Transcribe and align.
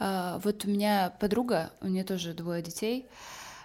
А, 0.00 0.38
вот 0.42 0.64
у 0.64 0.68
меня 0.68 1.14
подруга, 1.20 1.72
у 1.82 1.86
нее 1.86 2.04
тоже 2.04 2.32
двое 2.32 2.62
детей, 2.62 3.06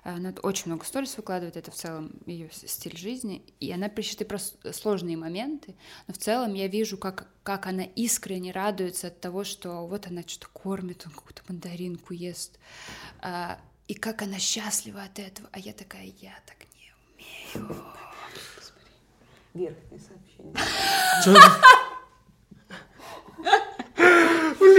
она 0.03 0.33
очень 0.43 0.67
много 0.67 0.85
сторис 0.85 1.17
выкладывает, 1.17 1.57
это 1.57 1.71
в 1.71 1.75
целом 1.75 2.11
ее 2.27 2.49
стиль 2.51 2.95
жизни, 2.95 3.41
и 3.59 3.71
она 3.71 3.89
пишет 3.89 4.21
и 4.21 4.25
про 4.25 4.37
сложные 4.37 5.17
моменты, 5.17 5.75
но 6.07 6.13
в 6.13 6.17
целом 6.17 6.53
я 6.53 6.67
вижу, 6.67 6.97
как, 6.97 7.27
как 7.41 7.65
она 7.65 7.83
искренне 7.83 8.51
радуется 8.51 9.07
от 9.07 9.19
того, 9.19 9.43
что 9.45 9.87
вот 9.87 10.07
она 10.07 10.21
что-то 10.27 10.49
кормит, 10.53 11.03
он 11.07 11.13
какую-то 11.13 11.41
мандаринку 11.47 12.13
ест, 12.13 12.59
а, 13.21 13.57
и 13.87 13.93
как 13.93 14.21
она 14.21 14.37
счастлива 14.37 15.03
от 15.03 15.17
этого, 15.17 15.47
а 15.53 15.57
я 15.57 15.71
такая, 15.71 16.11
я 16.19 16.33
так 16.45 16.57
не 16.75 16.93
умею. 17.55 17.75
Верхнее 19.53 20.01
сообщение. 20.01 20.53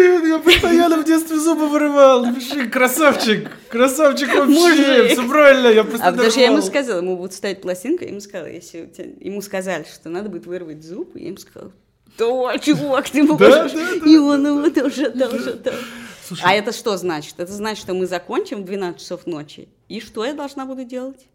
Блин, 0.07 0.27
я 0.27 0.39
постоянно 0.39 0.99
в 0.99 1.05
детстве 1.05 1.39
зубы 1.39 1.69
вырывал. 1.69 2.25
Напиши, 2.25 2.69
красавчик, 2.69 3.51
красавчик 3.69 4.35
вообще, 4.35 5.09
все 5.09 5.29
правильно, 5.29 5.69
я 5.69 5.85
просто 5.85 6.07
А 6.07 6.13
потому 6.13 6.31
что 6.31 6.41
я 6.41 6.47
ему 6.47 6.63
сказала, 6.63 6.99
ему 6.99 7.17
будут 7.17 7.35
ставить 7.35 7.61
пластинку, 7.61 8.05
я 8.05 8.11
ему 8.11 8.21
сказала, 8.21 8.49
если 8.49 8.91
ему 9.21 9.43
сказали, 9.43 9.85
что 9.93 10.09
надо 10.09 10.29
будет 10.29 10.47
вырвать 10.47 10.85
зуб, 10.85 11.17
я 11.17 11.27
ему 11.29 11.39
сказала, 11.39 11.73
да, 12.19 12.59
чувак, 12.59 13.11
ты 13.11 13.23
можешь. 13.23 13.73
И 14.07 14.17
он 14.17 14.47
его 14.47 14.71
тоже, 14.71 15.11
тоже, 15.11 15.53
тоже. 15.55 16.41
А 16.43 16.55
это 16.55 16.73
что 16.73 16.97
значит? 16.97 17.35
Это 17.39 17.53
значит, 17.53 17.83
что 17.83 17.95
мы 17.95 18.07
закончим 18.07 18.63
в 18.63 18.65
12 18.65 19.01
часов 19.01 19.27
ночи. 19.27 19.69
И 19.89 20.01
что 20.01 20.25
я 20.25 20.33
должна 20.33 20.65
буду 20.65 20.85
делать? 20.85 21.27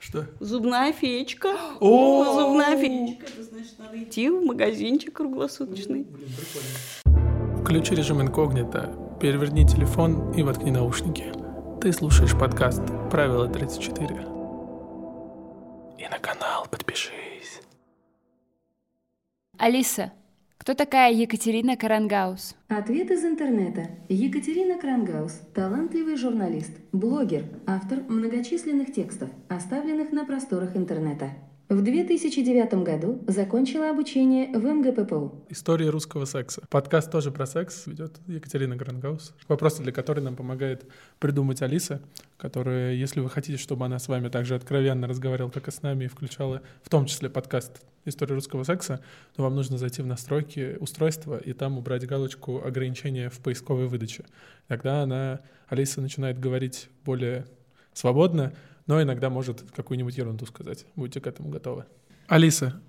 Что? 0.00 0.26
Зубная 0.40 0.92
феечка. 0.92 1.56
О, 1.80 2.24
зубная 2.24 2.76
феечка. 2.76 3.26
Это 3.26 3.42
значит, 3.44 3.78
надо 3.78 4.02
идти 4.02 4.28
в 4.28 4.44
магазинчик 4.44 5.12
круглосуточный. 5.12 6.04
Блин, 6.04 6.28
прикольно. 6.36 7.17
Включи 7.68 7.94
режим 7.94 8.22
инкогнито, 8.22 8.94
переверни 9.20 9.66
телефон 9.66 10.32
и 10.32 10.42
воткни 10.42 10.70
наушники. 10.70 11.24
Ты 11.82 11.92
слушаешь 11.92 12.32
подкаст 12.32 12.80
«Правило 13.10 13.46
34». 13.46 15.98
И 15.98 16.08
на 16.08 16.18
канал 16.18 16.66
подпишись. 16.70 17.60
Алиса, 19.58 20.12
кто 20.56 20.72
такая 20.72 21.12
Екатерина 21.12 21.76
Карангаус? 21.76 22.56
Ответ 22.68 23.10
из 23.10 23.22
интернета. 23.22 23.90
Екатерина 24.08 24.78
Карангаус– 24.78 25.38
талантливый 25.54 26.16
журналист, 26.16 26.72
блогер, 26.92 27.44
автор 27.66 27.98
многочисленных 28.08 28.94
текстов, 28.94 29.28
оставленных 29.50 30.10
на 30.10 30.24
просторах 30.24 30.74
интернета. 30.74 31.32
В 31.68 31.82
2009 31.82 32.82
году 32.82 33.22
закончила 33.26 33.90
обучение 33.90 34.58
в 34.58 34.64
МГППУ. 34.64 35.44
История 35.50 35.90
русского 35.90 36.24
секса. 36.24 36.62
Подкаст 36.70 37.12
тоже 37.12 37.30
про 37.30 37.46
секс 37.46 37.86
ведет 37.86 38.18
Екатерина 38.26 38.74
Грангаус. 38.74 39.34
Вопросы 39.48 39.82
для 39.82 39.92
которой 39.92 40.20
нам 40.20 40.34
помогает 40.34 40.86
придумать 41.18 41.60
Алиса, 41.60 42.00
которая, 42.38 42.94
если 42.94 43.20
вы 43.20 43.28
хотите, 43.28 43.58
чтобы 43.58 43.84
она 43.84 43.98
с 43.98 44.08
вами 44.08 44.30
также 44.30 44.54
откровенно 44.54 45.06
разговаривала, 45.06 45.50
как 45.50 45.68
и 45.68 45.70
с 45.70 45.82
нами, 45.82 46.06
и 46.06 46.08
включала 46.08 46.62
в 46.82 46.88
том 46.88 47.04
числе 47.04 47.28
подкаст 47.28 47.82
«История 48.06 48.34
русского 48.34 48.64
секса», 48.64 49.02
то 49.36 49.42
вам 49.42 49.54
нужно 49.54 49.76
зайти 49.76 50.00
в 50.00 50.06
настройки 50.06 50.78
устройства 50.80 51.36
и 51.36 51.52
там 51.52 51.76
убрать 51.76 52.06
галочку 52.06 52.64
ограничения 52.64 53.28
в 53.28 53.40
поисковой 53.40 53.88
выдаче. 53.88 54.24
Тогда 54.68 55.02
она, 55.02 55.40
Алиса, 55.68 56.00
начинает 56.00 56.40
говорить 56.40 56.88
более 57.04 57.44
свободно, 57.92 58.54
но 58.88 59.00
иногда 59.00 59.30
может 59.30 59.64
какую-нибудь 59.76 60.18
ерунду 60.18 60.46
сказать. 60.46 60.86
Будьте 60.96 61.20
к 61.20 61.28
этому 61.28 61.50
готовы. 61.50 61.84
Алиса, 62.26 62.82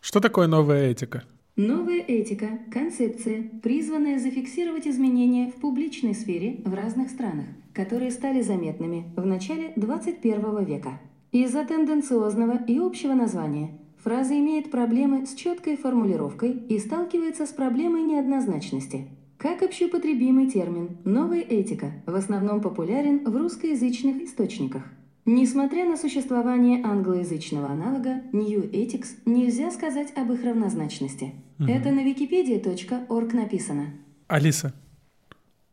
что 0.00 0.20
такое 0.20 0.46
новая 0.46 0.90
этика? 0.90 1.24
Новая 1.56 2.00
этика– 2.00 2.46
концепция, 2.72 3.50
призванная 3.62 4.20
зафиксировать 4.20 4.86
изменения 4.86 5.50
в 5.50 5.54
публичной 5.60 6.14
сфере 6.14 6.60
в 6.64 6.72
разных 6.72 7.10
странах, 7.10 7.46
которые 7.72 8.12
стали 8.12 8.42
заметными 8.42 9.12
в 9.16 9.26
начале 9.26 9.72
21 9.74 10.64
века. 10.64 11.00
Из-за 11.32 11.64
тенденциозного 11.64 12.62
и 12.64 12.78
общего 12.78 13.14
названия 13.14 13.70
фраза 13.96 14.38
имеет 14.38 14.70
проблемы 14.70 15.26
с 15.26 15.34
четкой 15.34 15.76
формулировкой 15.76 16.52
и 16.52 16.78
сталкивается 16.78 17.44
с 17.44 17.50
проблемой 17.50 18.02
неоднозначности. 18.02 19.08
Как 19.36 19.62
общеупотребимый 19.62 20.48
термин 20.48 20.98
«новая 21.04 21.40
этика» 21.40 21.92
в 22.06 22.14
основном 22.14 22.60
популярен 22.60 23.24
в 23.24 23.36
русскоязычных 23.36 24.22
источниках. 24.22 24.84
Несмотря 25.30 25.84
на 25.84 25.98
существование 25.98 26.82
англоязычного 26.82 27.68
аналога, 27.68 28.22
New 28.32 28.70
Ethics 28.70 29.08
нельзя 29.26 29.70
сказать 29.70 30.10
об 30.16 30.32
их 30.32 30.42
равнозначности. 30.42 31.34
Угу. 31.58 31.68
Это 31.68 31.90
на 31.90 32.00
wikipedia.org 32.00 33.34
написано. 33.34 33.90
Алиса, 34.26 34.72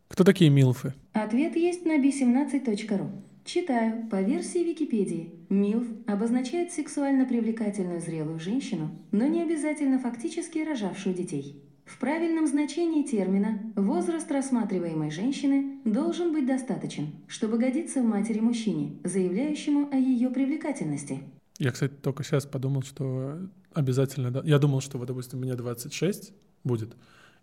кто 0.10 0.26
такие 0.26 0.50
милфы? 0.50 0.94
Ответ 1.14 1.56
есть 1.56 1.86
на 1.86 1.98
b17.ru. 1.98 3.10
Читаю. 3.46 4.08
По 4.10 4.22
версии 4.22 4.60
Википедии, 4.60 5.36
милф 5.48 5.88
обозначает 6.06 6.74
сексуально 6.74 7.24
привлекательную 7.26 8.02
зрелую 8.02 8.42
женщину, 8.42 8.90
но 9.14 9.26
не 9.26 9.42
обязательно 9.42 10.00
фактически 10.00 10.60
рожавшую 10.60 11.16
детей. 11.16 11.64
В 11.86 12.00
правильном 12.00 12.48
значении 12.48 13.04
термина 13.04 13.60
возраст 13.76 14.30
рассматриваемой 14.32 15.12
женщины 15.12 15.80
должен 15.86 16.34
быть 16.34 16.48
достаточен, 16.48 17.14
чтобы 17.28 17.60
годиться 17.60 18.02
в 18.02 18.06
матери 18.06 18.40
мужчине, 18.40 18.98
заявляющему 19.04 19.90
о 19.92 19.96
ее 19.96 20.30
привлекательности. 20.30 21.22
Я, 21.60 21.72
кстати, 21.72 21.94
только 21.94 22.24
сейчас 22.24 22.46
подумал, 22.46 22.82
что 22.82 23.38
обязательно... 23.74 24.42
Я 24.44 24.58
думал, 24.58 24.82
что, 24.82 24.98
вот, 24.98 25.08
допустим, 25.08 25.40
мне 25.40 25.54
26 25.54 26.34
будет, 26.64 26.98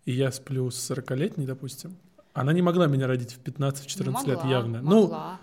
и 0.05 0.11
я 0.11 0.31
сплю 0.31 0.69
с 0.69 0.91
40-летней, 0.91 1.45
допустим. 1.45 1.95
Она 2.33 2.51
не 2.51 2.61
могла 2.61 2.87
меня 2.87 3.07
родить 3.07 3.33
в 3.33 3.41
15-14 3.41 4.03
ну, 4.11 4.27
лет 4.27 4.45
явно. 4.45 4.81
Могла. 4.81 5.31
Ну, 5.31 5.37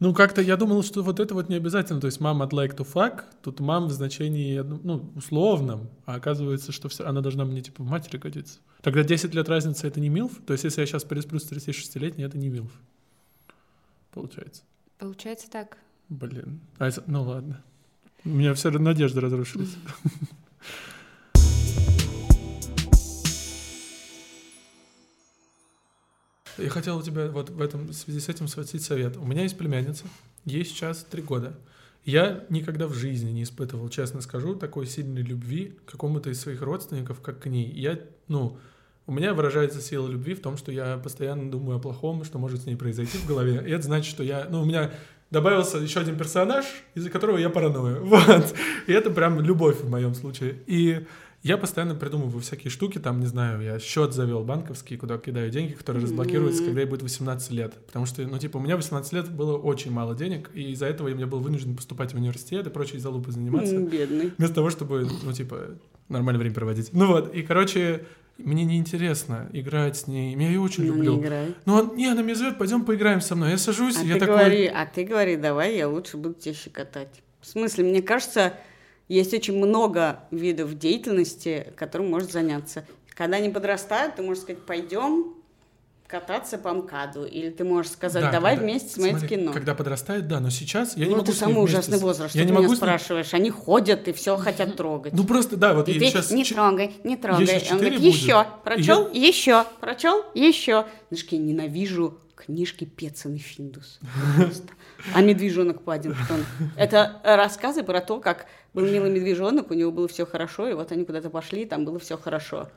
ну, 0.00 0.14
как-то 0.14 0.40
я 0.40 0.56
думал, 0.56 0.84
что 0.84 1.02
вот 1.02 1.18
это 1.18 1.34
вот 1.34 1.48
не 1.48 1.56
обязательно. 1.56 2.00
То 2.00 2.06
есть 2.06 2.20
мама 2.20 2.44
от 2.44 2.52
like 2.52 2.76
to 2.76 2.86
fuck, 2.86 3.24
тут 3.42 3.58
мам 3.58 3.88
в 3.88 3.92
значении, 3.92 4.60
ну, 4.60 5.10
условном, 5.16 5.88
а 6.06 6.14
оказывается, 6.14 6.70
что 6.70 6.88
все, 6.88 7.04
она 7.04 7.20
должна 7.20 7.44
мне, 7.44 7.62
типа, 7.62 7.82
в 7.82 7.86
матери 7.86 8.16
годиться. 8.16 8.60
Тогда 8.80 9.02
10 9.02 9.34
лет 9.34 9.48
разницы— 9.48 9.86
это 9.88 9.98
не 9.98 10.08
милф? 10.08 10.32
То 10.46 10.52
есть 10.52 10.64
если 10.64 10.82
я 10.82 10.86
сейчас 10.86 11.02
пересплю 11.02 11.40
с 11.40 11.50
36-летней, 11.50 12.24
это 12.24 12.38
не 12.38 12.48
милф? 12.48 12.70
Получается. 14.12 14.62
Получается 14.98 15.50
так. 15.50 15.78
Блин. 16.08 16.60
А 16.78 16.86
это, 16.86 17.02
ну 17.06 17.22
ладно. 17.22 17.62
У 18.24 18.30
меня 18.30 18.54
все 18.54 18.70
надежды 18.70 19.20
разрушились. 19.20 19.74
Я 26.58 26.68
хотел 26.70 26.98
у 26.98 27.02
тебя 27.02 27.28
вот 27.28 27.50
в 27.50 27.60
этом 27.60 27.86
в 27.86 27.92
связи 27.92 28.20
с 28.20 28.28
этим 28.28 28.48
спросить 28.48 28.82
совет. 28.82 29.16
У 29.16 29.24
меня 29.24 29.42
есть 29.42 29.56
племянница, 29.56 30.04
ей 30.44 30.64
сейчас 30.64 31.04
три 31.08 31.22
года. 31.22 31.56
Я 32.04 32.44
никогда 32.48 32.86
в 32.86 32.94
жизни 32.94 33.30
не 33.30 33.42
испытывал, 33.42 33.88
честно 33.88 34.20
скажу, 34.20 34.54
такой 34.54 34.86
сильной 34.86 35.22
любви 35.22 35.76
к 35.84 35.92
какому-то 35.92 36.30
из 36.30 36.40
своих 36.40 36.62
родственников, 36.62 37.20
как 37.20 37.40
к 37.40 37.46
ней. 37.46 37.70
Я, 37.70 38.00
ну, 38.28 38.58
у 39.06 39.12
меня 39.12 39.34
выражается 39.34 39.80
сила 39.80 40.08
любви 40.08 40.34
в 40.34 40.40
том, 40.40 40.56
что 40.56 40.72
я 40.72 40.96
постоянно 40.98 41.50
думаю 41.50 41.78
о 41.78 41.80
плохом, 41.80 42.24
что 42.24 42.38
может 42.38 42.62
с 42.62 42.66
ней 42.66 42.76
произойти 42.76 43.18
в 43.18 43.26
голове. 43.26 43.62
И 43.66 43.70
это 43.70 43.82
значит, 43.82 44.10
что 44.10 44.22
я, 44.22 44.46
ну, 44.50 44.62
у 44.62 44.64
меня 44.64 44.90
добавился 45.30 45.78
еще 45.78 46.00
один 46.00 46.16
персонаж, 46.16 46.64
из-за 46.94 47.10
которого 47.10 47.36
я 47.36 47.50
параною. 47.50 48.04
Вот. 48.06 48.54
И 48.86 48.92
это 48.92 49.10
прям 49.10 49.40
любовь 49.40 49.80
в 49.80 49.90
моем 49.90 50.14
случае. 50.14 50.58
И 50.66 51.06
я 51.42 51.56
постоянно 51.56 51.94
придумываю 51.94 52.40
всякие 52.40 52.70
штуки, 52.70 52.98
там, 52.98 53.20
не 53.20 53.26
знаю, 53.26 53.62
я 53.62 53.78
счет 53.78 54.12
завел 54.12 54.42
банковский, 54.42 54.96
куда 54.96 55.18
кидаю 55.18 55.50
деньги, 55.50 55.72
которые 55.72 56.02
разблокируются, 56.02 56.64
когда 56.64 56.80
ей 56.80 56.86
будет 56.86 57.02
18 57.02 57.50
лет. 57.52 57.74
Потому 57.86 58.06
что, 58.06 58.22
ну, 58.22 58.38
типа, 58.38 58.56
у 58.56 58.60
меня 58.60 58.76
18 58.76 59.12
лет 59.12 59.30
было 59.30 59.56
очень 59.56 59.92
мало 59.92 60.16
денег, 60.16 60.50
и 60.52 60.72
из-за 60.72 60.86
этого 60.86 61.08
я 61.08 61.26
был 61.26 61.40
вынужден 61.40 61.76
поступать 61.76 62.12
в 62.12 62.16
университет 62.16 62.66
и 62.66 62.70
прочие 62.70 63.00
залупы 63.00 63.30
заниматься. 63.30 63.78
Бедный. 63.78 64.32
Вместо 64.36 64.56
того, 64.56 64.70
чтобы, 64.70 65.08
ну, 65.22 65.32
типа, 65.32 65.78
нормальное 66.08 66.40
время 66.40 66.54
проводить. 66.54 66.90
Ну 66.92 67.06
вот, 67.06 67.32
и, 67.32 67.42
короче, 67.42 68.04
мне 68.38 68.64
неинтересно 68.64 69.48
играть 69.52 69.96
с 69.96 70.06
ней. 70.06 70.34
Я 70.36 70.48
ее 70.48 70.60
очень 70.60 70.86
ну, 70.86 70.94
люблю. 70.94 71.14
Не 71.14 71.20
играй. 71.20 71.54
Ну, 71.66 71.74
он, 71.74 71.96
не, 71.96 72.06
она 72.06 72.22
меня 72.22 72.34
зовет, 72.34 72.58
пойдем 72.58 72.84
поиграем 72.84 73.20
со 73.20 73.36
мной. 73.36 73.52
Я 73.52 73.58
сажусь, 73.58 73.96
а 73.96 74.04
я 74.04 74.14
ты 74.14 74.20
такой... 74.20 74.36
Говори, 74.36 74.66
а 74.66 74.86
ты 74.86 75.04
говори, 75.04 75.36
давай, 75.36 75.76
я 75.76 75.88
лучше 75.88 76.16
буду 76.16 76.34
тебя 76.34 76.54
щекотать. 76.54 77.22
В 77.40 77.46
смысле, 77.46 77.84
мне 77.84 78.02
кажется, 78.02 78.54
есть 79.08 79.34
очень 79.34 79.56
много 79.56 80.20
видов 80.30 80.78
деятельности, 80.78 81.72
которым 81.76 82.10
может 82.10 82.30
заняться. 82.30 82.84
Когда 83.14 83.38
они 83.38 83.48
подрастают, 83.48 84.16
ты 84.16 84.22
можешь 84.22 84.42
сказать, 84.44 84.62
пойдем 84.64 85.34
кататься 86.08 86.56
по 86.56 86.72
МКАДу, 86.72 87.26
или 87.26 87.50
ты 87.50 87.64
можешь 87.64 87.92
сказать, 87.92 88.24
да, 88.24 88.32
давай 88.32 88.54
когда, 88.54 88.64
вместе 88.64 88.88
смотреть 88.88 89.18
смотри, 89.18 89.36
кино. 89.36 89.52
Когда 89.52 89.74
подрастают, 89.74 90.26
да, 90.26 90.40
но 90.40 90.48
сейчас 90.48 90.96
я 90.96 91.04
ну, 91.04 91.10
не 91.10 91.16
могу 91.16 91.30
это 91.30 91.38
самый 91.38 91.62
ужасный 91.62 91.98
возраст, 91.98 92.34
я 92.34 92.40
что 92.40 92.46
не 92.46 92.46
ты 92.46 92.54
могу 92.54 92.66
меня 92.68 92.76
спрашиваешь, 92.76 93.34
они 93.34 93.50
ходят 93.50 94.08
и 94.08 94.12
все 94.12 94.36
хотят 94.38 94.74
трогать. 94.76 95.12
Ну 95.12 95.24
просто, 95.24 95.56
да, 95.56 95.74
вот 95.74 95.88
и 95.88 95.92
я 95.92 96.00
ты 96.00 96.06
сейчас... 96.06 96.30
не 96.30 96.44
трогай, 96.44 96.92
не 97.04 97.16
трогай. 97.16 97.62
Он 97.70 97.78
говорит, 97.78 98.00
еще, 98.00 98.46
прочел, 98.64 99.10
я... 99.12 99.26
еще, 99.26 99.64
прочел, 99.80 100.24
еще. 100.34 100.86
Знаешь, 101.10 101.26
я 101.28 101.38
ненавижу 101.38 102.18
книжке 102.46 102.86
Пецин 102.86 103.34
и 103.34 103.38
Финдус. 103.38 103.98
Просто. 104.36 104.72
А 105.14 105.20
медвежонок 105.20 105.82
Паддингтон. 105.82 106.44
Это 106.76 107.20
рассказы 107.24 107.82
про 107.82 108.00
то, 108.00 108.20
как 108.20 108.46
был 108.74 108.84
милый 108.84 109.10
медвежонок, 109.10 109.70
у 109.70 109.74
него 109.74 109.90
было 109.90 110.06
все 110.08 110.26
хорошо, 110.26 110.68
и 110.68 110.74
вот 110.74 110.92
они 110.92 111.04
куда-то 111.04 111.30
пошли, 111.30 111.62
и 111.62 111.66
там 111.66 111.84
было 111.84 111.98
все 111.98 112.16
хорошо. 112.16 112.68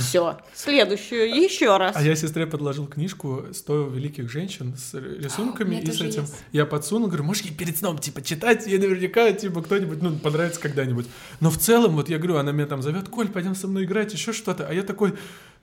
Все. 0.00 0.38
Следующую 0.54 1.28
еще 1.28 1.76
раз. 1.76 1.96
А 1.96 2.02
я 2.02 2.16
сестре 2.16 2.46
подложил 2.46 2.86
книжку 2.86 3.44
«100 3.50 3.94
великих 3.94 4.28
женщин» 4.28 4.74
с 4.76 4.94
рисунками 4.94 5.78
А, 5.78 5.80
и 5.80 5.90
с 5.90 6.00
этим. 6.00 6.26
Я 6.52 6.66
подсунул, 6.66 7.08
говорю, 7.08 7.24
можешь 7.24 7.44
ей 7.44 7.54
перед 7.54 7.76
сном, 7.76 7.98
типа, 7.98 8.22
читать, 8.22 8.66
ей 8.66 8.78
наверняка, 8.78 9.32
типа, 9.32 9.62
кто-нибудь, 9.62 10.02
ну, 10.02 10.18
понравится 10.18 10.60
когда-нибудь. 10.60 11.06
Но 11.40 11.50
в 11.50 11.58
целом, 11.58 11.94
вот 11.94 12.08
я 12.08 12.18
говорю, 12.18 12.36
она 12.36 12.52
меня 12.52 12.66
там 12.66 12.82
зовет, 12.82 13.08
Коль, 13.08 13.28
пойдем 13.28 13.54
со 13.54 13.68
мной 13.68 13.84
играть, 13.84 14.12
еще 14.12 14.32
что-то. 14.32 14.66
А 14.68 14.74
я 14.74 14.82
такой, 14.82 15.14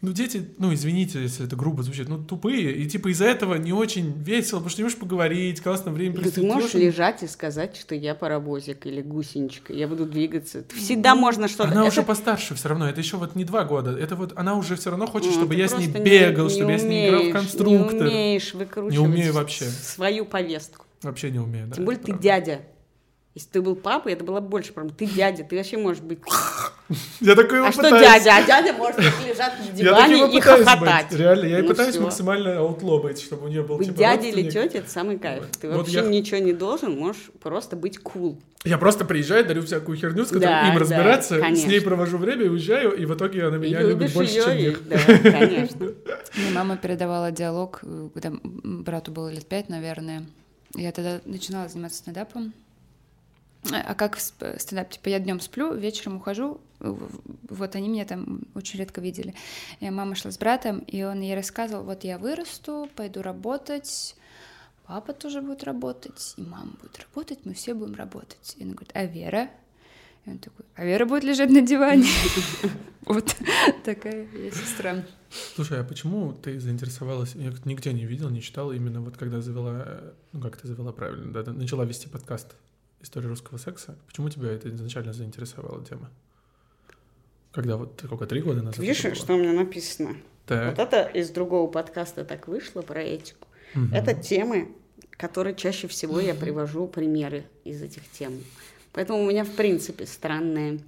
ну, 0.02 0.12
дети, 0.14 0.50
ну, 0.58 0.74
извините, 0.74 1.22
если 1.22 1.46
это 1.46 1.56
грубо 1.56 1.84
звучит, 1.84 2.10
ну, 2.10 2.18
тупые. 2.24 2.72
И, 2.76 2.88
типа, 2.90 3.12
из-за 3.12 3.26
этого 3.26 3.56
не 3.56 3.72
очень 3.74 4.12
весело, 4.24 4.58
потому 4.60 4.70
что 4.70 4.82
не 4.82 4.84
можешь 4.86 4.98
поговорить, 4.98 5.62
классно 5.62 5.92
время 5.92 6.16
Да 6.16 6.24
ты 6.24 6.32
провести. 6.32 6.42
можешь 6.48 6.74
лежать 6.74 7.24
и 7.24 7.28
сказать, 7.28 7.78
что 7.78 7.94
я 7.96 8.16
паровозик 8.16 8.86
или 8.88 9.02
гусеничка, 9.02 9.74
я 9.74 9.88
буду 9.88 10.06
двигаться. 10.06 10.64
Всегда 10.76 11.16
можно 11.16 11.48
что-то. 11.48 11.70
Она 11.72 11.82
Это- 11.82 11.90
уже 11.92 12.04
постарше 12.04 12.56
все 12.56 12.70
равно, 12.70 12.90
это 12.90 13.00
еще 13.00 13.18
вот 13.18 13.36
не 13.36 13.44
два 13.46 13.64
года, 13.64 13.92
это 13.98 14.16
вот 14.16 14.34
она 14.36 14.56
уже 14.56 14.76
все 14.76 14.90
равно 14.90 15.06
хочет, 15.08 15.30
Ну, 15.30 15.38
чтобы 15.38 15.56
я 15.56 15.68
с 15.68 15.78
ней 15.78 15.88
не- 15.88 15.94
бегал, 16.00 16.48
не 16.48 16.54
чтобы 16.56 16.72
я 16.72 16.80
с 16.80 16.84
ней 16.84 17.08
играл 17.10 17.24
в 17.24 17.32
конструктор. 17.32 17.94
Не 17.94 18.02
умеешь 18.10 18.54
выкручивать 18.54 18.94
Не 18.94 19.00
умею 19.00 19.34
вообще. 19.34 19.66
свою 19.66 20.26
повестку. 20.26 20.86
Вообще 21.04 21.32
не 21.32 21.40
умею, 21.40 21.68
да. 21.68 21.76
Тем 21.76 21.86
более 21.86 22.00
ты 22.00 22.08
правда. 22.08 22.24
дядя. 22.24 22.62
Если 23.34 23.48
ты 23.50 23.62
был 23.62 23.76
папой, 23.78 24.12
это 24.12 24.26
была 24.26 24.42
больше 24.42 24.74
проблем. 24.74 24.94
Ты 24.94 25.06
дядя, 25.06 25.46
ты 25.46 25.56
вообще 25.56 25.78
можешь 25.78 26.04
быть... 26.04 26.20
Я 27.22 27.36
такой 27.36 27.60
его 27.60 27.68
А 27.68 27.72
что 27.72 27.84
пытаюсь. 27.84 28.02
дядя? 28.24 28.36
А 28.36 28.44
дядя 28.46 28.74
может 28.74 28.98
лежать 29.00 29.54
на 29.58 29.64
Я 29.64 29.68
так 29.68 29.76
диване 30.10 30.16
и 30.36 30.40
пытаюсь 30.42 30.66
хохотать. 30.68 31.10
быть. 31.10 31.18
Реально, 31.20 31.46
я 31.46 31.60
и 31.60 31.62
Ну 31.62 31.68
пытаюсь 31.70 31.96
всё. 31.96 32.02
максимально 32.02 32.58
аутло 32.60 33.00
быть, 33.00 33.22
чтобы 33.22 33.46
у 33.46 33.48
нее 33.48 33.64
был 33.64 33.78
Быть 33.78 33.88
типа 33.88 33.98
дядей 34.00 34.32
или 34.32 34.42
родственник. 34.44 34.68
тетей, 34.68 34.82
это 34.82 34.90
самый 34.90 35.18
кайф. 35.18 35.46
Ты 35.62 35.70
Вот 35.70 35.78
вообще 35.78 35.94
я- 36.00 36.02
ничего 36.02 36.40
не 36.40 36.52
должен, 36.52 36.98
можешь 37.00 37.32
просто 37.42 37.78
быть 37.78 38.00
кул. 38.00 38.38
Я 38.66 38.78
просто 38.78 39.06
приезжаю, 39.06 39.46
дарю 39.46 39.62
всякую 39.62 39.98
херню, 39.98 40.26
с 40.26 40.28
которой 40.28 40.48
Да, 40.48 40.68
им 40.68 40.74
да, 40.74 40.80
разбираться, 40.82 41.38
с 41.38 41.40
конечно. 41.40 41.70
ней 41.70 41.80
провожу 41.80 42.18
время 42.18 42.44
и 42.44 42.50
уезжаю, 42.50 42.92
и 42.92 43.06
в 43.06 43.16
итоге 43.16 43.46
она 43.48 43.56
И 43.56 43.60
меня 43.62 43.82
любит 43.82 43.94
любишь 44.10 44.14
больше, 44.14 44.34
ее, 44.34 44.44
чем 44.44 44.58
и- 44.58 44.62
их. 44.64 44.88
да, 44.90 44.98
конечно. 45.32 45.86
Мне 46.36 46.50
мама 46.54 46.76
передавала 46.76 47.32
диалог, 47.32 47.80
э, 47.84 48.10
когда 48.14 48.28
м, 48.30 48.84
брату 48.84 49.12
было 49.14 49.30
лет 49.32 49.46
пять, 49.48 49.70
наверное. 49.70 50.26
Я 50.76 50.92
тогда 50.92 51.22
начинала 51.24 51.70
заниматься 51.70 52.00
стендапом. 52.00 52.52
А 53.70 53.94
как 53.94 54.18
стендап? 54.20 54.90
Типа 54.90 55.10
я 55.10 55.20
днем 55.20 55.40
сплю, 55.40 55.74
вечером 55.76 56.18
ухожу. 56.18 56.60
в- 56.80 57.22
Вот 57.50 57.76
они 57.76 57.90
меня 57.90 58.06
там 58.06 58.42
очень 58.56 58.80
редко 58.80 59.02
видели. 59.02 59.36
И 59.82 59.90
мама 59.92 60.16
шла 60.16 60.32
с 60.32 60.38
братом, 60.40 60.80
и 60.80 61.04
он 61.04 61.22
ей 61.22 61.36
рассказывал, 61.36 61.84
вот 61.84 62.04
я 62.04 62.18
вырасту, 62.18 62.90
пойду 62.96 63.22
работать, 63.22 64.16
папа 64.88 65.14
тоже 65.14 65.42
будет 65.42 65.64
работать, 65.64 66.34
и 66.38 66.42
мама 66.42 66.72
будет 66.82 66.98
работать, 67.00 67.40
мы 67.46 67.54
все 67.54 67.76
будем 67.76 67.94
работать. 67.94 68.56
И 68.58 68.64
она 68.64 68.72
говорит, 68.74 68.92
а 68.96 69.06
Вера? 69.06 69.50
И 70.26 70.30
он 70.32 70.40
такой, 70.40 70.66
а 70.76 70.84
Вера 70.84 71.06
будет 71.06 71.24
лежать 71.24 71.50
на 71.52 71.62
диване. 71.62 72.08
Вот 73.06 73.36
такая 73.84 74.28
я 74.32 74.52
сестра. 74.52 75.04
Слушай, 75.56 75.82
а 75.82 75.84
почему 75.84 76.34
ты 76.34 76.60
заинтересовалась, 76.60 77.34
я 77.36 77.52
нигде 77.66 77.94
не 77.94 78.06
видел, 78.06 78.30
не 78.30 78.42
читал, 78.42 78.72
именно 78.72 79.02
вот 79.02 79.18
когда 79.18 79.42
завела, 79.42 79.84
э, 79.86 80.12
ну 80.34 80.40
как 80.42 80.58
ты 80.58 80.68
завела 80.68 80.92
правильно, 80.94 81.34
да, 81.34 81.52
начала 81.52 81.84
вести 81.84 82.08
подкаст 82.08 82.56
«История 83.02 83.28
русского 83.28 83.58
секса», 83.58 83.98
почему 84.08 84.30
тебя 84.30 84.52
это 84.52 84.70
изначально 84.70 85.14
заинтересовала 85.14 85.84
тема? 85.84 86.10
Когда 87.52 87.78
вот, 87.78 88.02
сколько, 88.04 88.26
три 88.28 88.42
года 88.42 88.62
назад? 88.62 88.80
Видишь, 88.80 89.00
это 89.00 89.10
было? 89.10 89.16
что 89.16 89.34
у 89.34 89.38
меня 89.38 89.54
написано? 89.54 90.16
Так. 90.46 90.70
Вот 90.70 90.80
это 90.80 91.04
из 91.04 91.30
другого 91.30 91.70
подкаста 91.70 92.24
так 92.24 92.48
вышло 92.48 92.82
про 92.82 93.02
этику. 93.02 93.48
Мгм. 93.74 93.94
Это 93.94 94.14
темы, 94.14 94.70
которые 95.12 95.56
чаще 95.56 95.88
всего 95.88 96.20
я 96.20 96.34
привожу 96.34 96.88
примеры 96.88 97.46
из 97.64 97.82
этих 97.82 98.04
тем. 98.12 98.34
Поэтому 98.94 99.24
у 99.24 99.30
меня, 99.30 99.44
в 99.44 99.52
принципе, 99.52 100.06
странные. 100.06 100.80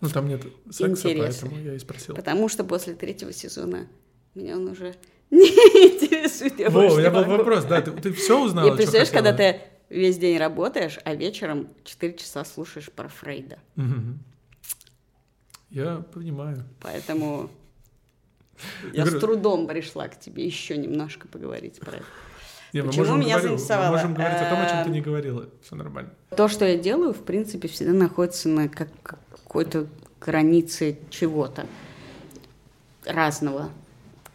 Ну, 0.00 0.08
там 0.08 0.28
нет 0.28 0.42
секса, 0.70 1.08
Интересы. 1.08 1.40
поэтому 1.42 1.64
я 1.64 1.74
и 1.74 1.78
спросил. 1.78 2.14
Потому 2.14 2.48
что 2.48 2.64
после 2.64 2.94
третьего 2.94 3.32
сезона 3.32 3.86
меня 4.34 4.56
он 4.56 4.68
уже 4.68 4.94
не 5.30 5.46
интересует. 5.46 6.58
Я 6.58 6.70
Во, 6.70 6.80
у 6.80 6.98
меня 6.98 7.10
был 7.10 7.24
вопрос, 7.24 7.64
да, 7.64 7.80
ты, 7.80 8.12
все 8.12 8.42
узнала, 8.42 8.72
И 8.72 8.76
представляешь, 8.76 9.10
когда 9.10 9.32
ты 9.32 9.60
весь 9.90 10.18
день 10.18 10.38
работаешь, 10.38 10.98
а 11.04 11.14
вечером 11.14 11.68
4 11.84 12.14
часа 12.14 12.44
слушаешь 12.44 12.90
про 12.90 13.08
Фрейда. 13.08 13.58
Мгм. 13.76 14.18
Я 15.70 15.96
понимаю. 16.12 16.64
Поэтому 16.80 17.50
Я 18.92 19.04
с 19.06 19.18
трудом 19.18 19.66
пришла 19.66 20.06
к 20.08 20.18
тебе 20.20 20.44
еще 20.46 20.76
немножко 20.76 21.26
поговорить 21.26 21.80
про 21.80 21.96
это. 21.96 22.04
Не, 22.72 22.82
мы 22.82 22.88
Почему 22.88 23.04
можем 23.06 23.20
меня 23.20 23.36
говорю- 23.38 23.48
заинтересовало? 23.56 23.86
Мы 23.86 23.92
можем 23.96 24.14
говорить 24.14 24.38
о 24.40 24.50
том, 24.50 24.58
о 24.60 24.66
чем 24.68 24.78
ты 24.82 24.88
Эм, 24.88 24.92
не 24.92 25.00
говорила. 25.00 25.48
Все 25.62 25.76
нормально. 25.76 26.10
То, 26.36 26.48
что 26.48 26.64
я 26.64 26.76
делаю, 26.76 27.12
в 27.12 27.22
принципе, 27.24 27.68
всегда 27.68 27.92
находится 27.92 28.48
на 28.48 28.68
как- 28.68 28.90
какой-то 29.02 29.86
границе 30.20 30.98
чего-то 31.10 31.66
разного. 33.04 33.70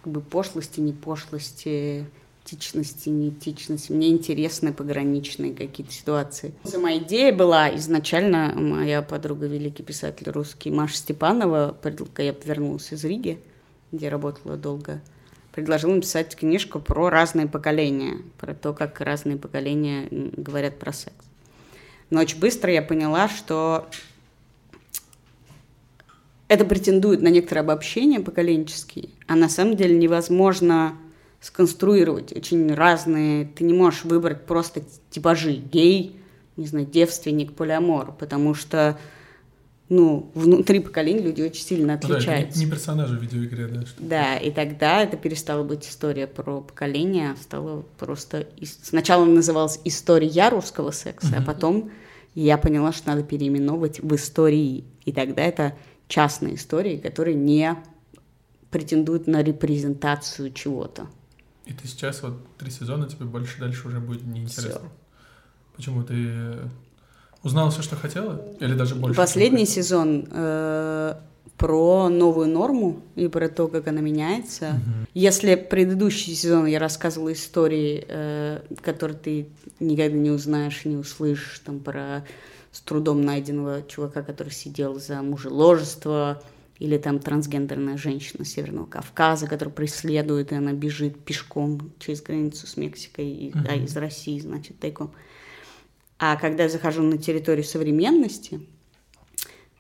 Как 0.04 0.14
бы 0.14 0.22
пошлости, 0.22 0.80
не 0.80 0.94
пошлости, 0.94 2.06
этичности, 2.54 3.10
не 3.10 3.30
этичности. 3.30 3.92
Мне 3.92 4.10
интересны 4.10 4.74
пограничные 4.74 5.54
какие-то 5.54 5.92
ситуации. 5.92 6.54
Сама 6.64 6.98
идея 6.98 7.34
была 7.34 7.76
изначально, 7.76 8.54
моя 8.56 9.02
подруга, 9.02 9.48
великий 9.48 9.84
писатель 9.84 10.30
русский 10.30 10.72
Маша 10.72 10.98
Степанова, 10.98 11.78
когда 11.82 12.24
я 12.24 12.36
вернулась 12.44 12.92
из 12.92 13.04
Риги, 13.04 13.40
где 13.92 14.10
работала 14.10 14.58
долго, 14.58 15.02
предложила 15.52 15.94
написать 15.94 16.36
книжку 16.36 16.80
про 16.80 17.10
разные 17.10 17.48
поколения, 17.48 18.18
про 18.38 18.54
то, 18.54 18.74
как 18.74 19.00
разные 19.02 19.38
поколения 19.38 20.08
говорят 20.12 20.80
про 20.80 20.94
секс. 20.94 21.16
Но 22.10 22.22
очень 22.22 22.40
быстро 22.40 22.72
я 22.72 22.82
поняла, 22.82 23.30
что 23.30 23.88
это 26.48 26.66
претендует 26.66 27.22
на 27.22 27.28
некоторое 27.28 27.62
обобщение 27.62 28.20
поколенческие, 28.20 29.10
а 29.28 29.36
на 29.36 29.50
самом 29.50 29.76
деле 29.76 29.96
невозможно 29.98 30.98
сконструировать 31.42 32.36
очень 32.36 32.74
разные. 32.74 33.46
Ты 33.46 33.64
не 33.64 33.74
можешь 33.74 34.04
выбрать 34.04 34.46
просто 34.46 34.82
типажи 35.10 35.54
гей, 35.54 36.20
не 36.58 36.66
знаю, 36.68 36.86
девственник, 36.86 37.54
полиамор, 37.54 38.12
потому 38.14 38.54
что 38.54 38.98
ну, 39.88 40.30
внутри 40.36 40.82
поколений 40.82 41.22
люди 41.24 41.42
очень 41.42 41.64
сильно 41.64 42.00
Ну 42.02 42.08
да, 42.10 42.16
отличаются. 42.18 42.60
не, 42.60 42.66
не 42.66 42.72
персонажи 42.72 43.18
в 43.18 43.22
видеоигре, 43.24 43.68
да. 43.68 43.86
что- 43.88 44.04
Да, 44.04 44.38
и 44.38 44.52
тогда 44.52 45.02
это 45.02 45.18
перестало 45.18 45.64
быть 45.64 45.88
история 45.88 46.28
про 46.28 46.62
поколение, 46.62 47.32
а 47.32 47.36
стало 47.42 47.86
просто... 47.98 48.48
Сначала 48.84 49.26
называлась 49.26 49.80
«История 49.86 50.50
русского 50.50 50.92
секса», 50.92 51.30
а 51.34 51.38
Мгм. 51.38 51.46
потом 51.46 51.92
я 52.36 52.60
поняла, 52.60 52.92
что 52.94 53.08
надо 53.10 53.24
переименовывать 53.24 54.00
в 54.00 54.14
«Истории». 54.14 54.84
И 55.06 55.12
тогда 55.12 55.42
это 55.42 55.76
частные 56.08 56.54
истории, 56.56 56.98
которые 56.98 57.34
не 57.36 57.76
претендуют 58.70 59.26
на 59.26 59.42
репрезентацию 59.42 60.52
чего-то. 60.54 61.08
И 61.70 61.74
ты 61.74 61.88
сейчас 61.88 62.24
вот 62.24 62.34
три 62.58 62.72
сезона, 62.72 63.08
тебе 63.08 63.26
больше 63.26 63.60
дальше 63.60 63.88
уже 63.88 64.00
будет 64.00 64.26
неинтересно. 64.26 64.72
Всё. 64.72 64.92
Почему 65.76 66.04
ты 66.04 66.58
узнала 67.44 67.70
все, 67.70 67.84
что 67.84 67.96
хотела? 67.96 68.44
Или 68.60 68.74
даже 68.74 68.96
больше? 68.96 69.16
Последний 69.16 69.68
сезон 69.68 70.28
э, 70.32 71.14
про 71.58 72.10
новую 72.10 72.48
норму 72.48 73.04
и 73.16 73.28
про 73.28 73.50
то, 73.50 73.68
как 73.68 73.88
она 73.88 74.02
меняется. 74.02 74.72
Мгм. 74.72 75.08
Если 75.14 75.54
предыдущий 75.54 76.34
сезон 76.34 76.66
я 76.66 76.80
рассказывала 76.80 77.32
истории, 77.34 78.04
э, 78.08 78.62
которые 78.82 79.18
ты 79.18 79.50
никогда 79.80 80.18
не 80.18 80.32
узнаешь, 80.32 80.86
не 80.86 80.98
услышишь, 80.98 81.60
там 81.60 81.82
про 81.82 82.26
с 82.72 82.82
трудом 82.82 83.22
найденного 83.22 83.84
чувака, 83.84 84.24
который 84.24 84.52
сидел 84.52 85.00
за 85.00 85.22
мужеложество, 85.22 86.42
или 86.80 86.98
там 86.98 87.20
трансгендерная 87.20 87.98
женщина 87.98 88.46
Северного 88.46 88.86
Кавказа, 88.86 89.48
которая 89.48 89.74
преследует, 89.76 90.52
и 90.52 90.56
она 90.56 90.72
бежит 90.72 91.20
пешком 91.20 91.92
через 92.00 92.22
границу 92.22 92.68
с 92.68 92.78
Мексикой, 92.78 93.30
и, 93.30 93.52
а, 93.54 93.76
Мгм. 93.76 93.84
из 93.86 93.98
России, 93.98 94.40
значит, 94.40 94.80
тайком. 94.80 95.12
А 96.18 96.38
когда 96.38 96.64
я 96.64 96.70
захожу 96.70 97.04
на 97.04 97.18
территорию 97.18 97.66
современности, 97.66 98.62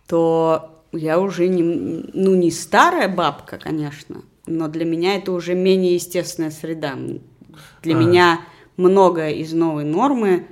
то 0.07 0.83
я 0.91 1.19
уже 1.19 1.47
не, 1.47 1.63
ну, 1.63 2.35
не 2.35 2.51
старая 2.51 3.07
бабка, 3.07 3.57
конечно, 3.57 4.23
но 4.45 4.67
для 4.67 4.83
меня 4.85 5.15
это 5.15 5.31
уже 5.31 5.53
менее 5.53 5.95
естественная 5.95 6.51
среда. 6.51 6.97
Для 7.81 7.95
А. 7.95 7.99
меня 7.99 8.41
многое 8.75 9.31
из 9.31 9.53
новой 9.53 9.85
нормы 9.85 10.47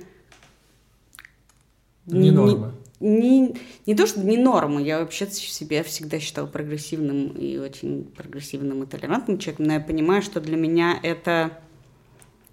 Не 2.06 2.30
норма. 2.30 2.74
Не, 3.00 3.54
не 3.86 3.94
то, 3.94 4.06
что 4.08 4.20
не 4.20 4.36
норма, 4.36 4.82
я 4.82 4.98
вообще 4.98 5.26
себя 5.26 5.84
всегда 5.84 6.18
считала 6.18 6.46
прогрессивным 6.46 7.28
и 7.28 7.56
очень 7.58 8.04
прогрессивным 8.04 8.82
и 8.82 8.86
толерантным 8.86 9.38
человеком, 9.38 9.66
но 9.66 9.72
я 9.74 9.80
понимаю, 9.80 10.20
что 10.20 10.40
для 10.40 10.56
меня 10.56 10.98
это 11.02 11.52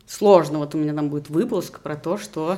сложно. 0.06 0.60
Вот 0.60 0.76
у 0.76 0.78
меня 0.78 0.94
там 0.94 1.10
будет 1.10 1.30
выпуск 1.30 1.80
про 1.80 1.96
то, 1.96 2.18
что, 2.18 2.58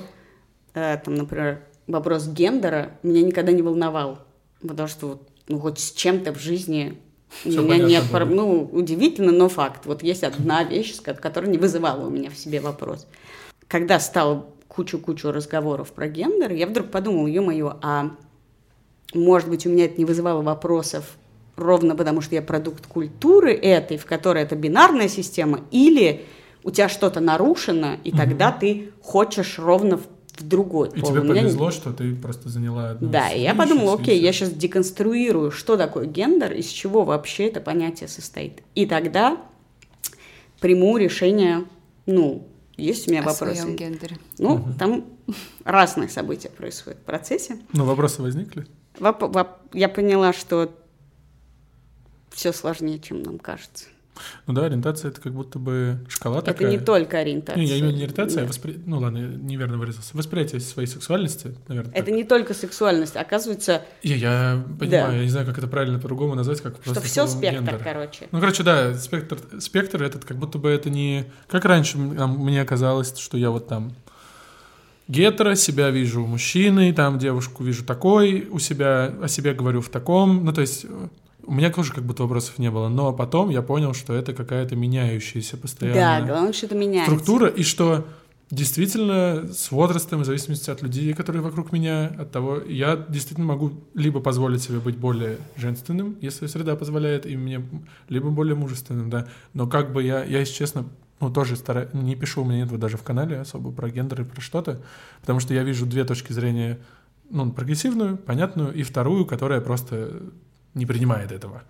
э, 0.73 0.97
там, 0.97 1.15
например, 1.15 1.63
вопрос 1.87 2.27
гендера 2.27 2.99
меня 3.03 3.21
никогда 3.21 3.53
не 3.53 3.61
волновал, 3.61 4.19
потому 4.61 4.89
что 4.89 5.07
вот, 5.07 5.29
ну, 5.47 5.59
хоть 5.59 5.79
с 5.79 5.93
чем-то 5.93 6.33
в 6.33 6.39
жизни 6.39 6.99
У 7.45 7.49
меня 7.49 7.61
понятно 7.61 7.87
нет, 7.87 8.03
ну, 8.29 8.69
удивительно, 8.71 9.31
но 9.31 9.49
факт. 9.49 9.85
Вот 9.85 10.03
есть 10.03 10.23
одна 10.23 10.63
вещь, 10.63 10.95
которая 11.01 11.49
не 11.49 11.57
вызывала 11.57 12.05
у 12.05 12.09
меня 12.09 12.29
в 12.29 12.37
себе 12.37 12.59
вопрос. 12.59 13.07
Когда 13.67 13.99
стало 13.99 14.47
кучу-кучу 14.77 15.31
разговоров 15.31 15.91
про 15.91 16.07
гендер, 16.07 16.53
я 16.53 16.67
вдруг 16.67 16.91
подумала, 16.91 17.25
ё-моё, 17.25 17.77
а 17.81 18.11
может 19.15 19.49
быть, 19.49 19.65
у 19.65 19.69
меня 19.69 19.85
это 19.85 19.97
не 19.97 20.05
вызывало 20.05 20.43
вопросов 20.43 21.17
ровно 21.55 21.95
потому, 21.95 22.21
что 22.21 22.35
я 22.35 22.43
продукт 22.43 22.85
культуры 22.85 23.53
этой, 23.53 23.97
в 23.97 24.05
которой 24.05 24.43
это 24.43 24.55
бинарная 24.55 25.07
система, 25.07 25.61
или 25.71 26.25
у 26.63 26.69
тебя 26.69 26.89
что-то 26.89 27.19
нарушено, 27.19 27.95
и 28.03 28.11
тогда 28.11 28.51
ты 28.51 28.91
хочешь 29.01 29.57
ровно 29.57 29.97
в, 29.97 30.03
в 30.37 30.47
другой 30.47 30.89
И 30.89 30.99
пол. 30.99 31.09
тебе 31.09 31.21
меня 31.21 31.41
повезло, 31.41 31.71
что 31.71 31.91
ты 31.91 32.13
просто 32.13 32.49
заняла 32.49 32.91
одну 32.91 33.09
да, 33.09 33.29
и 33.31 33.41
я 33.41 33.55
подумала, 33.55 33.95
окей, 33.95 34.19
я 34.19 34.31
сейчас 34.31 34.51
деконструирую, 34.51 35.49
что 35.49 35.75
такое 35.75 36.05
гендер, 36.05 36.53
из 36.53 36.67
чего 36.67 37.03
вообще 37.03 37.47
это 37.47 37.61
понятие 37.61 38.09
состоит. 38.09 38.61
И 38.75 38.85
тогда 38.85 39.37
приму 40.59 40.97
решение, 40.97 41.63
ну, 42.05 42.47
есть 42.77 43.07
у 43.07 43.11
меня 43.11 43.21
О 43.21 43.25
вопросы. 43.25 43.55
своем 43.61 43.75
гендере. 43.75 44.17
Ну, 44.37 44.63
там 44.79 45.05
разные 45.63 46.09
события 46.09 46.49
происходят 46.49 46.99
в 46.99 47.03
процессе. 47.03 47.59
Ну, 47.73 47.85
вопросы 47.85 48.21
возникли? 48.21 48.67
Воп- 48.99 49.31
воп- 49.31 49.57
Я 49.73 49.89
поняла, 49.89 50.33
что 50.33 50.73
все 52.31 52.53
сложнее, 52.53 52.99
чем 52.99 53.23
нам 53.23 53.39
кажется. 53.39 53.85
Ну 54.45 54.53
да, 54.53 54.65
ориентация 54.65 55.11
это 55.11 55.21
как 55.21 55.33
будто 55.33 55.59
бы 55.59 55.99
шкала 56.07 56.37
Это 56.37 56.47
такая. 56.47 56.69
не 56.71 56.77
только 56.79 57.17
ориентация. 57.19 57.59
Не, 57.61 57.65
я 57.67 57.73
имею 57.79 57.85
в 57.85 57.87
виду 57.89 57.97
не 57.97 58.03
ориентация, 58.05 58.39
а 58.39 58.41
Нет. 58.41 58.49
воспри... 58.49 58.77
Ну 58.85 58.99
ладно, 58.99 59.17
я 59.17 59.27
неверно 59.27 59.77
выразился. 59.77 60.15
Восприятие 60.15 60.61
своей 60.61 60.87
сексуальности, 60.87 61.55
наверное. 61.67 61.91
Это 61.93 62.05
так. 62.05 62.15
не 62.15 62.23
только 62.23 62.53
сексуальность. 62.53 63.15
Оказывается, 63.15 63.81
Я, 64.03 64.15
я 64.15 64.63
понимаю, 64.79 65.11
Да. 65.11 65.17
я 65.17 65.23
не 65.23 65.29
знаю, 65.29 65.45
как 65.45 65.57
это 65.57 65.67
правильно 65.67 65.99
по-другому 65.99 66.35
назвать, 66.35 66.61
как 66.61 66.75
что 66.75 66.83
просто 66.83 67.01
все 67.01 67.25
словом 67.27 67.37
спектр, 67.37 67.59
гендер. 67.59 67.83
короче. 67.83 68.27
Ну, 68.31 68.39
короче, 68.39 68.63
да, 68.63 68.93
спектр, 68.95 69.37
спектр 69.59 70.03
этот, 70.03 70.25
как 70.25 70.37
будто 70.37 70.57
бы 70.57 70.69
это 70.69 70.89
не... 70.89 71.25
Как 71.47 71.65
раньше 71.65 71.97
мне 71.97 72.63
казалось, 72.65 73.17
что 73.17 73.37
я 73.37 73.49
вот 73.51 73.67
там 73.67 73.93
гетеро, 75.07 75.55
себя 75.55 75.89
вижу 75.89 76.25
мужчиной, 76.25 76.91
там 76.93 77.17
девушку 77.19 77.63
вижу 77.63 77.83
такой, 77.85 78.47
у 78.51 78.59
себя, 78.59 79.13
о 79.21 79.27
себе 79.27 79.53
говорю 79.53 79.81
в 79.81 79.89
таком. 79.89 80.43
Ну, 80.45 80.51
то 80.53 80.61
есть 80.61 80.85
э, 80.85 81.07
у 81.47 81.53
меня 81.53 81.71
тоже 81.71 81.93
как 81.93 82.03
будто 82.03 82.23
вопросов 82.23 82.59
не 82.59 82.69
было. 82.69 82.89
Но 82.89 83.13
потом 83.13 83.49
я 83.49 83.61
понял, 83.61 83.93
что 83.93 84.13
это 84.13 84.33
какая-то 84.33 84.75
меняющаяся 84.75 85.55
Да, 85.55 85.61
постоянно 85.61 86.27
главное, 86.27 86.53
что 86.53 86.65
это 86.65 86.75
меняется. 86.75 87.11
структура, 87.11 87.47
и 87.47 87.63
что 87.63 88.05
действительно 88.51 89.47
с 89.51 89.71
возрастом, 89.71 90.21
в 90.21 90.25
зависимости 90.25 90.69
от 90.69 90.81
людей, 90.81 91.13
которые 91.13 91.41
вокруг 91.41 91.71
меня, 91.71 92.07
от 92.07 92.31
того, 92.31 92.61
я 92.61 92.97
действительно 93.09 93.47
могу 93.47 93.71
либо 93.93 94.19
позволить 94.19 94.61
себе 94.61 94.79
быть 94.79 94.97
более 94.97 95.37
женственным, 95.55 96.17
если 96.21 96.47
среда 96.47 96.75
позволяет, 96.75 97.25
и 97.25 97.37
мне, 97.37 97.65
либо 98.09 98.29
более 98.29 98.55
мужественным, 98.55 99.09
да. 99.09 99.27
Но 99.53 99.67
как 99.67 99.93
бы 99.93 100.03
я, 100.03 100.23
я 100.25 100.39
если 100.39 100.53
честно, 100.53 100.85
ну, 101.21 101.31
тоже 101.31 101.55
стараюсь, 101.55 101.93
не 101.93 102.15
пишу, 102.15 102.41
у 102.41 102.45
меня 102.45 102.65
нет 102.65 102.79
даже 102.79 102.97
в 102.97 103.03
канале 103.03 103.39
особо 103.39 103.71
про 103.71 103.89
гендер 103.89 104.21
и 104.21 104.25
про 104.25 104.41
что-то, 104.41 104.81
потому 105.21 105.39
что 105.39 105.53
я 105.53 105.63
вижу 105.63 105.85
две 105.85 106.03
точки 106.03 106.33
зрения, 106.33 106.79
ну, 107.29 107.51
прогрессивную, 107.51 108.17
понятную, 108.17 108.73
и 108.73 108.83
вторую, 108.83 109.25
которая 109.25 109.61
просто 109.61 110.23
не 110.77 110.85
принимает 110.85 111.31
этого. 111.31 111.63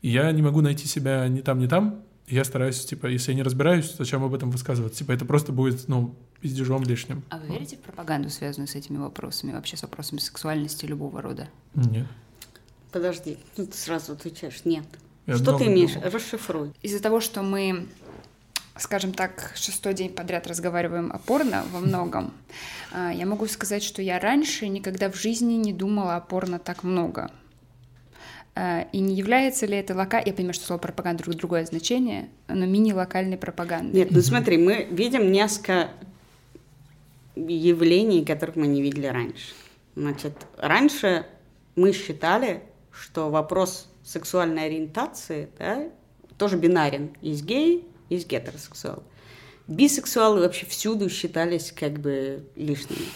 И 0.00 0.08
я 0.08 0.30
не 0.32 0.42
могу 0.42 0.60
найти 0.60 0.86
себя 0.86 1.28
ни 1.28 1.40
там, 1.40 1.58
ни 1.58 1.66
там, 1.66 2.02
я 2.26 2.44
стараюсь, 2.44 2.84
типа, 2.84 3.06
если 3.06 3.32
я 3.32 3.36
не 3.36 3.42
разбираюсь, 3.42 3.94
зачем 3.98 4.24
об 4.24 4.32
этом 4.32 4.50
высказываться? 4.50 5.00
Типа, 5.00 5.12
это 5.12 5.24
просто 5.24 5.52
будет, 5.52 5.88
ну, 5.88 6.14
пиздежом 6.40 6.82
лишним. 6.82 7.22
А 7.30 7.38
вы 7.38 7.48
верите 7.48 7.76
в 7.76 7.80
пропаганду, 7.80 8.30
связанную 8.30 8.68
с 8.68 8.74
этими 8.74 8.96
вопросами, 8.96 9.52
вообще 9.52 9.76
с 9.76 9.82
вопросами 9.82 10.18
сексуальности 10.18 10.86
любого 10.86 11.20
рода? 11.20 11.48
Нет. 11.74 12.06
Подожди, 12.90 13.38
ну 13.56 13.66
ты 13.66 13.76
сразу 13.76 14.12
отвечаешь, 14.12 14.64
нет. 14.64 14.84
Я 15.26 15.36
что 15.36 15.56
ты 15.56 15.66
имеешь? 15.66 15.94
думал. 15.94 16.10
Расшифруй. 16.10 16.72
Из-за 16.82 17.00
того, 17.00 17.20
что 17.20 17.42
мы, 17.42 17.86
скажем 18.76 19.12
так, 19.12 19.52
шестой 19.54 19.94
день 19.94 20.10
подряд 20.10 20.46
разговариваем 20.46 21.10
о 21.12 21.18
порно 21.18 21.64
во 21.72 21.80
многом, 21.80 22.32
а, 22.92 23.10
я 23.12 23.24
могу 23.24 23.46
сказать, 23.46 23.82
что 23.82 24.02
я 24.02 24.18
раньше 24.18 24.68
никогда 24.68 25.10
в 25.10 25.16
жизни 25.16 25.54
не 25.54 25.72
думала 25.72 26.16
о 26.16 26.20
порно 26.20 26.58
так 26.58 26.82
много. 26.82 27.30
А, 28.54 28.86
И 28.92 29.00
не 29.00 29.14
является 29.14 29.66
ли 29.66 29.76
это 29.76 29.94
локальной, 29.94 30.30
я 30.30 30.34
понимаю, 30.34 30.54
что 30.54 30.66
слово 30.66 30.78
пропаганда 30.80 31.22
друг- 31.22 31.36
другое 31.36 31.64
значение, 31.64 32.28
но 32.48 32.66
мини-локальной 32.66 33.38
пропагандой. 33.38 33.94
Нет, 34.00 34.10
ну 34.10 34.20
смотри, 34.20 34.58
мы 34.58 34.86
видим 34.90 35.32
несколько 35.32 35.90
явлений, 37.34 38.24
которых 38.24 38.56
мы 38.56 38.66
не 38.66 38.82
видели 38.82 39.06
раньше. 39.06 39.54
Значит, 39.96 40.34
раньше 40.58 41.26
мы 41.76 41.92
считали, 41.92 42.62
что 42.90 43.30
вопрос 43.30 43.88
сексуальной 44.04 44.66
ориентации 44.66 45.48
да, 45.58 45.88
тоже 46.36 46.58
бинарен. 46.58 47.16
Есть 47.22 47.44
гей, 47.44 47.86
есть 48.10 48.28
гетеросексуал. 48.28 49.02
Бисексуалы 49.66 50.40
вообще 50.40 50.66
всюду 50.66 51.08
считались 51.08 51.72
как 51.72 52.00
бы 52.00 52.44
лишними. 52.56 53.06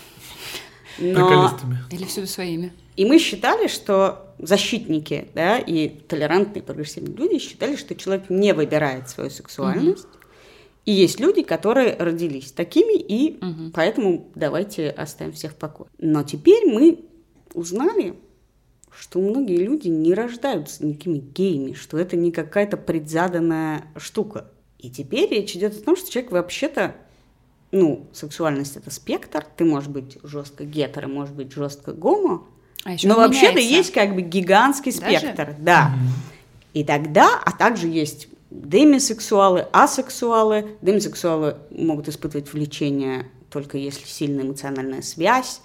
Но... 0.99 1.59
Или 1.90 2.05
всюду 2.05 2.26
своими. 2.26 2.73
И 2.97 3.05
мы 3.05 3.19
считали, 3.19 3.67
что 3.69 4.35
защитники 4.38 5.29
да, 5.35 5.59
и 5.59 5.88
толерантные 5.88 6.62
прогрессивные 6.62 7.15
люди 7.17 7.38
считали, 7.38 7.76
что 7.76 7.95
человек 7.95 8.29
не 8.31 8.53
выбирает 8.55 9.09
свою 9.09 9.31
сексуальность. 9.31 10.07
И 10.85 10.93
есть 10.93 11.19
люди, 11.19 11.43
которые 11.43 11.97
родились 11.97 12.53
такими, 12.53 12.97
и 12.97 13.38
Мгм. 13.45 13.73
поэтому 13.75 14.31
давайте 14.35 14.88
оставим 14.91 15.33
всех 15.33 15.53
в 15.53 15.57
покое. 15.57 15.91
Но 15.99 16.23
теперь 16.23 16.65
мы 16.67 17.05
узнали, 17.55 18.15
что 18.97 19.19
многие 19.21 19.57
люди 19.57 19.88
не 19.88 20.15
рождаются 20.15 20.87
никакими 20.87 21.19
геями, 21.19 21.73
что 21.73 21.99
это 21.99 22.17
не 22.17 22.31
какая-то 22.31 22.76
предзаданная 22.76 23.87
штука. 23.97 24.50
И 24.79 24.91
теперь 24.91 25.29
речь 25.31 25.57
идет 25.57 25.76
о 25.76 25.83
том, 25.83 25.97
что 25.97 26.11
человек 26.11 26.31
вообще-то 26.33 26.95
ну, 27.73 28.07
сексуальность 28.12 28.76
это 28.76 28.91
спектр, 28.91 29.45
ты 29.57 29.65
можешь 29.65 29.88
быть 29.88 30.19
жестко 30.23 30.65
гетеро, 30.65 31.09
может 31.09 31.35
быть 31.35 31.53
жестко 31.53 31.93
гомо, 31.93 32.47
А 32.87 32.93
еще 32.93 33.09
но 33.09 33.16
вообще-то 33.16 33.59
есть 33.59 33.93
как 33.93 34.14
бы 34.14 34.23
гигантский 34.23 34.93
Даже? 34.93 35.19
спектр, 35.19 35.57
да. 35.59 35.90
И 36.73 36.85
тогда, 36.85 37.28
а 37.45 37.50
также 37.50 37.88
есть 37.88 38.28
демисексуалы, 38.50 39.66
асексуалы. 39.73 40.76
Демисексуалы 40.83 41.57
могут 41.73 42.07
испытывать 42.07 42.52
влечение 42.52 43.26
только 43.50 43.76
если 43.76 44.07
сильная 44.07 44.45
эмоциональная 44.45 45.02
связь. 45.02 45.62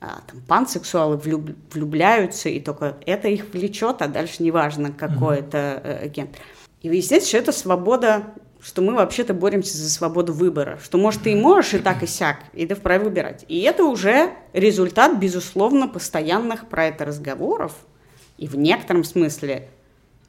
А, 0.00 0.20
там, 0.26 0.40
пансексуалы 0.48 1.16
влюб- 1.16 1.54
влюбляются, 1.74 2.48
и 2.48 2.58
только 2.58 2.96
это 3.04 3.28
их 3.28 3.52
влечет, 3.52 4.00
а 4.00 4.08
дальше 4.08 4.42
неважно, 4.42 4.92
какой 4.92 5.40
это 5.40 5.82
э, 5.84 6.04
агент. 6.04 6.30
И 6.80 6.88
выясняется, 6.88 7.28
что 7.28 7.36
это 7.36 7.52
свобода, 7.52 8.32
что 8.62 8.82
мы 8.82 8.94
вообще-то 8.94 9.34
боремся 9.34 9.76
за 9.76 9.88
свободу 9.88 10.32
выбора, 10.32 10.78
что, 10.82 10.98
может, 10.98 11.22
ты 11.22 11.32
и 11.32 11.36
можешь 11.36 11.74
и 11.74 11.78
так, 11.78 12.02
и 12.02 12.06
сяк, 12.06 12.40
и 12.52 12.66
ты 12.66 12.74
вправе 12.74 13.04
выбирать. 13.04 13.44
И 13.48 13.60
это 13.62 13.84
уже 13.84 14.32
результат, 14.52 15.18
безусловно, 15.18 15.88
постоянных 15.88 16.68
про 16.68 16.86
это 16.86 17.04
разговоров, 17.04 17.72
и 18.36 18.46
в 18.46 18.56
некотором 18.56 19.04
смысле 19.04 19.68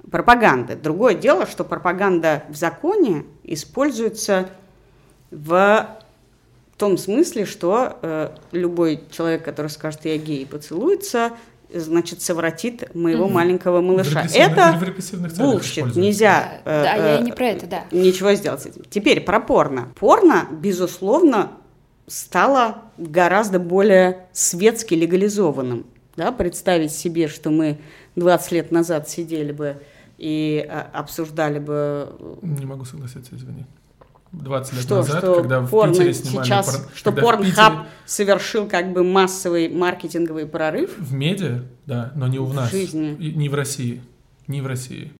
пропаганды. 0.09 0.75
Другое 0.75 1.13
дело, 1.13 1.45
что 1.45 1.63
пропаганда 1.63 2.43
в 2.49 2.55
законе 2.55 3.25
используется 3.43 4.49
в 5.29 5.97
том 6.77 6.97
смысле, 6.97 7.45
что 7.45 7.99
э, 8.01 8.29
любой 8.51 9.03
человек, 9.11 9.45
который 9.45 9.67
скажет 9.67 10.05
«я 10.05 10.17
гей» 10.17 10.45
поцелуется, 10.45 11.31
значит, 11.73 12.21
совратит 12.21 12.93
моего 12.95 13.25
Мгм. 13.25 13.33
маленького 13.33 13.81
малыша. 13.81 14.23
в 14.23 14.35
Это 14.35 14.79
bullshit, 15.39 15.95
нельзя 15.95 16.61
Да, 16.65 16.83
да, 16.83 16.95
э, 16.95 16.99
я 16.99 17.17
и 17.17 17.21
э, 17.21 17.23
не 17.23 17.31
про 17.31 17.47
это, 17.47 17.67
да. 17.67 17.83
ничего 17.91 18.33
сделать 18.33 18.61
с 18.61 18.65
этим. 18.65 18.83
Теперь 18.89 19.21
про 19.21 19.39
порно. 19.39 19.89
Порно, 19.99 20.47
безусловно, 20.51 21.51
стало 22.07 22.83
гораздо 22.97 23.59
более 23.59 24.27
светски 24.33 24.93
легализованным. 24.93 25.85
Да? 26.15 26.31
Представить 26.31 26.91
себе, 26.91 27.27
что 27.27 27.49
мы 27.49 27.79
20 28.15 28.51
лет 28.51 28.71
назад 28.71 29.09
сидели 29.09 29.51
бы 29.51 29.81
и 30.17 30.65
а, 30.69 30.89
обсуждали 30.93 31.59
бы 31.59 32.09
Не 32.41 32.65
могу 32.65 32.85
согласиться, 32.85 33.35
извини. 33.35 33.65
20 34.31 34.73
лет 34.73 34.81
что, 34.83 34.95
назад, 34.97 35.17
что 35.19 35.35
когда 35.35 35.59
в 35.59 35.69
порно 35.69 35.93
Питере 35.93 36.13
снимали... 36.13 36.45
сейчас, 36.45 36.77
пор- 36.77 36.91
что 36.95 37.11
в 37.11 37.15
порнхаб 37.15 37.73
Питере- 37.73 37.85
совершил 38.05 38.67
как 38.67 38.93
бы 38.93 39.03
массовый 39.03 39.67
маркетинговый 39.69 40.45
прорыв. 40.45 40.97
В 40.97 41.13
медиа, 41.13 41.63
да, 41.85 42.13
но 42.15 42.27
не 42.27 42.39
у 42.39 42.45
В 42.45 42.53
нас. 42.53 42.71
жизни. 42.71 43.13
И 43.19 43.33
не 43.33 43.49
в 43.49 43.55
России. 43.55 44.01
Не 44.47 44.61
в 44.61 44.67
России. 44.67 45.11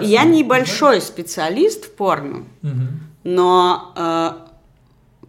Я 0.00 0.24
небольшой 0.24 1.00
специалист 1.00 1.84
в 1.84 1.92
порно, 1.94 2.44
Мгм. 2.62 3.00
но 3.24 3.92
э, 3.96 4.30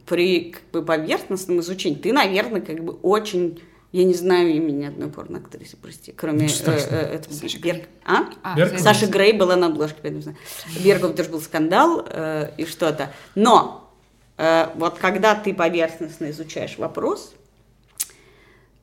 при 0.06 0.52
как 0.52 0.64
бы, 0.72 0.82
поверхностном 0.82 1.60
изучении 1.60 1.98
ты, 1.98 2.14
наверное, 2.14 2.62
как 2.62 2.84
бы 2.84 2.94
очень... 2.94 3.60
Я 3.91 4.05
не 4.05 4.13
знаю 4.13 4.50
имени 4.55 4.86
одной 4.86 5.10
порноактрисы, 5.10 5.75
прости, 5.75 6.13
кроме 6.13 6.48
э, 6.48 6.50
э, 6.65 7.15
этого 7.15 7.33
Саша 7.33 7.57
Берг- 7.60 7.62
Грей. 7.62 7.86
А? 8.05 8.25
А, 8.41 8.57
за- 8.57 8.77
Саша 8.77 9.07
Грей 9.07 9.33
была 9.33 9.57
на 9.57 9.67
обложке, 9.67 9.98
поэтому 10.01 10.17
не 10.19 10.24
знаю. 10.24 10.38
Бергов 10.81 11.15
тоже 11.15 11.29
был 11.29 11.41
скандал 11.41 12.05
э, 12.10 12.51
и 12.57 12.65
что-то. 12.65 13.12
Но 13.36 13.93
э, 14.38 14.67
вот 14.75 14.98
когда 14.98 15.36
ты 15.36 15.53
поверхностно 15.53 16.29
изучаешь 16.31 16.77
вопрос, 16.77 17.33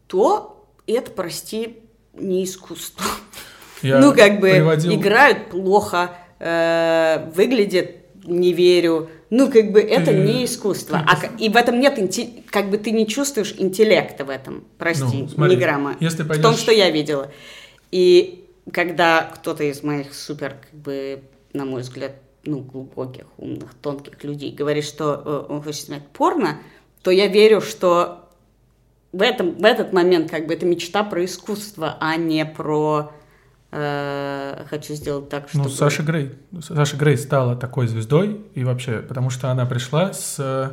то 0.06 0.66
это, 0.86 1.10
прости, 1.10 1.78
не 2.12 2.44
искусство. 2.44 3.04
Я 3.82 3.98
ну, 4.00 4.14
как 4.14 4.40
бы 4.40 4.50
приводил- 4.50 4.92
играют 4.94 5.50
плохо, 5.50 6.16
э, 6.38 7.30
выглядят 7.34 7.90
не 8.24 8.52
верю. 8.52 9.08
Ну, 9.30 9.50
как 9.50 9.72
бы 9.72 9.80
это 9.80 10.06
Ты- 10.06 10.18
не 10.18 10.44
искусство. 10.44 11.04
ты 11.20 11.26
А, 11.26 11.30
и 11.38 11.48
в 11.50 11.56
этом 11.56 11.80
нет, 11.80 11.98
как 12.50 12.70
бы 12.70 12.78
ты 12.78 12.90
не 12.92 13.06
чувствуешь 13.06 13.54
интеллекта 13.58 14.24
в 14.24 14.30
этом. 14.30 14.64
Прости, 14.78 15.18
Ну, 15.22 15.28
смотри, 15.28 15.56
ни 15.56 15.60
грамма. 15.60 15.96
если 16.00 16.22
В 16.22 16.28
том, 16.28 16.42
пойдешь- 16.42 16.58
что 16.60 16.72
я 16.72 16.90
видела. 16.90 17.30
И 17.90 18.46
когда 18.72 19.22
кто-то 19.34 19.64
из 19.64 19.82
моих 19.82 20.14
супер, 20.14 20.56
как 20.60 20.80
бы, 20.80 21.22
на 21.52 21.64
мой 21.66 21.82
взгляд, 21.82 22.12
ну, 22.44 22.60
глубоких, 22.60 23.24
умных, 23.36 23.74
тонких 23.82 24.22
людей 24.24 24.52
говорит, 24.52 24.84
что 24.84 25.22
э, 25.48 25.52
он 25.52 25.62
хочет 25.62 25.82
снимать 25.86 26.06
порно, 26.08 26.58
то 27.02 27.10
я 27.10 27.26
верю, 27.26 27.60
что 27.60 28.28
в, 29.12 29.20
этом, 29.22 29.56
в 29.56 29.64
этот 29.64 29.92
момент 29.92 30.30
как 30.30 30.46
бы 30.46 30.54
это 30.54 30.64
мечта 30.64 31.02
про 31.04 31.24
искусство, 31.24 31.96
а 32.00 32.16
не 32.16 32.44
про 32.46 33.12
хочу 33.70 34.94
сделать 34.94 35.28
так, 35.28 35.48
чтобы... 35.48 35.64
Ну, 35.64 35.70
Саша 35.70 36.02
Грей. 36.02 36.32
Саша 36.60 36.96
Грей 36.96 37.18
стала 37.18 37.54
такой 37.54 37.86
звездой, 37.86 38.40
и 38.54 38.64
вообще, 38.64 39.00
потому 39.00 39.30
что 39.30 39.50
она 39.50 39.66
пришла 39.66 40.12
с 40.12 40.36
э, 40.38 40.70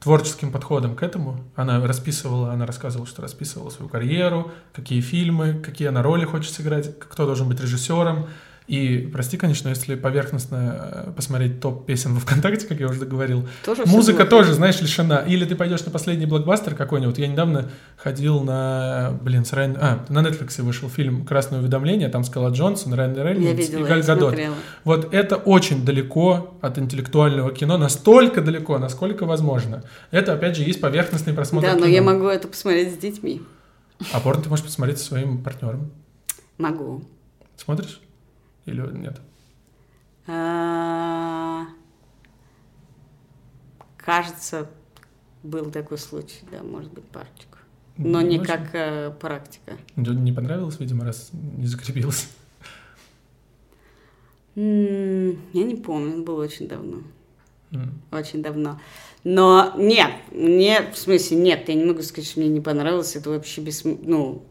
творческим 0.00 0.52
подходом 0.52 0.96
к 0.96 1.02
этому. 1.02 1.44
Она 1.56 1.84
расписывала, 1.86 2.52
она 2.52 2.66
рассказывала, 2.66 3.06
что 3.06 3.22
расписывала 3.22 3.70
свою 3.70 3.90
карьеру, 3.90 4.50
какие 4.72 5.00
фильмы, 5.00 5.54
какие 5.54 5.88
она 5.88 6.02
роли 6.02 6.24
хочет 6.24 6.52
сыграть, 6.52 6.98
кто 6.98 7.26
должен 7.26 7.48
быть 7.48 7.60
режиссером. 7.60 8.28
И, 8.68 9.08
прости, 9.10 9.38
конечно, 9.38 9.70
если 9.70 9.94
поверхностно 9.94 11.06
э, 11.06 11.12
посмотреть 11.16 11.58
топ 11.58 11.86
песен 11.86 12.12
во 12.12 12.20
ВКонтакте, 12.20 12.66
как 12.66 12.78
я 12.78 12.86
уже 12.86 13.06
говорил, 13.06 13.48
Тоже 13.64 13.84
музыка 13.86 14.26
тоже, 14.26 14.52
знаешь, 14.52 14.78
лишена. 14.82 15.20
Или 15.20 15.46
ты 15.46 15.56
пойдешь 15.56 15.82
на 15.86 15.90
последний 15.90 16.26
блокбастер 16.26 16.74
какой-нибудь. 16.74 17.16
Я 17.16 17.28
недавно 17.28 17.70
ходил 17.96 18.42
на, 18.42 19.18
блин, 19.22 19.46
с 19.46 19.54
Райан... 19.54 19.78
А, 19.80 20.04
на 20.10 20.18
Netflix 20.18 20.60
вышел 20.60 20.90
фильм 20.90 21.24
«Красное 21.24 21.60
уведомление», 21.60 22.10
там 22.10 22.24
Скала 22.24 22.50
Джонсон, 22.50 22.92
Райан 22.92 23.16
Рейнольдс 23.16 23.70
и 23.70 23.82
Галь 23.82 24.02
Гадот. 24.02 24.28
смотрела. 24.28 24.54
Вот 24.84 25.14
это 25.14 25.36
очень 25.36 25.86
далеко 25.86 26.58
от 26.60 26.76
интеллектуального 26.76 27.50
кино, 27.52 27.78
настолько 27.78 28.42
далеко, 28.42 28.76
насколько 28.76 29.24
возможно. 29.24 29.82
Это, 30.10 30.34
опять 30.34 30.56
же, 30.56 30.62
есть 30.62 30.82
поверхностный 30.82 31.32
просмотр 31.32 31.68
Да, 31.68 31.72
но 31.72 31.86
кино. 31.86 31.88
я 31.88 32.02
могу 32.02 32.26
это 32.26 32.48
посмотреть 32.48 32.92
с 32.92 32.98
детьми. 32.98 33.40
А 34.12 34.20
порно 34.20 34.42
ты 34.42 34.50
можешь 34.50 34.66
посмотреть 34.66 34.98
со 34.98 35.06
своим 35.06 35.42
партнером. 35.42 35.90
Могу. 36.58 37.02
Смотришь? 37.56 38.02
Или 38.68 38.82
нет? 38.96 39.20
А, 40.26 41.66
Кажется, 43.96 44.70
был 45.42 45.70
такой 45.70 45.98
случай, 45.98 46.40
да, 46.50 46.62
может 46.62 46.92
быть, 46.92 47.04
парочку. 47.04 47.58
Но 47.96 48.20
не 48.20 48.38
как 48.38 48.74
э, 48.74 49.10
практика. 49.10 49.76
Не 49.96 50.32
понравилось, 50.32 50.78
видимо, 50.78 51.04
раз 51.04 51.30
не 51.32 51.66
закрепилось. 51.66 52.28
Я 54.54 55.34
не 55.52 55.76
помню, 55.76 56.22
было 56.22 56.42
очень 56.44 56.68
давно. 56.68 57.02
Очень 58.10 58.42
давно. 58.42 58.80
Но 59.24 59.74
нет, 59.76 60.12
мне, 60.30 60.90
в 60.92 60.96
смысле, 60.96 61.36
нет, 61.38 61.68
я 61.68 61.74
не 61.74 61.84
могу 61.84 62.02
сказать, 62.02 62.28
что 62.28 62.40
мне 62.40 62.48
не 62.48 62.60
понравилось. 62.60 63.16
Это 63.16 63.30
вообще 63.30 63.60
без... 63.60 63.84
Ну, 63.84 64.42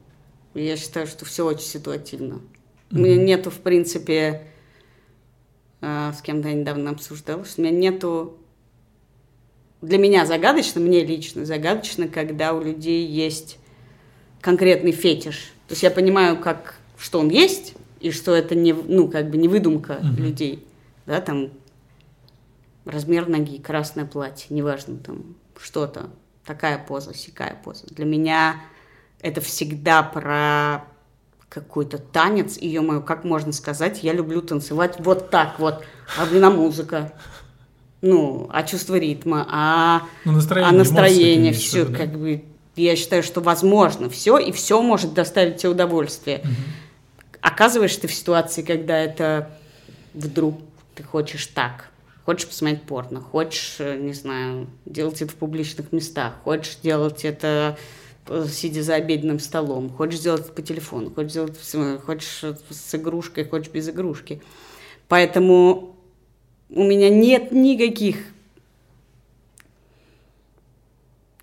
я 0.54 0.76
считаю, 0.76 1.08
что 1.08 1.26
все 1.26 1.46
очень 1.46 1.66
ситуативно. 1.66 2.42
У 2.92 2.98
меня 2.98 3.16
нету, 3.18 3.52
в 3.52 3.60
принципе, 3.60 4.44
а, 5.82 6.14
с 6.14 6.22
кем-то 6.22 6.48
я 6.50 6.56
недавно 6.56 6.92
обсуждала, 6.92 7.46
что 7.46 7.62
у 7.62 7.66
меня 7.66 7.76
нету... 7.76 8.38
Для 9.82 9.98
меня 10.00 10.26
загадочно, 10.26 10.82
мне 10.82 11.06
лично 11.06 11.46
загадочно, 11.46 12.08
когда 12.08 12.54
у 12.54 12.64
людей 12.64 13.06
есть 13.06 13.60
конкретный 14.42 14.92
фетиш. 14.92 15.52
То 15.68 15.74
есть 15.74 15.84
я 15.84 15.92
понимаю, 15.92 16.40
как, 16.40 16.76
что 16.98 17.20
он 17.20 17.30
есть, 17.30 17.76
и 18.00 18.12
что 18.12 18.34
это 18.34 18.56
не, 18.56 18.74
ну, 18.74 19.08
как 19.08 19.30
бы 19.30 19.38
не 19.38 19.48
выдумка 19.48 20.00
Мгм. 20.02 20.24
людей. 20.24 20.66
Да, 21.06 21.22
там 21.22 21.52
размер 22.86 23.28
ноги, 23.28 23.60
красное 23.60 24.06
платье, 24.06 24.56
неважно, 24.56 24.98
там 24.98 25.36
что-то, 25.60 26.10
такая 26.46 26.78
поза, 26.78 27.14
сякая 27.14 27.56
поза. 27.64 27.86
Для 27.88 28.06
меня 28.06 28.62
это 29.22 29.42
всегда 29.42 30.04
про 30.04 30.86
какой-то 31.50 31.98
танец, 31.98 32.58
и, 32.60 32.68
ё 32.68 33.02
как 33.02 33.24
можно 33.24 33.52
сказать, 33.54 34.04
я 34.04 34.14
люблю 34.14 34.42
танцевать 34.42 34.96
вот 35.00 35.30
так 35.30 35.60
вот, 35.60 35.84
а 36.18 36.26
блин, 36.26 36.44
а 36.46 36.50
музыка, 36.50 37.14
ну, 38.02 38.50
а 38.52 38.64
чувство 38.64 38.96
ритма, 38.96 39.48
а, 39.50 40.02
Ну, 40.26 40.34
настроение, 40.34 40.70
а 40.70 40.78
настроение, 40.78 41.52
эмоции 41.52 41.60
все, 41.60 41.86
да? 41.86 41.98
как 41.98 42.18
бы, 42.18 42.44
я 42.76 42.96
считаю, 42.96 43.24
что 43.24 43.42
возможно 43.42 44.10
все, 44.10 44.38
и 44.38 44.52
все 44.52 44.82
может 44.82 45.14
доставить 45.14 45.58
тебе 45.58 45.70
удовольствие. 45.72 46.42
Мгм. 46.44 46.54
Оказываешься 47.42 48.02
ты 48.02 48.08
в 48.08 48.14
ситуации, 48.14 48.62
когда 48.62 48.98
это 48.98 49.50
вдруг 50.14 50.60
ты 50.96 51.04
хочешь 51.04 51.48
так, 51.48 51.90
хочешь 52.26 52.48
посмотреть 52.48 52.84
порно, 52.84 53.22
хочешь, 53.22 53.78
э, 53.80 53.98
не 53.98 54.14
знаю, 54.14 54.68
делать 54.86 55.22
это 55.22 55.32
в 55.32 55.36
публичных 55.36 55.92
местах, 55.92 56.34
хочешь 56.44 56.78
делать 56.84 57.24
это 57.26 57.78
сидя 58.50 58.84
за 58.84 58.96
обеденным 58.96 59.40
столом, 59.40 59.90
хочешь 59.90 60.20
сделать 60.20 60.54
по 60.54 60.62
телефону, 60.62 61.12
хочешь 61.12 61.32
сделать 61.32 61.58
с- 61.60 61.98
хочешь 62.06 62.44
э, 62.44 62.56
с 62.70 62.96
игрушкой, 62.96 63.46
хочешь 63.46 63.72
без 63.72 63.90
игрушки. 63.90 64.42
Поэтому 65.08 65.96
у 66.70 66.84
меня 66.84 67.10
нет 67.10 67.52
никаких, 67.52 68.18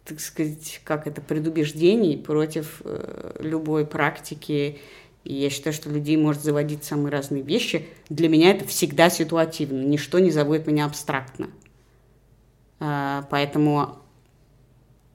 так 0.04 0.20
сказать, 0.20 0.80
как 0.84 1.06
это, 1.06 1.20
предубеждений 1.20 2.18
против 2.18 2.82
э, 2.84 3.36
любой 3.40 3.86
практики. 3.86 4.78
И 5.24 5.34
я 5.34 5.48
считаю, 5.48 5.72
что 5.72 5.88
людей 5.88 6.18
может 6.18 6.42
заводить 6.42 6.84
самые 6.84 7.10
разные 7.10 7.42
вещи. 7.42 7.88
Для 8.10 8.28
меня 8.28 8.50
это 8.50 8.66
всегда 8.66 9.08
ситуативно. 9.08 9.80
Ничто 9.82 10.18
не 10.18 10.30
заводит 10.30 10.66
меня 10.66 10.84
абстрактно. 10.84 11.48
А, 12.78 13.26
поэтому... 13.30 13.96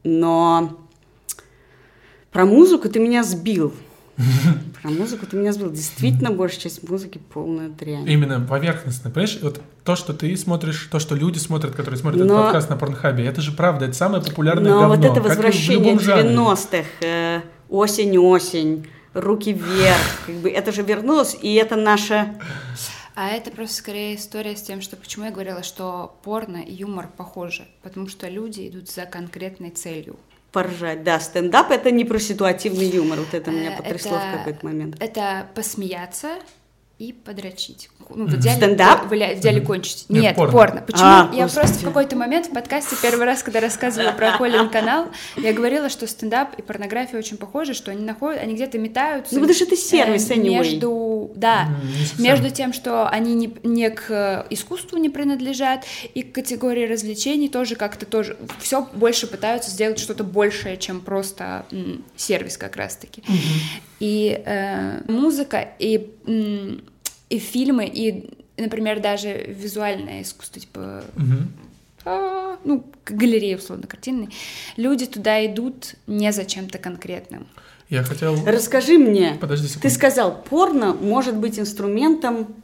Но 0.03 0.88
про 2.31 2.45
музыку 2.45 2.89
ты 2.89 2.99
меня 2.99 3.23
сбил. 3.23 3.73
Про 4.81 4.89
музыку 4.91 5.25
ты 5.25 5.37
меня 5.37 5.53
сбил. 5.53 5.71
Действительно, 5.71 6.31
большая 6.31 6.59
часть 6.61 6.87
музыки 6.87 7.21
полная 7.33 7.69
дрянь. 7.69 8.09
Именно 8.09 8.41
поверхностно, 8.41 9.09
понимаешь? 9.09 9.39
Вот 9.41 9.61
то, 9.85 9.95
что 9.95 10.13
ты 10.13 10.35
смотришь, 10.35 10.87
то, 10.91 10.99
что 10.99 11.15
люди 11.15 11.37
смотрят, 11.37 11.73
которые 11.73 11.97
смотрят 11.99 12.21
этот 12.21 12.33
Но- 12.35 12.43
подкаст 12.43 12.69
на 12.69 12.75
Порнхабе, 12.75 13.25
это 13.25 13.41
же 13.41 13.51
правда, 13.53 13.85
это 13.85 13.93
самое 13.93 14.21
популярное 14.23 14.71
Но 14.71 14.79
говно. 14.81 14.95
вот 14.95 15.05
это 15.05 15.13
как 15.13 15.17
и 15.17 15.19
в 15.21 15.29
возвращение 15.29 15.79
любом 15.93 15.99
жанре. 16.01 16.29
90-х, 16.33 16.85
э, 17.01 17.41
осень-осень, 17.69 18.87
руки 19.13 19.53
вверх, 19.53 19.97
как 20.25 20.35
бы 20.35 20.49
это 20.49 20.71
же 20.71 20.81
вернулось, 20.83 21.37
и 21.41 21.53
это 21.55 21.75
наша... 21.75 22.35
А 23.15 23.27
это 23.29 23.51
просто 23.51 23.75
скорее 23.75 24.15
история 24.15 24.55
с 24.55 24.61
тем, 24.61 24.81
что 24.81 24.95
почему 24.95 25.25
я 25.25 25.31
говорила, 25.31 25.61
что 25.61 26.17
порно 26.23 26.57
и 26.57 26.73
юмор 26.73 27.09
похожи, 27.17 27.67
потому 27.83 28.07
что 28.07 28.29
люди 28.29 28.69
идут 28.69 28.89
за 28.89 29.05
конкретной 29.05 29.71
целью. 29.71 30.15
Поржать. 30.51 31.03
Да, 31.03 31.19
стендап 31.19 31.71
это 31.71 31.91
не 31.91 32.05
про 32.05 32.19
ситуативный 32.19 32.87
юмор. 32.89 33.19
Вот 33.19 33.33
это 33.33 33.51
меня 33.51 33.73
Э, 33.73 33.77
потрясло 33.77 34.17
это- 34.17 34.27
в 34.27 34.37
какой-то 34.37 34.65
момент. 34.65 34.95
Это 34.99 35.47
посмеяться 35.55 36.29
и 36.99 37.13
подрочить. 37.13 37.89
Ну, 38.09 38.25
в 38.25 38.35
идеале, 38.35 38.57
Стендап? 38.57 39.05
в 39.05 39.13
иде- 39.13 39.35
в 39.35 39.39
идеале 39.39 39.61
кончить. 39.61 40.05
Нет, 40.09 40.21
Нет, 40.23 40.35
порно. 40.35 40.51
порно. 40.51 40.81
Почему? 40.81 41.03
А, 41.05 41.29
я 41.31 41.43
господи. 41.43 41.53
просто 41.65 41.79
в 41.79 41.83
какой-то 41.85 42.15
момент 42.17 42.47
в 42.47 42.51
подкасте 42.51 42.95
первый 43.01 43.25
раз, 43.25 43.41
когда 43.41 43.61
рассказывала 43.61 44.11
про 44.11 44.37
Колин 44.37 44.69
канал, 44.71 45.07
я 45.37 45.53
говорила, 45.53 45.87
что 45.89 46.07
стендап 46.07 46.59
и 46.59 46.61
порнография 46.61 47.17
очень 47.17 47.37
похожи, 47.37 47.73
что 47.73 47.91
они 47.91 48.03
находят, 48.03 48.41
они 48.43 48.53
где-то 48.55 48.77
метаются. 48.79 49.33
Ну, 49.33 49.39
потому 49.39 49.55
что 49.55 49.63
это 49.63 49.77
сервис, 49.77 50.29
э, 50.29 50.33
anyway. 50.33 50.49
Между, 50.49 51.31
да, 51.35 51.69
совсем. 52.09 52.25
между 52.25 52.49
тем, 52.49 52.73
что 52.73 53.07
они 53.07 53.33
не, 53.33 53.55
не 53.63 53.89
к 53.91 54.45
искусству 54.49 54.97
не 54.97 55.09
принадлежат, 55.09 55.85
и 56.13 56.21
к 56.23 56.33
категории 56.35 56.85
развлечений 56.85 57.47
тоже 57.47 57.75
как-то 57.77 58.05
тоже 58.05 58.35
все 58.59 58.85
больше 58.93 59.25
пытаются 59.27 59.71
сделать 59.71 59.99
что-то 59.99 60.25
большее, 60.25 60.75
чем 60.75 60.99
просто 60.99 61.65
м, 61.71 62.03
сервис 62.17 62.57
как 62.57 62.75
раз-таки. 62.75 63.23
И 64.01 64.41
э, 64.45 65.01
музыка, 65.09 65.69
и, 65.79 66.09
м, 66.25 66.81
и 67.29 67.39
фильмы, 67.39 67.85
и, 67.85 68.29
например, 68.57 68.99
даже 68.99 69.33
визуальное 69.47 70.21
искусство, 70.23 70.61
типа 70.61 71.03
а, 72.05 72.57
ну, 72.63 72.85
галереи, 73.05 73.55
условно, 73.55 73.87
картинной, 73.87 74.29
люди 74.77 75.05
туда 75.05 75.45
идут 75.45 75.95
не 76.07 76.31
за 76.31 76.45
чем-то 76.45 76.77
конкретным. 76.77 77.47
Я 77.89 78.03
хотел... 78.03 78.45
Расскажи 78.45 78.97
мне, 78.97 79.37
Подожди 79.39 79.67
ты 79.67 79.73
секунду. 79.73 79.95
сказал, 79.95 80.43
порно 80.43 80.93
может 80.93 81.35
быть 81.35 81.59
инструментом 81.59 82.55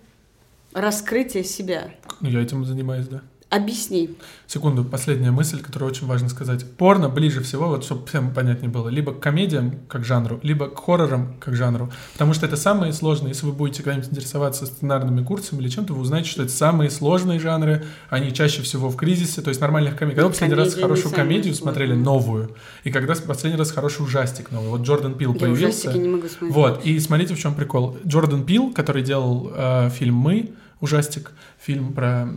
раскрытия 0.74 1.44
себя. 1.44 1.92
Ну, 2.22 2.30
я 2.30 2.42
этим 2.42 2.64
занимаюсь, 2.66 3.08
да. 3.08 3.24
Объясни. 3.50 4.10
Секунду, 4.48 4.84
последняя 4.84 5.32
мысль, 5.32 5.62
которую 5.62 5.90
очень 5.90 6.08
важно 6.08 6.30
сказать. 6.30 6.70
Порно 6.78 7.10
ближе 7.10 7.42
всего, 7.42 7.68
вот 7.68 7.86
чтобы 7.86 8.06
всем 8.08 8.34
понятнее 8.34 8.70
было, 8.70 8.90
либо 8.90 9.14
к 9.14 9.20
комедиям 9.20 9.76
как 9.88 10.04
жанру, 10.04 10.40
либо 10.44 10.68
к 10.68 10.84
хоррорам 10.84 11.36
как 11.40 11.56
жанру. 11.56 11.92
Потому 12.14 12.34
что 12.34 12.48
это 12.48 12.58
самые 12.58 12.92
сложные, 12.92 13.30
если 13.30 13.46
вы 13.46 13.54
будете 13.54 13.84
когда-нибудь 13.84 14.10
интересоваться 14.12 14.66
сценарными 14.66 15.24
курсами 15.24 15.62
или 15.62 15.70
чем-то, 15.70 15.94
вы 15.94 16.02
узнаете, 16.02 16.30
что 16.30 16.44
это 16.44 16.52
самые 16.52 16.90
сложные 16.90 17.40
жанры, 17.40 17.86
они 18.10 18.34
чаще 18.34 18.62
всего 18.64 18.90
в 18.90 18.96
кризисе, 18.98 19.42
то 19.42 19.50
есть 19.50 19.62
нормальных 19.62 19.96
комедий. 19.96 20.16
Когда 20.16 20.28
вы 20.28 20.34
последний 20.34 20.56
раз 20.56 20.74
хорошую 20.74 21.14
комедию 21.14 21.54
смотрели, 21.54 21.94
новую, 21.94 22.56
и 22.84 22.92
когда 22.92 23.14
последний 23.16 23.60
раз 23.60 23.72
хороший 23.72 24.02
ужастик 24.02 24.52
новый, 24.52 24.70
вот 24.70 24.82
Джордан 24.82 25.16
Пил 25.16 25.34
Я 25.34 25.40
появился. 25.40 25.88
ужастики 25.88 25.98
не 25.98 26.10
могу 26.10 26.28
смотреть. 26.28 26.54
Вот, 26.54 26.86
и 26.86 27.00
смотрите, 27.00 27.36
в 27.36 27.40
чем 27.40 27.54
прикол. 27.54 27.98
Джордан 28.06 28.44
Пил, 28.44 28.74
который 28.74 29.04
делал 29.04 29.52
э, 29.56 29.90
фильм 29.92 30.16
«Мы», 30.16 30.52
ужастик, 30.82 31.32
фильм 31.58 31.94
про 31.94 32.28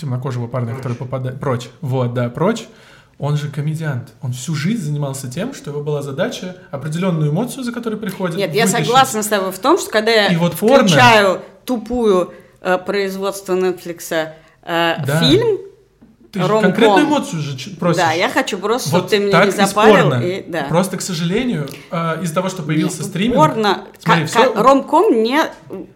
темнокожего 0.00 0.46
парня, 0.46 0.74
который 0.74 0.96
попадает... 0.96 1.40
Прочь. 1.40 1.68
Вот, 1.80 2.14
да, 2.14 2.28
прочь. 2.28 2.66
Он 3.18 3.36
же 3.36 3.48
комедиант. 3.48 4.12
Он 4.22 4.32
всю 4.32 4.54
жизнь 4.54 4.82
занимался 4.82 5.30
тем, 5.30 5.54
что 5.54 5.70
его 5.70 5.82
была 5.82 6.02
задача 6.02 6.56
определенную 6.72 7.30
эмоцию, 7.30 7.62
за 7.62 7.72
которой 7.72 7.94
приходит, 7.96 8.36
Нет, 8.36 8.52
я 8.54 8.66
вытащить. 8.66 8.86
согласна 8.86 9.22
с 9.22 9.26
тобой 9.28 9.52
в 9.52 9.58
том, 9.58 9.78
что 9.78 9.90
когда 9.90 10.10
я 10.10 10.26
И 10.28 10.36
вот 10.36 10.54
порно- 10.54 10.78
включаю 10.88 11.40
тупую 11.64 12.34
э, 12.60 12.76
производство 12.78 13.54
Netflix 13.54 14.10
э, 14.12 14.32
Да. 15.06 15.20
фильм, 15.20 15.58
Ты 16.34 16.42
же 16.42 16.60
конкретную 16.60 17.06
эмоцию 17.06 17.40
же 17.40 17.70
просишь. 17.78 18.02
да, 18.02 18.12
я 18.12 18.28
хочу 18.28 18.58
просто, 18.58 18.88
чтобы 18.88 19.02
вот 19.02 19.10
ты 19.10 19.18
меня 19.18 19.44
не 19.44 19.50
запарил. 19.50 19.94
порно. 20.10 20.22
и- 20.22 20.44
да. 20.46 20.64
Просто, 20.64 20.96
к 20.98 21.00
сожалению, 21.00 21.68
э, 21.90 22.22
из-за 22.22 22.34
того, 22.34 22.48
что 22.50 22.62
появился 22.62 22.98
Нет, 22.98 23.06
стриминг... 23.06 23.36
Порно, 23.36 23.84
Смотри, 24.00 24.26
ка- 24.26 24.52
ромком 24.62 25.22
не 25.22 25.40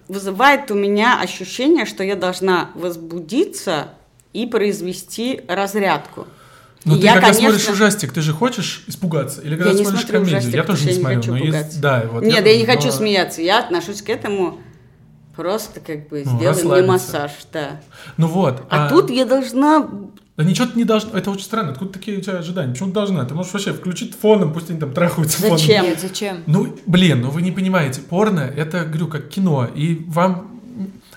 вызывает 0.09 0.70
у 0.70 0.74
меня 0.74 1.20
ощущение, 1.20 1.85
что 1.85 2.03
я 2.05 2.16
должна 2.16 2.70
возбудиться 2.74 3.88
и 4.33 4.46
произвести 4.46 5.42
разрядку. 5.48 6.27
Но 6.85 6.94
И 6.96 7.01
ты 7.01 7.07
я, 7.07 7.14
когда 7.14 7.29
конечно- 7.29 7.51
смотришь 7.51 7.68
ужастик, 7.70 8.12
ты 8.12 8.20
же 8.20 8.33
хочешь 8.33 8.85
испугаться? 8.87 9.40
Или 9.42 9.57
когда 9.57 9.72
Я 9.72 9.79
не 9.79 9.85
смотришь 9.85 10.07
комедию? 10.07 10.38
ужастик, 10.38 10.55
я 10.55 10.62
тоже 10.62 10.85
не 10.85 10.90
я 10.92 10.96
не 10.96 11.01
смотрю, 11.03 11.18
хочу 11.20 11.31
но 11.33 11.38
есть... 11.38 11.81
Да, 11.81 12.05
вот 12.11 12.22
Нет, 12.22 12.35
я, 12.37 12.42
тоже, 12.42 12.57
не 12.57 12.66
хочу 12.66 12.87
но- 12.87 12.92
смеяться. 12.92 13.42
Я 13.42 13.59
отношусь 13.59 14.01
к 14.03 14.09
этому 14.09 14.59
просто 15.35 15.81
как 15.81 16.09
бы 16.09 16.22
Ну, 16.24 16.37
сделай 16.38 16.81
мне 16.83 16.88
массаж, 16.88 17.31
да. 17.53 17.81
Ну 18.16 18.27
вот. 18.29 18.62
А, 18.70 18.88
тут 18.88 19.11
я 19.11 19.24
должна 19.24 19.88
Да 20.38 20.44
ничего 20.44 20.68
ты 20.68 20.79
не 20.79 20.85
должна. 20.85 21.18
Это 21.18 21.33
очень 21.33 21.42
странно. 21.42 21.72
Откуда 21.72 21.92
такие 21.92 22.16
у 22.16 22.20
тебя 22.20 22.38
ожидания? 22.38 22.70
Почему 22.70 22.90
ты 22.90 22.94
должна? 22.94 23.24
Ты 23.24 23.35
можешь 23.35 23.53
вообще 23.53 23.72
включить 23.72 24.14
фоном, 24.14 24.53
пусть 24.53 24.70
они 24.70 24.79
там 24.79 24.92
трахаются 24.92 25.38
фоном. 25.38 25.59
Зачем? 25.59 25.87
Зачем? 26.01 26.44
Ну, 26.46 26.77
блин, 26.87 27.22
ну 27.22 27.31
вы 27.31 27.42
не 27.42 27.51
понимаете. 27.51 28.03
Порно— 28.03 28.40
это, 28.57 28.85
говорю, 28.85 29.09
как 29.09 29.29
кино. 29.29 29.68
И 29.74 30.05
вам... 30.07 30.48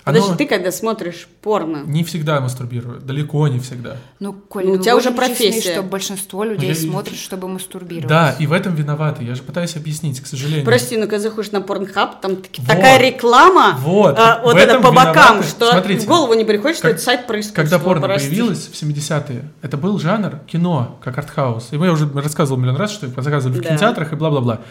Подожди, 0.04 0.28
Оно 0.28 0.36
ты 0.36 0.46
когда 0.46 0.72
смотришь 0.72 1.28
порно, 1.42 1.84
не 1.86 2.02
всегда 2.02 2.40
мастурбирует. 2.40 3.06
Далеко 3.06 3.46
не 3.46 3.60
всегда. 3.60 3.96
Ну, 4.18 4.32
Коль, 4.32 4.64
Ну, 4.66 4.72
у 4.72 4.76
вы 4.76 4.82
тебя 4.82 4.96
уже 4.96 5.10
очень 5.10 5.18
честны, 5.20 5.34
профессия. 5.36 5.72
что 5.74 5.82
большинство 5.84 6.42
людей 6.42 6.70
я- 6.70 6.74
смотрят, 6.74 7.14
чтобы 7.16 7.46
мастурбировать. 7.46 8.08
Да, 8.08 8.34
и 8.38 8.48
в 8.48 8.52
этом 8.52 8.74
виноваты. 8.74 9.22
Я 9.22 9.36
же 9.36 9.42
пытаюсь 9.44 9.76
объяснить, 9.76 10.20
к 10.20 10.26
сожалению. 10.26 10.64
прости, 10.64 10.96
ну 10.96 11.02
когда 11.02 11.20
заходишь 11.20 11.52
на 11.52 11.60
порнхаб, 11.60 12.20
там 12.20 12.34
таки- 12.34 12.60
Вот. 12.62 12.68
такая 12.68 12.98
реклама, 12.98 13.76
Вот. 13.80 14.18
а, 14.18 14.40
вот 14.42 14.54
В 14.54 14.56
это 14.56 14.80
по 14.80 14.90
бокам, 14.90 15.14
виноваты. 15.36 15.48
что 15.48 15.70
Смотрите, 15.70 16.00
в 16.04 16.08
голову 16.08 16.34
не 16.34 16.44
приходит, 16.44 16.76
что 16.78 16.88
как- 16.88 16.96
это 16.96 17.04
сайт 17.04 17.26
про 17.28 17.38
искусство. 17.38 17.62
Когда 17.62 17.78
порно 17.78 18.06
прости. 18.08 18.28
появилось 18.28 18.66
в 18.66 18.74
70-е, 18.74 19.48
это 19.62 19.76
был 19.76 20.00
жанр 20.00 20.38
кино, 20.48 20.98
как 21.04 21.16
артхаус. 21.18 21.68
И 21.70 21.76
мы 21.76 21.88
уже 21.90 22.10
рассказывал 22.12 22.60
миллион 22.60 22.76
раз, 22.76 22.90
что 22.90 23.06
его 23.06 23.22
заказывали 23.22 23.58
в 23.58 23.62
Да. 23.62 23.68
кинотеатрах 23.68 24.12
и 24.12 24.16
бла-бла-бла. 24.16 24.62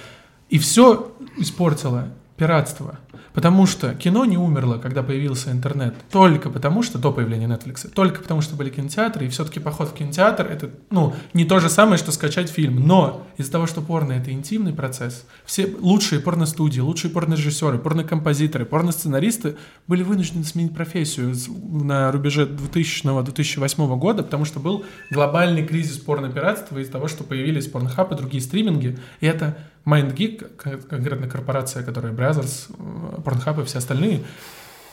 И 0.49 0.59
все 0.59 1.13
испортило 1.37 2.09
пиратство. 2.41 2.97
Потому 3.33 3.67
что 3.67 3.93
кино 3.93 4.25
не 4.25 4.35
умерло, 4.35 4.79
когда 4.79 5.03
появился 5.03 5.51
интернет. 5.51 5.93
Только 6.09 6.49
потому, 6.49 6.81
что 6.81 6.97
до 6.97 7.11
появления 7.11 7.45
Netflix. 7.45 7.87
Только 7.87 8.23
потому, 8.23 8.41
что 8.41 8.55
были 8.55 8.71
кинотеатры. 8.71 9.27
И 9.27 9.29
все-таки 9.29 9.59
поход 9.59 9.89
в 9.89 9.93
кинотеатр 9.93 10.47
это 10.47 10.71
ну, 10.89 11.13
не 11.35 11.45
то 11.45 11.59
же 11.59 11.69
самое, 11.69 11.97
что 11.99 12.11
скачать 12.11 12.49
фильм. 12.49 12.87
Но 12.87 13.27
из-за 13.37 13.51
того, 13.51 13.67
что 13.67 13.81
порно 13.81 14.13
это 14.13 14.31
интимный 14.31 14.73
процесс, 14.73 15.27
все 15.45 15.71
лучшие 15.79 16.19
порностудии, 16.19 16.79
лучшие 16.79 17.11
порнорежиссеры, 17.11 17.77
порнокомпозиторы, 17.77 18.65
порносценаристы 18.65 19.55
были 19.85 20.01
вынуждены 20.01 20.43
сменить 20.43 20.73
профессию 20.73 21.35
на 21.69 22.11
рубеже 22.11 22.47
2000-2008 22.47 23.97
года, 23.97 24.23
потому 24.23 24.45
что 24.45 24.59
был 24.59 24.83
глобальный 25.11 25.63
кризис 25.63 25.99
порнопиратства 25.99 26.79
из-за 26.79 26.93
того, 26.93 27.07
что 27.07 27.23
появились 27.23 27.67
порнохаб 27.67 28.11
и 28.11 28.15
другие 28.15 28.41
стриминги. 28.41 28.97
И 29.19 29.27
это 29.27 29.59
MindGeek, 29.85 30.55
кон- 30.57 30.81
конкретно 30.81 31.27
корпорация, 31.27 31.83
которая 31.83 32.13
Brothers, 32.13 32.69
э, 32.69 33.21
Pornhub 33.21 33.61
и 33.61 33.65
все 33.65 33.79
остальные, 33.79 34.23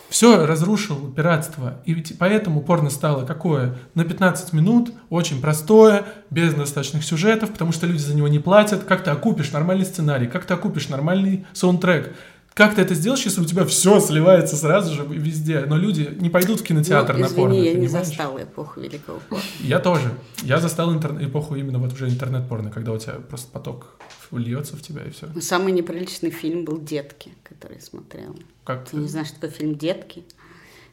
все 0.09 0.46
разрушил 0.46 1.12
пиратство. 1.12 1.81
И 1.85 1.92
ведь 1.92 2.16
поэтому 2.18 2.62
порно 2.62 2.88
стало 2.88 3.27
какое? 3.27 3.77
На 3.94 4.05
15 4.05 4.53
минут, 4.55 4.90
очень 5.11 5.40
простое, 5.40 6.05
без 6.31 6.55
достаточных 6.55 7.05
сюжетов, 7.05 7.51
потому 7.51 7.72
что 7.72 7.87
люди 7.87 7.98
за 7.98 8.14
него 8.14 8.29
не 8.29 8.38
платят. 8.38 8.85
Как 8.85 9.05
ты 9.05 9.11
окупишь 9.11 9.53
нормальный 9.53 9.85
сценарий? 9.85 10.27
Как 10.27 10.46
ты 10.46 10.55
окупишь 10.55 10.88
нормальный 10.88 11.46
саундтрек? 11.53 12.14
Как 12.58 12.74
ты 12.74 12.82
это 12.82 12.96
сделаешь, 12.96 13.24
если 13.24 13.40
у 13.40 13.44
тебя 13.44 13.64
все 13.64 14.00
сливается 14.00 14.56
сразу 14.56 14.92
же 14.92 15.04
везде? 15.06 15.60
Но 15.60 15.76
люди 15.76 16.12
не 16.18 16.28
пойдут 16.28 16.58
в 16.60 16.64
кинотеатр 16.64 17.12
Ну, 17.14 17.20
на 17.20 17.26
извини, 17.26 17.40
порно, 17.40 17.54
я 17.54 17.72
не 17.74 17.86
понимаешь? 17.86 18.08
застала 18.08 18.42
эпоху 18.42 18.80
великого 18.80 19.20
порно. 19.28 19.44
Я 19.60 19.78
тоже. 19.78 20.10
Я 20.42 20.58
застал 20.58 20.92
интер- 20.92 21.24
эпоху 21.24 21.54
именно 21.54 21.78
вот 21.78 21.92
уже 21.92 22.08
интернет-порно, 22.08 22.70
когда 22.72 22.90
у 22.90 22.98
тебя 22.98 23.12
просто 23.12 23.48
поток 23.52 23.96
льется 24.32 24.76
в 24.76 24.82
тебя 24.82 25.04
и 25.04 25.10
все. 25.10 25.28
Но 25.32 25.40
Самый 25.40 25.70
неприличный 25.72 26.30
фильм 26.30 26.64
был 26.64 26.80
«Детки», 26.80 27.30
который 27.44 27.76
я 27.76 27.80
смотрела. 27.80 28.34
Как 28.64 28.88
Ты 28.88 28.96
не 28.96 29.06
знаешь, 29.06 29.28
что 29.28 29.36
такое 29.36 29.50
фильм 29.56 29.76
«Детки»? 29.78 30.24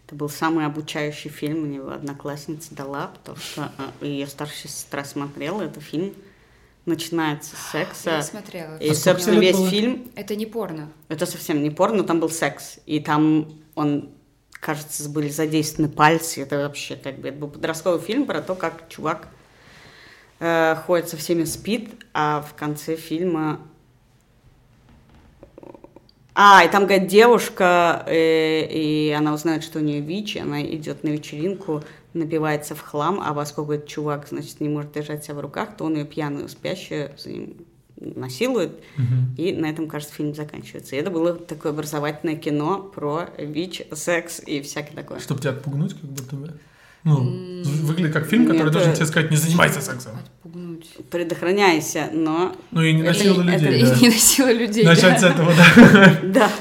Это 0.06 0.16
был 0.16 0.30
самый 0.30 0.68
обучающий 0.68 1.32
фильм, 1.32 1.62
мне 1.62 1.78
его 1.78 1.90
одноклассница 1.90 2.76
дала, 2.76 3.08
потому 3.08 3.38
что 3.40 3.72
э, 4.02 4.06
ее 4.06 4.28
старшая 4.28 4.72
сестра 4.72 5.04
смотрела. 5.04 5.64
Это 5.64 5.80
фильм 5.80 6.14
начинается 6.86 7.56
с 7.56 7.72
секса. 7.72 8.12
Я 8.12 8.22
смотрела. 8.22 8.78
И, 8.78 8.90
А 8.90 8.94
собственно, 8.94 9.40
весь 9.40 9.56
было? 9.56 9.70
фильм 9.70 10.12
Это 10.16 10.36
не 10.36 10.46
порно. 10.46 10.90
Это 11.10 11.26
совсем 11.26 11.62
не 11.64 11.70
порно, 11.70 12.04
там 12.04 12.20
был 12.20 12.30
секс. 12.30 12.80
И 12.86 13.00
там 13.00 13.54
он, 13.74 14.10
кажется, 14.52 15.10
были 15.10 15.30
задействованы 15.30 15.92
пальцы. 15.92 16.42
Это 16.42 16.60
вообще 16.60 16.96
как 16.96 17.20
бы... 17.20 17.30
Это 17.30 17.38
был 17.38 17.50
подростковый 17.50 18.00
фильм 18.00 18.26
про 18.26 18.42
то, 18.42 18.56
как 18.56 18.88
чувак 18.90 19.28
э, 20.40 20.76
ходит 20.86 21.10
со 21.10 21.18
всеми 21.18 21.44
спит, 21.44 21.92
а 22.14 22.42
в 22.42 22.54
конце 22.54 22.96
фильма... 22.96 23.60
А, 26.38 26.66
и 26.66 26.70
там, 26.70 26.86
говорит, 26.86 27.08
девушка, 27.08 28.04
э, 28.08 28.66
и 28.66 29.10
она 29.12 29.34
узнает, 29.34 29.64
что 29.64 29.80
у 29.80 29.82
нее 29.82 30.02
ВИЧ, 30.02 30.36
и 30.36 30.40
она 30.40 30.62
идет 30.62 31.04
на 31.06 31.08
вечеринку, 31.08 31.82
напивается 32.16 32.74
в 32.76 32.82
хлам, 32.82 33.20
а 33.24 33.34
поскольку 33.34 33.74
этот 33.74 33.88
чувак, 33.88 34.28
значит, 34.30 34.60
не 34.62 34.70
может 34.70 34.92
держать 34.94 35.24
себя 35.24 35.36
в 35.36 35.40
руках, 35.42 35.78
то 35.78 35.86
он 35.86 35.96
ее 35.96 36.06
пьяную, 36.06 36.50
спящую 36.50 37.12
за 37.18 37.30
ним 37.30 37.58
насилует, 37.98 38.72
Мгм. 38.98 39.36
и 39.38 39.54
на 39.54 39.68
этом, 39.68 39.88
кажется, 39.88 40.14
фильм 40.16 40.36
заканчивается. 40.36 40.96
И 40.96 41.00
это 41.00 41.10
было 41.12 41.34
такое 41.34 41.72
образовательное 41.72 42.36
кино 42.36 42.80
про 42.80 43.30
ВИЧ, 43.38 43.84
секс 43.94 44.42
и 44.46 44.62
всякое 44.62 44.96
такое. 44.96 45.20
Чтобы 45.20 45.40
тебя 45.42 45.52
отпугнуть, 45.52 45.94
как 45.94 46.10
будто 46.10 46.36
бы. 46.36 46.54
Ну, 47.06 47.64
выглядит 47.84 48.14
как 48.14 48.26
фильм, 48.26 48.46
который 48.48 48.64
Нет, 48.64 48.72
должен 48.74 48.90
это- 48.90 48.98
тебе 48.98 49.06
сказать, 49.08 49.30
не 49.32 49.38
занимайся 49.38 49.80
сексом. 49.80 50.14
Отпугнуть. 50.44 50.90
Предохраняйся, 51.12 52.10
но... 52.12 52.56
Ну 52.72 52.82
и 52.82 52.94
не 52.94 53.02
Это- 53.02 53.10
насилуй 53.10 53.48
это- 53.48 53.64
людей. 53.66 53.80
И 53.82 53.86
да. 53.86 53.96
не 54.00 54.08
носила 54.10 54.52
людей. 54.52 54.84
Начать 54.84 55.20
с 55.20 55.22
да. 55.22 55.30
этого, 55.32 55.52
да. 55.56 56.20
Да, 56.24 56.52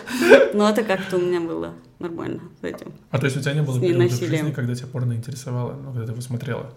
но 0.52 0.68
это 0.68 0.82
как-то 0.84 1.16
у 1.16 1.20
меня 1.20 1.40
было 1.40 1.72
нормально 1.98 2.42
с 2.60 2.64
этим. 2.64 2.92
А 3.10 3.18
то 3.18 3.26
есть 3.26 3.36
у 3.36 3.40
тебя 3.40 3.54
не 3.54 3.62
было 3.62 3.80
периода 3.80 4.06
в 4.06 4.18
жизни, 4.18 4.52
когда 4.52 4.74
тебя 4.74 4.88
порно 4.88 5.14
интересовало, 5.14 5.74
ну, 5.74 5.92
когда 5.92 6.06
ты 6.06 6.12
его 6.12 6.20
смотрела? 6.20 6.72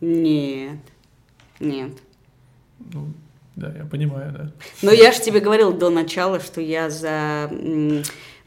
Нет, 0.00 0.80
нет. 1.60 1.92
Ну, 2.92 3.12
да, 3.56 3.72
я 3.76 3.84
понимаю, 3.84 4.32
да. 4.32 4.52
Но 4.82 4.90
я 4.90 5.12
же 5.12 5.20
тебе 5.20 5.40
говорил 5.40 5.72
до 5.72 5.90
начала, 5.90 6.40
что 6.40 6.60
я 6.60 6.90
за... 6.90 7.50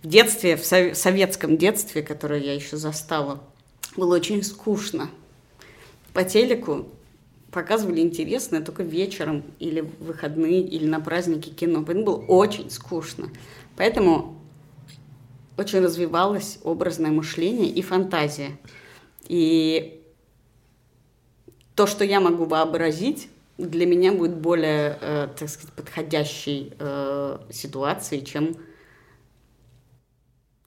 В 0.03 0.07
детстве, 0.07 0.57
в 0.57 0.63
сов- 0.63 0.95
советском 0.95 1.57
детстве, 1.57 2.03
которое 2.03 2.39
я 2.39 2.53
еще 2.53 2.77
застала, 2.77 3.41
было 3.95 4.15
очень 4.15 4.43
скучно. 4.43 5.09
По 6.13 6.23
телеку 6.23 6.87
показывали 7.51 8.01
интересное 8.01 8.61
только 8.61 8.83
вечером 8.83 9.43
или 9.57 9.81
в 9.81 10.03
выходные, 10.05 10.61
или 10.61 10.85
на 10.85 10.99
праздники 10.99 11.49
кино. 11.49 11.83
Поэтому 11.83 12.05
было 12.05 12.17
очень 12.17 12.69
скучно. 12.69 13.29
Поэтому 13.75 14.36
очень 15.57 15.79
развивалось 15.79 16.59
образное 16.63 17.11
мышление 17.11 17.69
и 17.69 17.81
фантазия. 17.81 18.57
И 19.27 20.01
то, 21.75 21.87
что 21.87 22.03
я 22.03 22.19
могу 22.19 22.45
вообразить, 22.45 23.29
для 23.57 23.85
меня 23.85 24.11
будет 24.11 24.35
более, 24.35 24.97
э, 25.01 25.27
так 25.37 25.49
сказать, 25.49 25.73
подходящей 25.73 26.73
э, 26.79 27.37
ситуацией, 27.51 28.23
чем... 28.23 28.55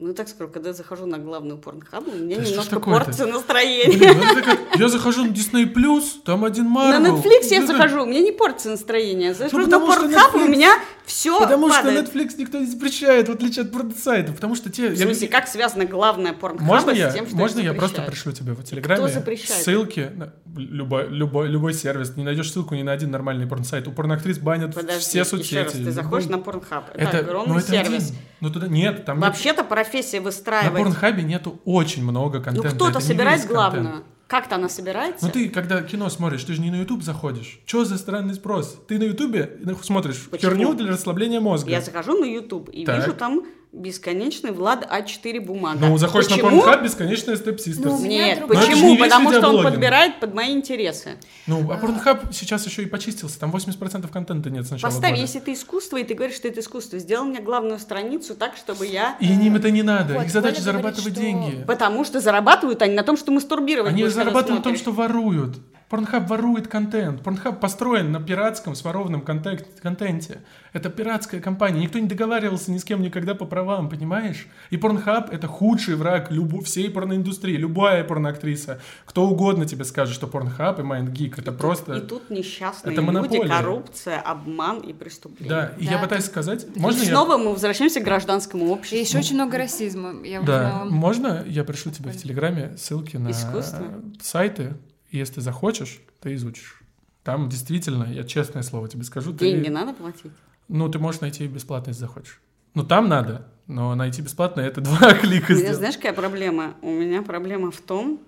Ну, 0.00 0.14
так 0.14 0.28
скажу, 0.28 0.50
когда 0.50 0.70
я 0.70 0.74
захожу 0.74 1.04
на 1.04 1.18
главную 1.18 1.58
порнхабу, 1.58 2.10
у 2.10 2.14
меня 2.14 2.36
Да 2.36 2.42
немножко 2.42 2.80
портится 2.80 3.26
настроение. 3.26 3.98
Блин, 3.98 4.16
ну 4.34 4.42
как- 4.42 4.76
я 4.76 4.88
захожу 4.88 5.24
на 5.24 5.30
Disney 5.30 5.70
Plus, 5.72 6.22
там 6.24 6.44
один 6.44 6.64
На 6.64 6.70
Марвел. 6.70 7.16
Netflix 7.18 7.44
я 7.50 7.66
захожу, 7.66 8.02
у 8.02 8.06
меня 8.06 8.20
не 8.20 8.32
портится 8.32 8.70
настроение. 8.70 9.28
Я 9.28 9.34
захожу 9.34 9.58
на 9.58 9.64
потому 9.64 9.92
что 9.92 10.00
порнхаб, 10.00 10.34
у 10.36 10.48
меня 10.48 10.74
Все 11.10 11.40
Потому 11.40 11.68
падает. 11.68 12.06
что 12.06 12.18
Netflix 12.18 12.34
никто 12.38 12.58
не 12.58 12.66
запрещает, 12.66 13.28
в 13.28 13.32
отличие 13.32 13.64
от 13.64 13.72
порносайта. 13.72 14.32
Потому 14.32 14.54
что 14.54 14.70
те... 14.70 14.90
В 14.90 14.96
смысле, 14.96 15.26
как 15.26 15.48
связано 15.48 15.84
главное 15.84 16.32
порнхаба 16.32 16.64
Можно 16.64 16.94
с 16.94 16.96
я, 16.98 17.10
тем, 17.10 17.26
что 17.26 17.34
можно 17.36 17.58
я 17.58 17.74
просто 17.74 18.02
пришлю 18.02 18.30
тебе 18.32 18.52
в 18.52 18.62
Телеграме 18.62 19.08
запрещает? 19.08 19.64
ссылки, 19.64 20.08
на 20.14 20.32
любой, 20.56 21.08
любой, 21.08 21.48
любой 21.48 21.74
сервис, 21.74 22.16
не 22.16 22.22
найдешь 22.22 22.52
ссылку 22.52 22.76
ни 22.76 22.82
на 22.82 22.92
один 22.92 23.10
нормальный 23.10 23.46
порнсайт. 23.48 23.88
У 23.88 23.92
порноактрис 23.92 24.38
банят 24.38 24.72
Подожди, 24.74 25.00
все 25.00 25.18
еще 25.20 25.30
соцсети. 25.30 25.54
раз, 25.56 25.72
ты 25.72 25.90
заходишь 25.90 26.28
Ну, 26.28 26.36
на 26.36 26.42
Порнхаб. 26.44 26.90
Это, 26.94 27.02
это, 27.02 27.18
огромный 27.18 27.54
ну, 27.54 27.58
это 27.58 27.68
сервис. 27.70 28.04
один. 28.10 28.16
Ну 28.40 28.50
туда 28.50 28.68
нет, 28.68 29.04
там 29.04 29.18
нет- 29.18 29.26
Вообще-то 29.26 29.64
профессия 29.64 30.18
на 30.20 30.24
выстраивать. 30.26 30.72
Порнхабе 30.78 31.22
нету 31.24 31.60
очень 31.64 32.04
много 32.04 32.38
ну, 32.38 32.44
контента. 32.44 32.68
кто-то 32.70 32.90
это 32.90 33.00
не 33.00 33.04
собирает 33.06 33.44
контент. 33.44 34.04
Как-то 34.30 34.54
она 34.54 34.68
собирается? 34.68 35.26
Ну 35.26 35.32
ты, 35.32 35.48
когда 35.48 35.82
кино 35.82 36.08
смотришь, 36.08 36.44
ты 36.44 36.52
же 36.52 36.60
не 36.60 36.70
на 36.70 36.76
YouTube 36.76 37.02
заходишь. 37.02 37.58
Что 37.66 37.84
за 37.84 37.98
странный 37.98 38.34
спрос? 38.34 38.80
Ты 38.86 38.96
на 39.00 39.02
YouTube 39.02 39.84
смотришь 39.84 40.28
Почему? 40.30 40.52
херню 40.52 40.74
для 40.74 40.92
расслабления 40.92 41.40
мозга. 41.40 41.68
Я 41.68 41.80
захожу 41.80 42.16
на 42.16 42.24
YouTube 42.26 42.68
и 42.68 42.84
Так. 42.84 43.00
вижу 43.00 43.12
там 43.12 43.42
бесконечный 43.72 44.50
Влад 44.50 44.84
А4 44.90 45.40
бумага. 45.40 45.78
Ну, 45.86 45.96
заходишь 45.96 46.28
Почему? 46.28 46.50
на 46.50 46.54
Pornhub, 46.62 46.82
бесконечная 46.84 47.36
Sisters. 47.36 47.74
Ну, 47.78 47.96
Ну, 47.98 48.04
Нет, 48.06 48.46
почему? 48.48 48.90
не 48.90 48.96
Потому 48.98 49.32
что 49.32 49.48
он 49.48 49.62
подбирает 49.64 50.18
под 50.20 50.34
мои 50.34 50.52
интересы. 50.52 51.16
а 51.46 51.50
Pornhub 51.50 52.32
сейчас 52.32 52.66
еще 52.66 52.82
и 52.82 52.86
почистился. 52.86 53.38
Там 53.38 53.50
80% 53.52 54.10
контента 54.10 54.50
нет 54.50 54.66
с 54.66 54.70
начала 54.70 54.90
Поставь, 54.90 55.10
года. 55.10 55.20
если 55.22 55.40
это 55.40 55.52
искусство, 55.52 55.96
и 55.98 56.04
ты 56.04 56.14
говоришь, 56.14 56.36
что 56.36 56.48
это 56.48 56.60
искусство, 56.60 56.98
сделай 56.98 57.28
мне 57.28 57.40
главную 57.40 57.78
страницу 57.78 58.34
так, 58.34 58.56
чтобы 58.56 58.86
я... 58.86 59.16
И 59.20 59.26
им 59.26 59.56
это 59.56 59.70
не 59.70 59.82
надо. 59.82 60.14
Вот, 60.14 60.24
Их 60.24 60.30
задача 60.30 60.60
зарабатывать 60.60 61.14
говорит, 61.14 61.14
что- 61.14 61.48
деньги. 61.50 61.64
Потому 61.64 62.04
что 62.04 62.20
зарабатывают 62.20 62.82
они 62.82 62.94
на 62.94 63.02
том, 63.04 63.16
что 63.16 63.30
мастурбировать 63.30 63.92
Они 63.92 64.06
зарабатывают 64.08 64.64
на 64.64 64.70
том, 64.70 64.76
что 64.76 64.90
воруют. 64.92 65.58
Порнхаб 65.90 66.30
ворует 66.30 66.68
контент. 66.68 67.20
Порнхаб 67.22 67.58
построен 67.58 68.12
на 68.12 68.20
пиратском, 68.22 68.76
сворованном 68.76 69.22
контенте. 69.22 70.40
Это 70.72 70.88
пиратская 70.88 71.40
компания. 71.40 71.80
Никто 71.80 71.98
не 71.98 72.06
договаривался 72.06 72.70
ни 72.70 72.78
с 72.78 72.84
кем 72.84 73.02
никогда 73.02 73.34
по 73.34 73.44
правам, 73.44 73.88
понимаешь? 73.88 74.46
И 74.70 74.76
Порнхаб— 74.76 75.30
это 75.32 75.48
худший 75.48 75.96
враг 75.96 76.30
любу- 76.30 76.62
всей 76.62 76.88
порноиндустрии. 76.90 77.56
Любая 77.56 78.04
порноактриса. 78.04 78.80
Кто 79.04 79.26
угодно 79.28 79.66
тебе 79.66 79.84
скажет, 79.84 80.14
что 80.14 80.28
Порнхаб 80.28 80.78
и 80.78 80.82
MindGeek— 80.82 81.34
это 81.38 81.50
просто... 81.50 81.94
И 81.94 82.00
тут 82.00 82.30
несчастные 82.30 82.92
Это 82.92 83.02
люди, 83.02 83.12
монополия. 83.12 83.48
коррупция, 83.48 84.20
обман 84.20 84.78
и 84.78 84.92
преступление. 84.92 85.48
Да, 85.50 85.72
и 85.76 85.86
Да. 85.86 85.92
я 85.92 85.98
пытаюсь 85.98 86.24
сказать... 86.24 86.66
И 86.72 86.78
Можно 86.78 87.00
я... 87.02 87.08
снова 87.08 87.36
мы 87.36 87.50
возвращаемся 87.50 87.98
к 88.00 88.04
гражданскому 88.04 88.66
И 88.66 88.68
обществу. 88.68 88.96
еще 88.98 89.18
очень 89.18 89.34
много 89.34 89.58
расизма. 89.58 90.14
Я 90.24 90.40
Да, 90.42 90.66
узнала. 90.66 90.84
можно 90.90 91.44
я 91.48 91.64
пришлю 91.64 91.90
тебе 91.90 92.10
в 92.12 92.16
Телеграме 92.16 92.76
ссылки 92.78 93.16
на 93.16 93.32
Искусство? 93.32 93.86
сайты, 94.22 94.74
и 95.10 95.18
если 95.18 95.34
ты 95.34 95.40
захочешь, 95.40 96.00
ты 96.20 96.34
изучишь. 96.34 96.82
Там 97.24 97.48
действительно, 97.48 98.04
я 98.04 98.24
честное 98.24 98.62
слово 98.62 98.88
тебе 98.88 99.04
скажу, 99.04 99.32
ты- 99.32 99.50
Деньги 99.52 99.68
надо 99.68 99.92
платить? 99.92 100.32
ну 100.68 100.88
ты 100.88 100.98
можешь 100.98 101.20
найти 101.20 101.46
бесплатно, 101.46 101.90
если 101.90 102.00
захочешь. 102.02 102.40
Ну 102.74 102.84
там 102.84 103.08
надо, 103.08 103.48
но 103.66 103.94
найти 103.94 104.22
бесплатно 104.22 104.60
это 104.60 104.80
два 104.82 105.14
клика 105.14 105.52
У 105.52 105.56
меня, 105.56 105.74
знаешь, 105.74 105.96
какая 105.96 106.12
проблема? 106.12 106.74
У 106.82 106.90
меня 106.90 107.22
проблема 107.22 107.70
в 107.70 107.80
том, 107.80 108.20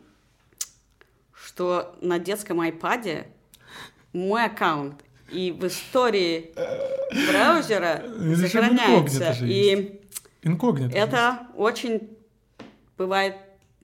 что 1.34 1.96
на 2.00 2.18
детском 2.18 2.60
айпаде 2.60 3.26
мой 4.12 4.44
аккаунт 4.44 5.02
и 5.30 5.50
в 5.52 5.66
истории 5.66 6.52
браузера 7.30 8.02
сохраняется. 8.36 9.36
И 9.42 10.00
Инкогнито. 10.42 10.96
это 10.96 11.46
очень 11.56 12.10
бывает 12.98 13.36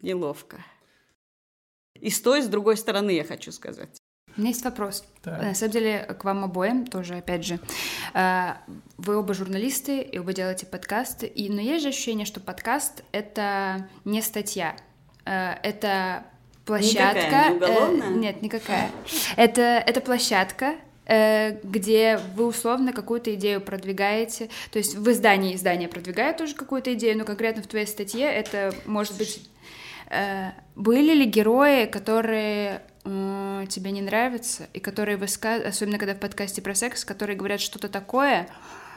неловко. 0.03 0.59
И 2.01 2.11
с 2.11 2.21
той, 2.21 2.41
и 2.41 2.43
с 2.43 2.47
другой 2.47 2.77
стороны, 2.77 3.11
я 3.11 3.25
хочу 3.25 3.53
сказать. 3.53 3.91
У 4.37 4.41
меня 4.41 4.51
есть 4.51 4.65
вопрос. 4.65 5.05
Так. 5.23 5.43
На 5.43 5.55
самом 5.55 5.73
деле, 5.73 6.17
к 6.19 6.23
вам 6.25 6.45
обоим 6.45 6.87
тоже, 6.87 7.17
опять 7.17 7.45
же. 7.45 7.59
Э, 8.15 8.53
Вы 8.97 9.17
оба 9.17 9.35
журналисты, 9.35 10.01
и 10.01 10.19
оба 10.19 10.33
делаете 10.33 10.65
подкасты. 10.67 11.27
И, 11.27 11.49
но 11.51 11.61
есть 11.61 11.83
же 11.83 11.89
ощущение, 11.89 12.25
что 12.25 12.39
подкаст— 12.39 13.03
это 13.13 13.89
не 14.05 14.23
статья. 14.23 14.77
Э, 15.25 15.55
Это 15.65 16.23
площадка... 16.65 17.19
Никакая, 17.19 17.51
не 17.51 17.57
уголовная? 17.57 18.09
э, 18.09 18.13
Нет, 18.13 18.43
никакая. 18.43 18.91
Это, 19.37 19.63
это 19.63 20.01
площадка, 20.01 20.77
э, 21.07 21.59
где 21.65 22.21
вы 22.37 22.47
условно 22.47 22.93
какую-то 22.93 23.35
идею 23.35 23.61
продвигаете. 23.61 24.51
То 24.71 24.79
есть 24.79 24.95
в 24.95 25.11
издании 25.11 25.57
издание 25.57 25.89
продвигает 25.89 26.37
тоже 26.37 26.55
какую-то 26.55 26.93
идею, 26.95 27.19
но 27.19 27.25
конкретно 27.25 27.63
в 27.63 27.67
твоей 27.67 27.87
статье 27.87 28.27
это 28.27 28.73
может 28.87 29.17
быть... 29.19 29.41
э, 30.11 30.51
Были 30.75 31.15
ли 31.15 31.25
герои, 31.27 31.87
которые 31.87 32.83
тебе 33.05 33.91
не 33.91 34.03
нравятся, 34.03 34.69
и 34.75 34.81
которые 34.81 35.17
высказывают, 35.17 35.73
особенно 35.73 35.97
когда 35.97 36.15
в 36.15 36.21
подкасте 36.21 36.61
про 36.61 36.75
секс, 36.75 37.07
которые 37.07 37.39
говорят 37.39 37.59
что-то 37.59 37.89
такое, 37.89 38.51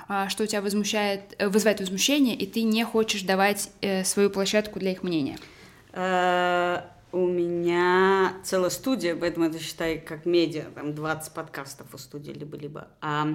а, 0.09 0.27
что 0.27 0.43
у 0.43 0.45
тебя 0.47 0.61
возмущает, 0.61 1.35
э, 1.37 1.47
вызывает 1.47 1.79
возмущение, 1.79 2.35
и 2.35 2.45
ты 2.45 2.63
не 2.63 2.83
хочешь 2.83 3.21
давать 3.21 3.71
э, 3.79 4.03
свою 4.03 4.29
площадку 4.29 4.79
для 4.79 4.91
их 4.91 5.03
мнения? 5.03 5.37
У 7.13 7.27
меня 7.27 8.35
целая 8.43 8.69
студия, 8.69 9.15
поэтому 9.15 9.45
это 9.45 9.59
считай 9.59 9.99
как 9.99 10.25
медиа, 10.25 10.63
там 10.73 10.95
20 10.95 11.33
подкастов 11.33 11.93
у 11.93 11.97
студии 11.97 12.31
либо-либо. 12.31 12.87
А 13.01 13.27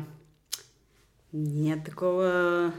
нет 1.32 1.84
такого, 1.84 2.72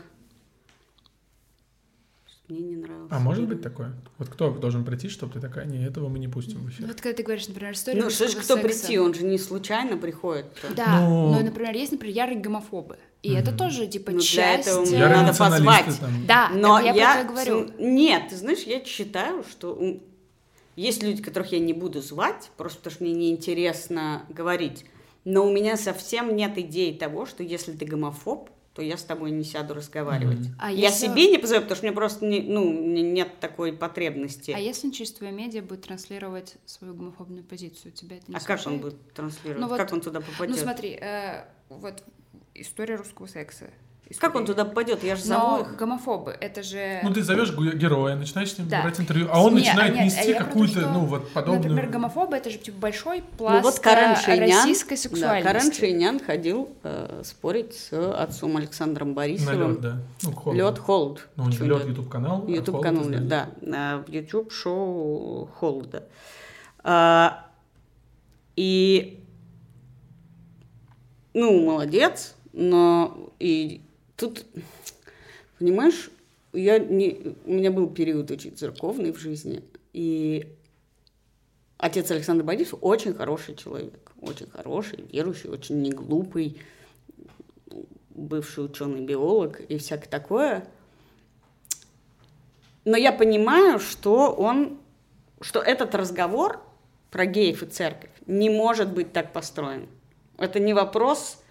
мне 2.47 2.61
не 2.61 2.75
нравилось. 2.77 3.11
А 3.11 3.19
может 3.19 3.47
быть 3.47 3.61
такое? 3.61 3.93
Вот 4.17 4.29
кто 4.29 4.49
должен 4.51 4.85
прийти, 4.85 5.09
чтобы 5.09 5.33
ты 5.33 5.39
такая, 5.41 5.65
не, 5.65 5.83
этого 5.85 6.07
мы 6.07 6.17
не 6.19 6.27
пустим 6.29 6.59
в 6.65 6.69
эфир. 6.69 6.81
Ну, 6.81 6.87
вот 6.87 7.01
когда 7.01 7.17
ты 7.17 7.23
говоришь, 7.23 7.47
например, 7.47 7.73
историю 7.73 8.03
Ну, 8.05 8.09
что 8.09 8.27
ж, 8.27 8.31
кто 8.35 8.55
секса. 8.55 8.57
прийти, 8.57 8.99
он 8.99 9.13
же 9.13 9.25
не 9.25 9.37
случайно 9.37 9.97
приходит. 9.97 10.45
Да, 10.75 11.01
Ну- 11.01 11.33
но, 11.33 11.39
например, 11.41 11.75
есть, 11.75 11.91
например, 11.91 12.15
ярые 12.15 12.39
гомофобы. 12.39 12.97
И 13.23 13.33
это 13.33 13.51
тоже, 13.51 13.87
типа, 13.87 14.11
Ну, 14.11 14.19
для 14.19 14.25
часть... 14.25 14.67
этого 14.67 14.83
э, 14.83 14.87
мне 14.87 14.97
Ярые 14.99 15.21
надо 15.23 15.37
позвать. 15.37 15.99
там. 15.99 16.25
Да, 16.25 16.49
Но 16.53 16.79
я, 16.79 16.93
я... 16.93 17.23
говорю. 17.23 17.69
Нет, 17.79 18.29
ты 18.29 18.37
знаешь, 18.37 18.63
я 18.63 18.83
считаю, 18.85 19.43
что 19.43 19.99
есть 20.77 21.03
люди, 21.03 21.21
которых 21.21 21.51
я 21.51 21.59
не 21.59 21.73
буду 21.73 22.01
звать, 22.01 22.51
просто 22.55 22.77
потому 22.77 22.93
что 22.93 23.03
мне 23.03 23.13
неинтересно 23.13 24.23
говорить. 24.29 24.85
Но 25.25 25.45
у 25.45 25.51
меня 25.51 25.75
совсем 25.75 26.35
нет 26.35 26.57
идеи 26.57 26.93
того, 26.93 27.25
что 27.25 27.43
если 27.43 27.73
ты 27.73 27.85
гомофоб, 27.85 28.49
то 28.77 28.83
я 28.83 28.95
с 28.95 29.03
тобой 29.03 29.31
не 29.31 29.43
сяду 29.43 29.73
разговаривать. 29.73 30.37
Мгм. 30.37 30.55
А 30.59 30.71
я 30.71 30.89
если- 30.89 31.07
себе 31.07 31.31
не 31.31 31.39
позову, 31.39 31.61
потому 31.63 31.75
что 31.77 31.85
мне 31.87 31.95
просто 31.95 32.25
не, 32.27 32.41
ну, 32.41 32.71
не- 32.71 33.01
нет 33.01 33.39
такой 33.39 33.73
потребности. 33.73 34.51
А 34.51 34.59
если 34.59 34.91
твое 35.17 35.33
медиа 35.33 35.63
будет 35.63 35.81
транслировать 35.81 36.57
свою 36.67 36.93
гомофобную 36.93 37.43
позицию, 37.43 37.91
тебя 37.91 38.17
это 38.17 38.29
не 38.29 38.35
А 38.35 38.39
как 38.39 38.49
он 38.51 38.57
смущает? 38.59 38.81
будет 38.83 39.13
транслировать? 39.13 39.59
Ну 39.61 39.67
вот- 39.67 39.77
как 39.77 39.91
он 39.93 40.01
туда 40.01 40.21
попадет? 40.21 40.55
Ну 40.55 40.61
смотри, 40.61 40.91
э, 40.91 41.45
вот 41.69 42.03
история 42.53 42.97
русского 42.97 43.25
секса. 43.25 43.71
Как 44.19 44.35
он 44.35 44.45
туда 44.45 44.63
попадет? 44.65 45.03
Я 45.03 45.15
же 45.15 45.23
зову 45.23 45.57
Но 45.57 45.59
их. 45.61 45.75
гомофобы, 45.75 46.37
это 46.39 46.63
же... 46.63 46.99
Ну, 47.03 47.13
ты 47.13 47.21
зовешь 47.23 47.51
ге- 47.51 47.75
героя, 47.77 48.15
начинаешь 48.15 48.53
с 48.53 48.57
ним 48.57 48.69
Да. 48.69 48.81
брать 48.81 48.99
интервью, 48.99 49.27
а 49.31 49.43
он 49.43 49.53
Не, 49.55 49.59
начинает 49.61 49.93
нет, 49.95 50.05
нести 50.05 50.33
то, 50.33 50.45
какую-то, 50.45 50.79
что, 50.79 50.89
ну, 50.91 50.99
вот 51.05 51.29
подобную... 51.33 51.63
Например, 51.71 51.89
гомофобы 51.91 52.37
это 52.37 52.49
же 52.49 52.57
типа 52.57 52.77
большой 52.79 53.19
Ну 53.19 53.25
пласт 53.37 53.63
вот 53.65 53.79
Карен 53.79 54.11
э, 54.11 54.15
Шейнян, 54.15 54.57
российской 54.57 54.95
да, 54.95 55.01
сексуальности. 55.01 55.47
Карен 55.53 55.73
Шейнян 55.73 56.19
ходил 56.19 56.69
э, 56.83 57.21
спорить 57.25 57.73
с 57.75 57.91
отцом 58.13 58.55
Александром 58.57 59.09
На 59.09 59.13
Борисовым. 59.15 59.71
лед, 59.71 59.81
да. 59.81 59.97
Ну, 60.23 60.31
холодно. 60.31 60.61
Лед 60.61 60.79
Холд. 60.79 61.27
Ну, 61.35 61.43
у 61.45 61.51
Чё 61.51 61.65
лед 61.65 61.79
лёд? 61.79 61.87
YouTube 61.89 62.09
канал. 62.09 62.45
а 62.47 62.49
YouTube 62.49 62.75
холод 62.75 62.83
канал, 62.83 63.03
издание. 63.03 63.27
да, 63.29 63.49
на- 63.61 63.97
в 64.07 64.09
YouTube 64.09 64.51
шоу 64.51 65.49
Холода. 65.59 66.03
А, 66.83 67.45
и 68.55 69.21
ну, 71.33 71.65
молодец, 71.65 72.35
но 72.53 73.29
и 73.39 73.81
тут, 74.17 74.45
понимаешь, 75.59 76.09
я 76.51 76.79
не, 76.79 77.35
у 77.45 77.53
меня 77.53 77.71
был 77.71 77.89
период 77.89 78.29
очень 78.31 78.57
церковный 78.57 79.11
в 79.11 79.17
жизни, 79.17 79.63
и 79.93 80.53
отец 81.77 82.11
Александр 82.11 82.43
Борисов 82.43 82.79
очень 82.81 83.13
хороший 83.13 83.55
человек, 83.55 84.11
очень 84.19 84.49
хороший, 84.49 85.03
верующий, 85.11 85.49
очень 85.49 85.81
неглупый, 85.81 86.59
бывший 88.09 88.65
ученый-биолог 88.65 89.61
и 89.61 89.77
всякое 89.77 90.09
такое. 90.09 90.67
Но 92.83 92.97
я 92.97 93.11
понимаю, 93.11 93.79
что 93.79 94.31
он, 94.31 94.79
что 95.41 95.59
этот 95.59 95.93
разговор 95.93 96.61
про 97.11 97.25
геев 97.25 97.61
и 97.61 97.67
церковь 97.67 98.09
не 98.25 98.49
может 98.49 98.91
быть 98.91 99.13
так 99.13 99.33
построен. 99.33 99.87
Это 100.37 100.59
не 100.59 100.73
вопрос 100.73 101.41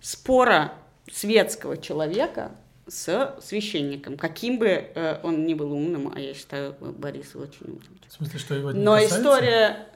спора 0.00 0.74
светского 1.10 1.76
человека 1.76 2.52
с 2.86 3.36
священником, 3.42 4.16
каким 4.16 4.58
бы 4.58 4.66
э, 4.66 5.20
он 5.22 5.46
ни 5.46 5.54
был 5.54 5.72
умным, 5.72 6.12
а 6.14 6.18
я 6.18 6.34
считаю 6.34 6.74
Бориса 6.80 7.38
очень 7.38 7.66
умным. 7.66 8.00
В 8.08 8.12
смысле, 8.12 8.38
что 8.38 8.54
его 8.54 8.72
не 8.72 8.80
Но 8.80 8.94
касается? 8.94 9.18
история 9.18 9.88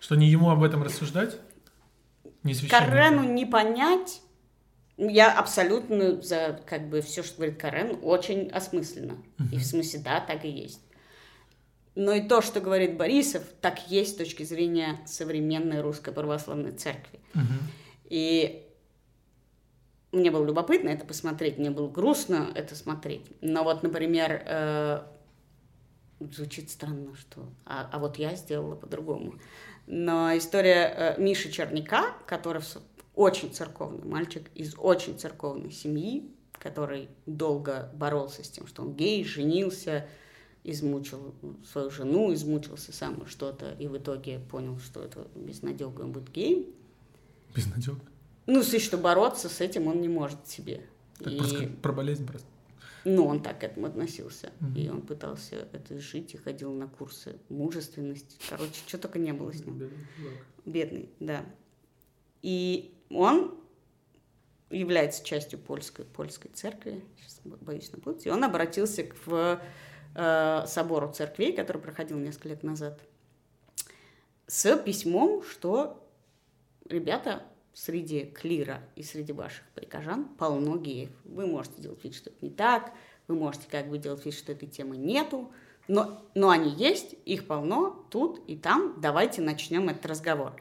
Что 0.00 0.14
не 0.14 0.28
ему 0.28 0.50
об 0.50 0.62
этом 0.62 0.82
рассуждать? 0.82 1.36
Не? 2.42 2.54
Карену 2.54 3.22
не 3.22 3.46
понять, 3.46 4.22
я 4.96 5.32
абсолютно 5.32 6.20
за 6.22 6.60
как 6.66 6.88
бы 6.88 7.00
все, 7.00 7.22
что 7.22 7.36
говорит 7.36 7.60
Карен, 7.60 7.98
очень 8.02 8.48
осмысленно. 8.50 9.16
И 9.50 9.58
в 9.58 9.64
смысле, 9.64 10.00
да, 10.00 10.20
так 10.20 10.44
и 10.44 10.48
есть. 10.48 10.80
Но 11.94 12.12
и 12.12 12.26
то, 12.26 12.40
что 12.40 12.60
говорит 12.60 12.96
Борисов, 12.96 13.42
так 13.60 13.90
есть 13.90 14.14
с 14.14 14.16
точки 14.16 14.44
зрения 14.44 15.00
современной 15.06 15.82
русской 15.82 16.12
православной 16.12 16.72
церкви. 16.72 17.20
Мгм. 17.34 17.58
И 18.08 18.66
мне 20.12 20.30
было 20.30 20.44
любопытно 20.44 20.90
это 20.90 21.06
посмотреть, 21.06 21.58
мне 21.58 21.70
было 21.70 21.88
грустно 21.88 22.50
это 22.54 22.74
смотреть. 22.74 23.26
Но 23.40 23.64
вот, 23.64 23.82
например, 23.82 24.42
э, 24.46 25.02
звучит 26.20 26.70
странно, 26.70 27.16
что... 27.16 27.48
А, 27.64 27.88
а 27.90 27.98
вот 27.98 28.18
я 28.18 28.36
сделала 28.36 28.76
по-другому. 28.76 29.34
Но 29.86 30.36
история 30.36 31.16
э, 31.16 31.20
Миши 31.20 31.50
Черняка, 31.50 32.14
который 32.26 32.62
очень 33.14 33.52
церковный 33.52 34.04
мальчик 34.04 34.50
из 34.54 34.74
очень 34.78 35.18
церковной 35.18 35.70
семьи, 35.70 36.30
который 36.58 37.08
долго 37.26 37.90
боролся 37.94 38.44
с 38.44 38.48
тем, 38.48 38.66
что 38.66 38.82
он 38.82 38.94
гей, 38.94 39.24
женился, 39.24 40.06
измучил 40.62 41.34
свою 41.70 41.90
жену, 41.90 42.32
измучился 42.32 42.92
сам 42.92 43.26
что-то, 43.26 43.72
и 43.78 43.88
в 43.88 43.96
итоге 43.96 44.38
понял, 44.38 44.78
что 44.78 45.02
это 45.02 45.26
безнадега, 45.34 46.02
он 46.02 46.12
будет 46.12 46.30
геем. 46.30 46.66
Безнадега? 47.54 48.11
Ну, 48.46 48.58
если 48.58 48.78
что 48.78 48.98
бороться 48.98 49.48
с 49.48 49.60
этим 49.60 49.86
он 49.86 50.00
не 50.00 50.08
может 50.08 50.46
себе. 50.46 50.84
Так 51.18 51.32
и... 51.32 51.38
просто 51.38 51.68
про 51.82 51.92
болезнь 51.92 52.26
просто. 52.26 52.48
Ну, 53.04 53.26
он 53.26 53.42
так 53.42 53.60
к 53.60 53.64
этому 53.64 53.86
относился. 53.86 54.52
Mm-hmm. 54.60 54.80
И 54.80 54.88
он 54.88 55.02
пытался 55.02 55.68
это 55.72 55.98
жить 55.98 56.34
и 56.34 56.36
ходил 56.36 56.72
на 56.72 56.86
курсы 56.86 57.38
мужественности. 57.48 58.38
Короче, 58.48 58.74
что 58.86 58.98
только 58.98 59.18
не 59.18 59.32
было 59.32 59.52
с 59.52 59.64
ним. 59.64 59.78
Бедный, 59.78 60.06
Бедный 60.64 61.08
да. 61.18 61.44
И 62.42 62.94
он 63.10 63.58
является 64.70 65.24
частью 65.24 65.58
польской, 65.58 66.04
польской 66.04 66.50
церкви, 66.52 67.04
сейчас 67.16 67.40
боюсь 67.44 67.92
напутать, 67.92 68.26
и 68.26 68.30
он 68.30 68.42
обратился 68.42 69.04
к 69.04 69.14
в, 69.26 69.60
э, 70.14 70.64
собору 70.66 71.12
церквей, 71.12 71.52
который 71.52 71.80
проходил 71.80 72.18
несколько 72.18 72.48
лет 72.48 72.62
назад, 72.62 73.00
с 74.46 74.76
письмом, 74.78 75.42
что, 75.42 76.08
ребята, 76.88 77.42
среди 77.74 78.24
клира 78.24 78.80
и 78.96 79.02
среди 79.02 79.32
ваших 79.32 79.64
прихожан 79.74 80.24
полно 80.24 80.76
геев. 80.76 81.10
Вы 81.24 81.46
можете 81.46 81.82
делать 81.82 82.02
вид, 82.04 82.14
что 82.14 82.30
это 82.30 82.38
не 82.42 82.50
так, 82.50 82.92
вы 83.28 83.34
можете 83.34 83.66
как 83.70 83.88
бы 83.88 83.98
делать 83.98 84.24
вид, 84.24 84.34
что 84.34 84.52
этой 84.52 84.68
темы 84.68 84.96
нету, 84.96 85.50
но, 85.88 86.22
но 86.34 86.50
они 86.50 86.70
есть, 86.70 87.14
их 87.24 87.46
полно 87.46 88.06
тут 88.10 88.42
и 88.46 88.56
там, 88.56 89.00
давайте 89.00 89.42
начнем 89.42 89.88
этот 89.88 90.06
разговор. 90.06 90.52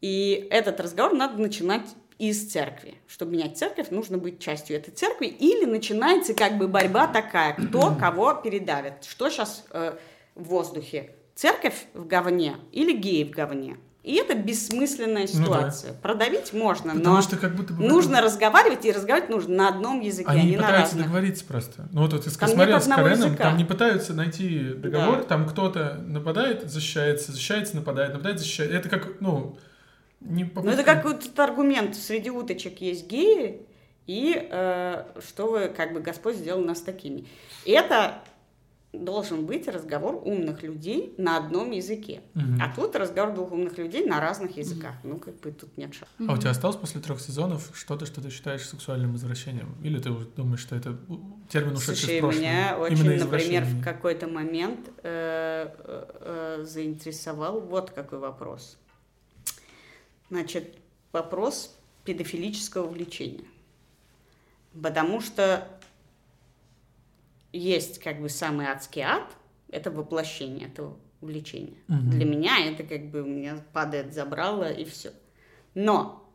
И 0.00 0.48
этот 0.50 0.80
разговор 0.80 1.14
надо 1.14 1.40
начинать 1.40 1.86
из 2.18 2.50
церкви. 2.50 2.94
Чтобы 3.06 3.32
менять 3.32 3.56
церковь, 3.56 3.90
нужно 3.90 4.18
быть 4.18 4.40
частью 4.40 4.76
этой 4.76 4.90
церкви. 4.90 5.26
Или 5.26 5.64
начинается 5.64 6.34
как 6.34 6.58
бы 6.58 6.68
борьба 6.68 7.06
такая, 7.06 7.54
кто 7.54 7.94
кого 8.00 8.34
передавит. 8.34 9.04
Что 9.04 9.28
сейчас 9.28 9.64
э, 9.70 9.96
в 10.34 10.44
воздухе? 10.44 11.14
Церковь 11.34 11.86
в 11.94 12.06
говне 12.06 12.56
или 12.72 12.92
геи 12.92 13.24
в 13.24 13.30
говне? 13.30 13.76
И 14.02 14.16
это 14.16 14.34
бессмысленная 14.34 15.28
ситуация. 15.28 15.90
Ну, 15.90 15.94
да. 15.94 16.00
Продавить 16.02 16.52
можно, 16.52 16.92
Потому 16.94 17.16
но 17.16 17.22
что 17.22 17.36
как 17.36 17.54
будто 17.54 17.72
бы 17.72 17.84
нужно 17.84 18.16
это... 18.16 18.24
разговаривать, 18.26 18.84
и 18.84 18.90
разговаривать 18.90 19.30
нужно 19.30 19.54
на 19.54 19.68
одном 19.68 20.00
языке, 20.00 20.28
Они 20.28 20.40
а 20.40 20.44
не 20.44 20.56
на 20.56 20.62
пытаются 20.62 20.96
разных. 20.96 21.04
договориться 21.04 21.44
просто. 21.44 21.88
Ну 21.92 22.02
вот, 22.02 22.12
вот 22.12 22.24
ты 22.24 22.30
смотрел 22.30 22.80
с 22.80 22.88
Кареном, 22.88 23.36
там 23.36 23.56
не 23.56 23.64
пытаются 23.64 24.12
найти 24.12 24.74
договор, 24.74 25.18
да. 25.18 25.22
там 25.22 25.48
кто-то 25.48 26.02
нападает, 26.04 26.68
защищается, 26.68 27.30
защищается, 27.30 27.76
нападает, 27.76 28.12
нападает, 28.12 28.40
защищается. 28.40 28.76
Это 28.76 28.88
как, 28.88 29.20
ну, 29.20 29.56
не 30.20 30.44
попытка... 30.44 30.62
Ну 30.62 30.72
это 30.72 30.82
как 30.82 31.04
вот 31.04 31.24
этот 31.24 31.38
аргумент, 31.38 31.94
среди 31.94 32.30
уточек 32.30 32.80
есть 32.80 33.06
геи, 33.06 33.62
и 34.08 34.48
э, 34.50 35.04
что 35.24 35.46
вы, 35.46 35.68
как 35.68 35.92
бы, 35.92 36.00
Господь 36.00 36.34
сделал 36.34 36.64
нас 36.64 36.80
такими. 36.80 37.24
Это 37.64 38.18
должен 38.92 39.46
быть 39.46 39.68
разговор 39.68 40.20
умных 40.22 40.62
людей 40.62 41.14
на 41.16 41.38
одном 41.38 41.70
языке. 41.70 42.20
Угу. 42.34 42.44
А 42.60 42.74
тут 42.74 42.94
разговор 42.94 43.34
двух 43.34 43.52
умных 43.52 43.78
людей 43.78 44.04
на 44.04 44.20
разных 44.20 44.56
языках. 44.56 44.94
Угу. 45.02 45.12
Ну, 45.12 45.18
как 45.18 45.40
бы 45.40 45.50
тут 45.50 45.76
нет 45.78 45.94
шансов. 45.94 46.14
А 46.28 46.32
у 46.32 46.36
тебя 46.36 46.50
осталось 46.50 46.76
после 46.76 47.00
трех 47.00 47.20
сезонов 47.20 47.70
что-то, 47.74 48.04
что 48.04 48.20
ты 48.20 48.30
считаешь 48.30 48.68
сексуальным 48.68 49.16
извращением? 49.16 49.74
Или 49.82 49.98
ты 49.98 50.10
думаешь, 50.36 50.60
что 50.60 50.76
это 50.76 50.98
термин 51.48 51.72
ушедший 51.72 51.96
Слушай, 51.96 52.18
в 52.18 52.20
прошлое? 52.20 52.40
меня 52.42 52.78
очень, 52.78 53.18
например, 53.18 53.64
в 53.64 53.82
какой-то 53.82 54.26
момент 54.26 54.90
э, 55.02 55.68
э, 55.78 56.60
э, 56.60 56.64
заинтересовал 56.64 57.60
вот 57.60 57.90
какой 57.90 58.18
вопрос. 58.18 58.76
Значит, 60.28 60.76
вопрос 61.12 61.76
педофилического 62.04 62.86
влечения. 62.86 63.44
Потому 64.80 65.20
что 65.20 65.68
есть 67.52 67.98
как 67.98 68.20
бы 68.20 68.28
самый 68.28 68.66
адский 68.66 69.02
ад, 69.02 69.36
это 69.68 69.90
воплощение 69.90 70.68
этого 70.68 70.96
увлечения. 71.20 71.78
Угу. 71.88 72.10
Для 72.10 72.24
меня 72.24 72.66
это 72.66 72.82
как 72.82 73.10
бы 73.10 73.22
у 73.22 73.26
меня 73.26 73.62
падает 73.72 74.12
забрало 74.14 74.70
и 74.70 74.84
все. 74.84 75.12
Но 75.74 76.28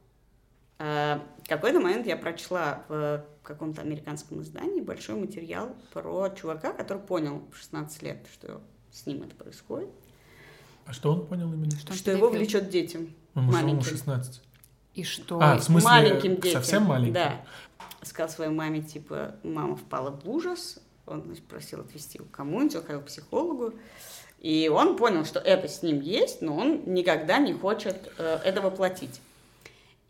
э, 0.79 1.19
в 1.43 1.47
какой-то 1.47 1.79
момент 1.79 2.07
я 2.07 2.17
прочла 2.17 2.83
в 2.87 3.25
каком-то 3.43 3.81
американском 3.81 4.41
издании 4.41 4.81
большой 4.81 5.15
материал 5.15 5.75
про 5.93 6.29
чувака, 6.29 6.73
который 6.73 7.01
понял 7.01 7.43
в 7.51 7.57
16 7.57 8.01
лет, 8.03 8.27
что 8.31 8.61
с 8.91 9.05
ним 9.05 9.23
это 9.23 9.35
происходит. 9.35 9.89
А 10.85 10.93
что 10.93 11.11
он 11.11 11.27
понял 11.27 11.51
именно? 11.53 11.71
Что, 11.71 11.93
что 11.93 12.11
его 12.11 12.29
влечет 12.29 12.69
детям. 12.69 13.09
Он 13.35 13.45
маленьким. 13.45 13.83
16. 13.83 14.41
И 14.95 15.03
что? 15.03 15.39
А, 15.41 15.57
в 15.57 15.63
смысле, 15.63 15.89
маленьким 15.89 16.35
детям. 16.37 16.61
совсем 16.61 16.83
маленьким? 16.83 17.13
Да. 17.13 17.41
Сказал 18.01 18.29
своей 18.29 18.51
маме, 18.51 18.81
типа, 18.81 19.35
мама 19.43 19.75
впала 19.75 20.11
в 20.11 20.27
ужас, 20.29 20.79
он 21.07 21.35
просил 21.49 21.81
отвезти 21.81 22.17
его 22.17 22.27
кому-нибудь, 22.31 22.75
он 22.75 22.83
ходил 22.83 23.01
к 23.01 23.05
психологу. 23.05 23.73
И 24.39 24.69
он 24.71 24.97
понял, 24.97 25.25
что 25.25 25.39
это 25.39 25.67
с 25.67 25.81
ним 25.81 25.99
есть, 25.99 26.41
но 26.41 26.55
он 26.55 26.83
никогда 26.85 27.39
не 27.39 27.53
хочет 27.53 28.11
э, 28.17 28.39
этого 28.43 28.69
платить. 28.69 29.19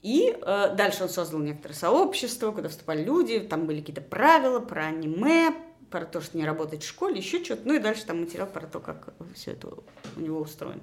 И 0.01 0.35
э, 0.39 0.75
дальше 0.75 1.03
он 1.03 1.09
создал 1.09 1.39
некоторое 1.39 1.73
сообщество, 1.73 2.51
куда 2.51 2.67
вступали 2.69 3.03
люди, 3.03 3.39
там 3.39 3.65
были 3.65 3.79
какие-то 3.79 4.01
правила 4.01 4.59
про 4.59 4.85
аниме, 4.87 5.53
про 5.89 6.05
то, 6.05 6.19
что 6.19 6.37
не 6.37 6.45
работать 6.45 6.83
в 6.83 6.87
школе, 6.87 7.17
еще 7.17 7.43
что-то. 7.43 7.61
Ну 7.65 7.75
и 7.75 7.79
дальше 7.79 8.05
там 8.05 8.21
материал 8.21 8.47
про 8.47 8.67
то, 8.67 8.79
как 8.79 9.13
все 9.33 9.51
это 9.51 9.69
у 10.15 10.19
него 10.19 10.41
устроено. 10.41 10.81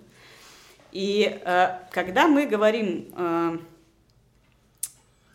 И 0.93 1.41
э, 1.45 1.79
когда 1.91 2.29
мы 2.29 2.47
говорим 2.47 3.13
э, 3.17 3.59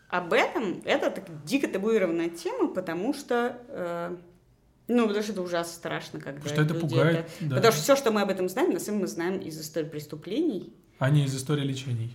об 0.08 0.32
этом, 0.32 0.82
это 0.84 1.10
так 1.10 1.44
дико 1.44 1.68
табуированная 1.68 2.30
тема, 2.30 2.68
потому 2.68 3.14
что 3.14 3.58
э, 3.68 4.16
ну, 4.90 5.06
потому 5.06 5.22
что 5.22 5.32
это 5.32 5.42
ужасно 5.42 5.72
страшно, 5.72 6.20
когда 6.20 6.48
что 6.48 6.62
это 6.62 6.74
пугает. 6.74 7.18
Это... 7.18 7.30
Да. 7.40 7.56
Потому 7.56 7.72
что 7.72 7.82
все, 7.82 7.96
что 7.96 8.10
мы 8.10 8.22
об 8.22 8.30
этом 8.30 8.48
знаем, 8.48 8.72
на 8.72 8.80
самом 8.80 8.98
деле 8.98 9.02
мы 9.02 9.06
знаем 9.06 9.38
из 9.38 9.60
истории 9.60 9.86
преступлений. 9.86 10.72
А 10.98 11.10
не 11.10 11.24
из 11.24 11.36
истории 11.36 11.62
лечений. 11.62 12.14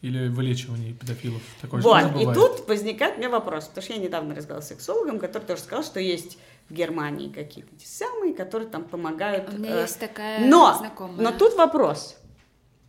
Или 0.00 0.26
вылечивания 0.26 0.94
педофилов. 0.94 1.40
Такое 1.60 1.80
вот, 1.80 2.20
и 2.20 2.34
тут 2.34 2.66
возникает 2.66 3.16
у 3.16 3.18
меня 3.18 3.30
вопрос, 3.30 3.66
потому 3.66 3.84
что 3.84 3.92
я 3.92 4.00
недавно 4.00 4.34
разговаривала 4.34 4.64
с 4.64 4.68
сексологом, 4.68 5.20
который 5.20 5.44
тоже 5.44 5.62
сказал, 5.62 5.84
что 5.84 6.00
есть 6.00 6.38
в 6.68 6.74
Германии 6.74 7.28
какие-то 7.28 7.70
те 7.76 7.86
самые, 7.86 8.34
которые 8.34 8.68
там 8.68 8.82
помогают. 8.82 9.54
У 9.54 9.58
меня 9.58 9.78
э... 9.78 9.82
есть 9.82 10.00
такая 10.00 10.44
но, 10.44 10.74
знакомая. 10.76 11.20
Но 11.20 11.30
тут 11.30 11.54
вопрос. 11.54 12.16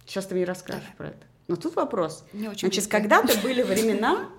Сейчас 0.07 0.25
ты 0.25 0.33
мне 0.33 0.43
расскажешь 0.43 0.83
да. 0.87 0.93
про 0.97 1.07
это. 1.09 1.25
Но 1.47 1.55
тут 1.55 1.75
вопрос. 1.75 2.25
Значит, 2.33 2.87
когда-то 2.87 3.37
были 3.43 3.61
времена, 3.61 4.29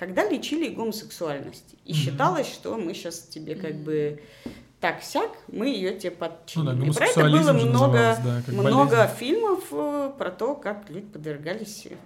когда 0.00 0.26
лечили 0.26 0.70
гомосексуальность. 0.70 1.74
И 1.84 1.92
mm-hmm. 1.92 1.94
считалось, 1.94 2.50
что 2.50 2.78
мы 2.78 2.94
сейчас 2.94 3.20
тебе 3.20 3.54
как 3.54 3.74
бы 3.74 4.22
так 4.80 5.02
сяк, 5.02 5.30
мы 5.48 5.68
ее 5.68 5.94
тебе 5.98 6.12
подчиним. 6.12 6.78
Ну, 6.78 6.86
да, 6.86 6.92
про 6.94 7.06
это 7.06 7.20
было 7.20 7.52
много, 7.52 8.18
да, 8.24 8.42
много 8.46 9.06
фильмов 9.08 9.64
э, 9.70 10.12
про 10.16 10.30
то, 10.30 10.54
как 10.54 10.88
люди 10.88 11.06
подвергались 11.06 11.84
э, 11.84 11.96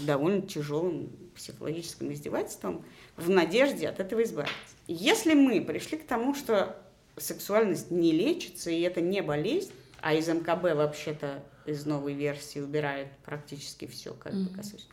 довольно 0.00 0.42
тяжелым 0.42 1.08
психологическим 1.34 2.12
издевательствам 2.12 2.84
в 3.16 3.30
надежде 3.30 3.88
от 3.88 4.00
этого 4.00 4.22
избавиться. 4.22 4.54
Если 4.86 5.32
мы 5.32 5.62
пришли 5.62 5.96
к 5.96 6.06
тому, 6.06 6.34
что 6.34 6.76
сексуальность 7.16 7.90
не 7.90 8.12
лечится, 8.12 8.70
и 8.70 8.82
это 8.82 9.00
не 9.00 9.22
болезнь, 9.22 9.72
а 10.02 10.12
из 10.12 10.28
МКБ 10.28 10.74
вообще-то 10.74 11.42
из 11.64 11.86
новой 11.86 12.12
версии 12.12 12.58
убирают 12.58 13.08
практически 13.24 13.86
все, 13.86 14.12
как 14.12 14.34
mm-hmm. 14.34 14.50
бы 14.50 14.56
касаюсь, 14.56 14.88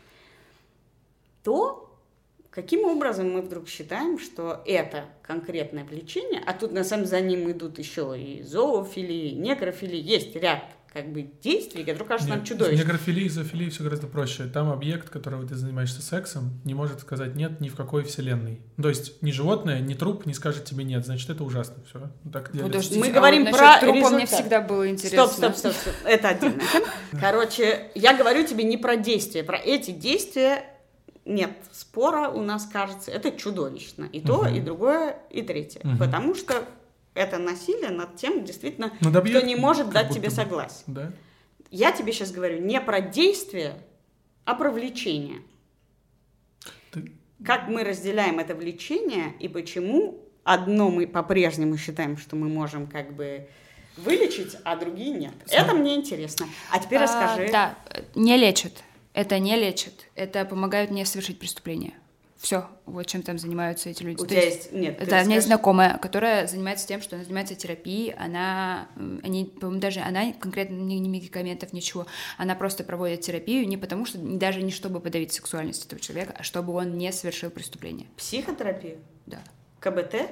то 1.44 1.87
Каким 2.58 2.86
образом 2.86 3.32
мы 3.32 3.44
вдруг 3.44 3.70
считаем, 3.70 4.18
что 4.18 4.64
это 4.66 5.06
конкретное 5.22 5.84
влечение, 5.84 6.42
а 6.44 6.54
тут 6.54 6.72
на 6.72 6.84
самом 6.84 7.06
деле 7.06 7.20
за 7.20 7.22
ним 7.24 7.52
идут 7.52 7.78
еще 7.78 8.20
и 8.20 8.42
зоофилии, 8.42 9.36
некрофилии, 9.36 10.02
есть 10.02 10.36
ряд 10.36 10.64
как 10.92 11.08
бы 11.12 11.30
действий, 11.44 11.84
которые 11.84 12.08
кажутся 12.08 12.30
нам 12.30 12.44
чудовищными. 12.44 12.84
Некрофилии 12.84 13.26
и 13.26 13.30
зоофилии 13.30 13.70
все 13.70 13.84
гораздо 13.84 14.08
проще. 14.08 14.46
Там 14.46 14.72
объект, 14.72 15.12
которого 15.12 15.48
ты 15.48 15.54
занимаешься 15.54 16.02
сексом, 16.02 16.60
не 16.66 16.74
может 16.74 17.02
сказать 17.02 17.36
нет 17.36 17.62
ни 17.62 17.70
в 17.70 17.76
какой 17.76 18.04
вселенной. 18.04 18.60
То 18.82 18.90
есть 18.90 19.22
ни 19.22 19.30
животное, 19.30 19.80
ни 19.80 19.94
труп 19.94 20.26
не 20.26 20.34
скажет 20.34 20.66
тебе 20.66 20.84
нет, 20.84 21.06
значит 21.06 21.30
это 21.30 21.44
ужасно. 21.44 21.76
Все. 21.88 22.10
Так 22.34 22.52
Подождите, 22.60 23.00
мы 23.00 23.10
а 23.10 23.12
говорим 23.12 23.46
вот 23.46 23.56
про 23.56 23.80
трупа 23.80 23.98
результат. 23.98 24.14
мне 24.14 24.26
всегда 24.26 24.62
было 24.62 24.90
интересно. 24.90 25.28
Стоп, 25.28 25.54
стоп, 25.54 25.56
стоп, 25.58 25.74
стоп. 25.74 25.94
Это 26.06 26.30
отдельно. 26.30 26.64
Короче, 27.22 27.92
я 27.94 28.18
говорю 28.18 28.48
тебе 28.48 28.64
не 28.64 28.78
про 28.78 28.96
действия, 28.96 29.44
про 29.44 29.60
эти 29.60 29.92
действия 29.92 30.64
нет 31.28 31.52
спора 31.72 32.30
у 32.30 32.42
нас, 32.42 32.66
кажется, 32.66 33.12
это 33.12 33.32
чудовищно. 33.32 34.06
И 34.06 34.22
то, 34.22 34.40
угу. 34.40 34.48
и 34.48 34.60
другое, 34.60 35.20
и 35.30 35.42
третье. 35.42 35.82
Угу. 35.82 35.98
Потому 36.00 36.36
что 36.36 36.64
это 37.14 37.38
насилие 37.38 37.90
над 37.90 38.16
тем, 38.16 38.46
действительно, 38.46 38.92
над 39.02 39.16
объект, 39.16 39.40
кто 39.40 39.48
не 39.48 39.56
может 39.56 39.90
дать 39.90 40.14
тебе 40.14 40.30
согласие. 40.30 40.84
Да? 40.88 41.12
Я 41.70 41.92
тебе 41.92 42.14
сейчас 42.14 42.32
говорю 42.32 42.62
не 42.62 42.80
про 42.80 43.02
действие, 43.02 43.76
а 44.46 44.56
про 44.56 44.72
влечение. 44.72 45.42
Ты... 46.92 47.12
как 47.44 47.68
мы 47.68 47.84
разделяем 47.84 48.40
это 48.40 48.56
влечение 48.56 49.34
и 49.40 49.48
почему 49.48 50.24
одно 50.44 50.90
мы 50.90 51.06
по-прежнему 51.06 51.78
считаем, 51.78 52.18
что 52.18 52.36
мы 52.38 52.48
можем 52.48 52.88
как 52.88 53.14
бы 53.14 53.50
вылечить, 53.98 54.56
а 54.64 54.76
другие 54.78 55.12
нет. 55.12 55.34
Смотри. 55.46 55.58
Это 55.58 55.74
мне 55.74 55.96
интересно. 55.96 56.48
А 56.72 56.80
теперь 56.80 57.00
А, 57.00 57.04
расскажи. 57.04 57.50
Да, 57.52 57.76
не 58.16 58.38
лечит. 58.38 58.84
Это 59.18 59.40
не 59.40 59.56
лечит. 59.56 60.06
Это 60.14 60.46
помогает 60.46 60.92
мне 60.92 61.04
совершить 61.04 61.40
преступление. 61.40 61.96
Все, 62.38 62.68
вот 62.86 63.08
чем 63.08 63.24
там 63.24 63.40
занимаются 63.40 63.90
эти 63.90 64.04
люди. 64.04 64.22
У 64.22 64.26
То 64.26 64.30
тебя 64.30 64.44
есть- 64.44 64.58
есть... 64.66 64.72
Нет, 64.72 65.04
Да, 65.10 65.22
у 65.22 65.26
меня 65.26 65.36
есть 65.38 65.48
знакомая, 65.48 65.98
которая 65.98 66.46
занимается 66.46 66.88
тем, 66.88 67.02
что 67.02 67.16
она 67.16 67.24
занимается 67.26 67.56
терапией, 67.56 68.14
она, 68.14 68.88
они, 69.24 69.46
по-моему, 69.46 69.82
даже 69.82 70.02
она 70.02 70.32
конкретно 70.34 70.76
ни, 70.76 70.94
ни 70.94 71.08
медикаментов, 71.10 71.74
ничего, 71.74 72.06
она 72.38 72.54
просто 72.54 72.84
проводит 72.84 73.22
терапию 73.22 73.68
не 73.68 73.76
потому, 73.76 74.06
что, 74.06 74.20
даже 74.20 74.62
не 74.62 74.70
чтобы 74.70 75.00
подавить 75.00 75.34
сексуальность 75.34 75.88
этого 75.88 76.00
человека, 76.00 76.36
а 76.38 76.44
чтобы 76.44 76.74
он 76.74 76.96
не 76.96 77.12
совершил 77.12 77.50
преступление. 77.50 78.06
Психотерапию? 78.18 79.00
Да. 79.26 79.40
КБТ? 79.80 80.30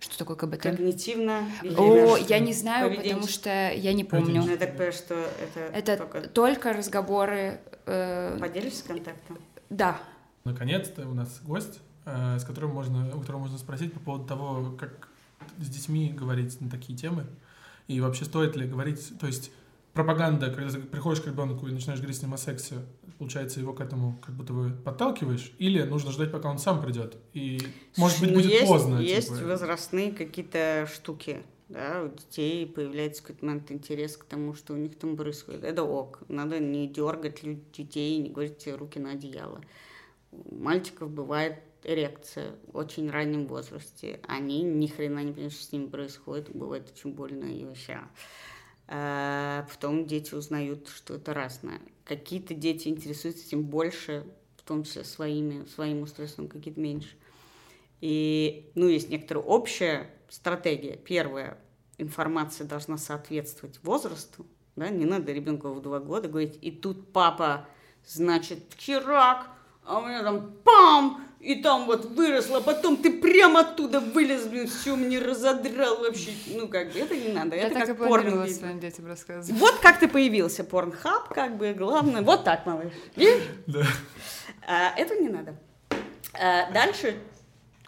Что 0.00 0.18
такое 0.18 0.36
КБТ? 0.36 0.62
Когнитивно 0.62 1.48
О, 1.76 2.16
я 2.16 2.40
не 2.40 2.52
знаю, 2.54 2.96
потому 2.96 3.28
что 3.28 3.70
я 3.70 3.92
не 3.92 4.02
помню. 4.02 4.42
Ну, 4.42 4.50
я 4.50 4.56
так 4.56 4.72
понимаю, 4.72 4.92
что 4.92 5.14
это, 5.14 5.60
Это 5.72 5.96
только... 5.96 6.20
только 6.28 6.72
разговоры. 6.72 7.60
Э, 7.86 8.38
Поделишься 8.40 8.84
контактом? 8.84 9.38
да, 9.70 9.98
Наконец-то 10.44 11.08
у 11.08 11.14
нас 11.14 11.40
гость, 11.42 11.80
э, 12.04 12.38
с 12.38 12.44
которым 12.44 12.70
можно, 12.70 13.16
у 13.16 13.20
которого 13.20 13.40
можно 13.40 13.58
спросить 13.58 13.92
по 13.92 13.98
поводу 14.00 14.24
того, 14.26 14.76
как 14.78 15.08
с 15.58 15.68
детьми 15.68 16.10
говорить 16.12 16.60
на 16.60 16.70
такие 16.70 16.96
темы. 16.96 17.26
И 17.88 18.00
вообще 18.00 18.24
стоит 18.24 18.54
ли 18.56 18.66
говорить, 18.66 19.12
то 19.18 19.26
есть 19.26 19.50
пропаганда, 19.92 20.50
когда 20.50 20.70
ты 20.70 20.78
приходишь 20.80 21.20
к 21.22 21.26
ребенку 21.26 21.66
и 21.66 21.72
начинаешь 21.72 21.98
говорить 22.00 22.18
с 22.18 22.22
ним 22.22 22.34
о 22.34 22.36
сексе, 22.36 22.76
получается, 23.18 23.60
его 23.60 23.72
к 23.72 23.80
этому 23.80 24.18
как 24.24 24.34
будто 24.34 24.52
бы 24.52 24.70
подталкиваешь, 24.70 25.52
или 25.58 25.82
нужно 25.82 26.12
ждать, 26.12 26.30
пока 26.30 26.50
он 26.50 26.58
сам 26.58 26.82
придет. 26.82 27.16
И, 27.32 27.60
может 27.96 28.20
быть, 28.20 28.30
Ну, 28.30 28.36
будет 28.36 28.50
есть, 28.52 28.66
поздно. 28.66 28.98
Есть 28.98 29.34
типа. 29.34 29.46
возрастные 29.48 30.12
какие-то 30.12 30.88
штуки. 30.92 31.42
Да, 31.68 32.04
у 32.04 32.16
детей 32.16 32.64
появляется 32.64 33.22
какой-то 33.22 33.44
момент 33.44 33.72
интерес 33.72 34.16
к 34.16 34.24
тому, 34.24 34.54
что 34.54 34.74
у 34.74 34.76
них 34.76 34.96
там 34.96 35.16
происходит. 35.16 35.64
Это 35.64 35.82
ок. 35.82 36.20
Надо 36.28 36.60
не 36.60 36.86
дергать 36.86 37.40
детей, 37.72 38.18
не 38.18 38.30
говорить 38.30 38.68
руки 38.68 39.00
на 39.00 39.12
одеяло. 39.12 39.60
У 40.30 40.54
мальчиков 40.54 41.10
бывает 41.10 41.60
эрекция 41.82 42.54
в 42.68 42.76
очень 42.76 43.10
раннем 43.10 43.46
возрасте. 43.46 44.20
Они 44.28 44.62
ни 44.62 44.86
хрена 44.86 45.24
не 45.24 45.32
понимают, 45.32 45.54
что 45.54 45.64
с 45.64 45.72
ними 45.72 45.88
происходит. 45.88 46.50
Бывает 46.54 46.92
очень 46.94 47.12
больно 47.12 47.46
и 47.46 47.64
вообще. 47.64 48.00
А 48.86 49.66
потом 49.68 50.06
дети 50.06 50.34
узнают, 50.34 50.88
что 50.88 51.14
это 51.14 51.34
разное. 51.34 51.80
Какие-то 52.04 52.54
дети 52.54 52.86
интересуются 52.86 53.44
этим 53.44 53.64
больше, 53.64 54.24
в 54.56 54.62
том 54.62 54.84
числе 54.84 55.02
своими, 55.02 55.64
своим 55.64 56.02
устройством, 56.02 56.46
какие-то 56.46 56.80
меньше. 56.80 57.16
И, 58.00 58.70
ну, 58.76 58.86
есть 58.86 59.08
некоторая 59.08 59.44
общая 59.44 60.10
стратегия. 60.28 60.96
Первая, 60.96 61.58
информация 61.98 62.66
должна 62.66 62.98
соответствовать 62.98 63.78
возрасту, 63.82 64.46
да, 64.76 64.88
не 64.90 65.06
надо 65.06 65.32
ребенку 65.32 65.68
в 65.68 65.80
два 65.80 66.00
года 66.00 66.28
говорить, 66.28 66.58
и 66.60 66.70
тут 66.70 67.12
папа, 67.12 67.66
значит, 68.04 68.58
вчера, 68.70 69.44
а 69.84 69.98
у 69.98 70.02
меня 70.02 70.22
там 70.22 70.52
пам, 70.64 71.24
и 71.40 71.62
там 71.62 71.86
вот 71.86 72.04
выросла, 72.04 72.60
потом 72.60 72.96
ты 72.96 73.20
прямо 73.20 73.60
оттуда 73.60 74.00
вылез, 74.00 74.46
блин, 74.46 74.66
все 74.66 74.96
мне 74.96 75.18
разодрал 75.18 76.00
вообще. 76.00 76.32
Ну, 76.48 76.68
как 76.68 76.92
бы, 76.92 76.98
это 76.98 77.16
не 77.16 77.32
надо, 77.32 77.56
я 77.56 77.66
это 77.68 77.74
так 77.74 77.84
и 77.84 77.86
как 77.88 77.98
планировала 77.98 78.40
порно. 78.42 78.54
своим 78.54 78.80
детям 78.80 79.06
рассказывать. 79.06 79.60
Вот 79.60 79.74
как 79.76 79.98
ты 80.00 80.08
появился, 80.08 80.64
порнхаб, 80.64 81.28
как 81.28 81.56
бы, 81.56 81.72
главное, 81.72 82.22
вот 82.22 82.44
так, 82.44 82.66
малыш. 82.66 82.92
Видишь? 83.14 83.44
Да. 83.66 83.84
А, 84.66 84.98
этого 84.98 85.20
не 85.20 85.28
надо. 85.28 85.56
А, 86.32 86.70
дальше, 86.72 87.16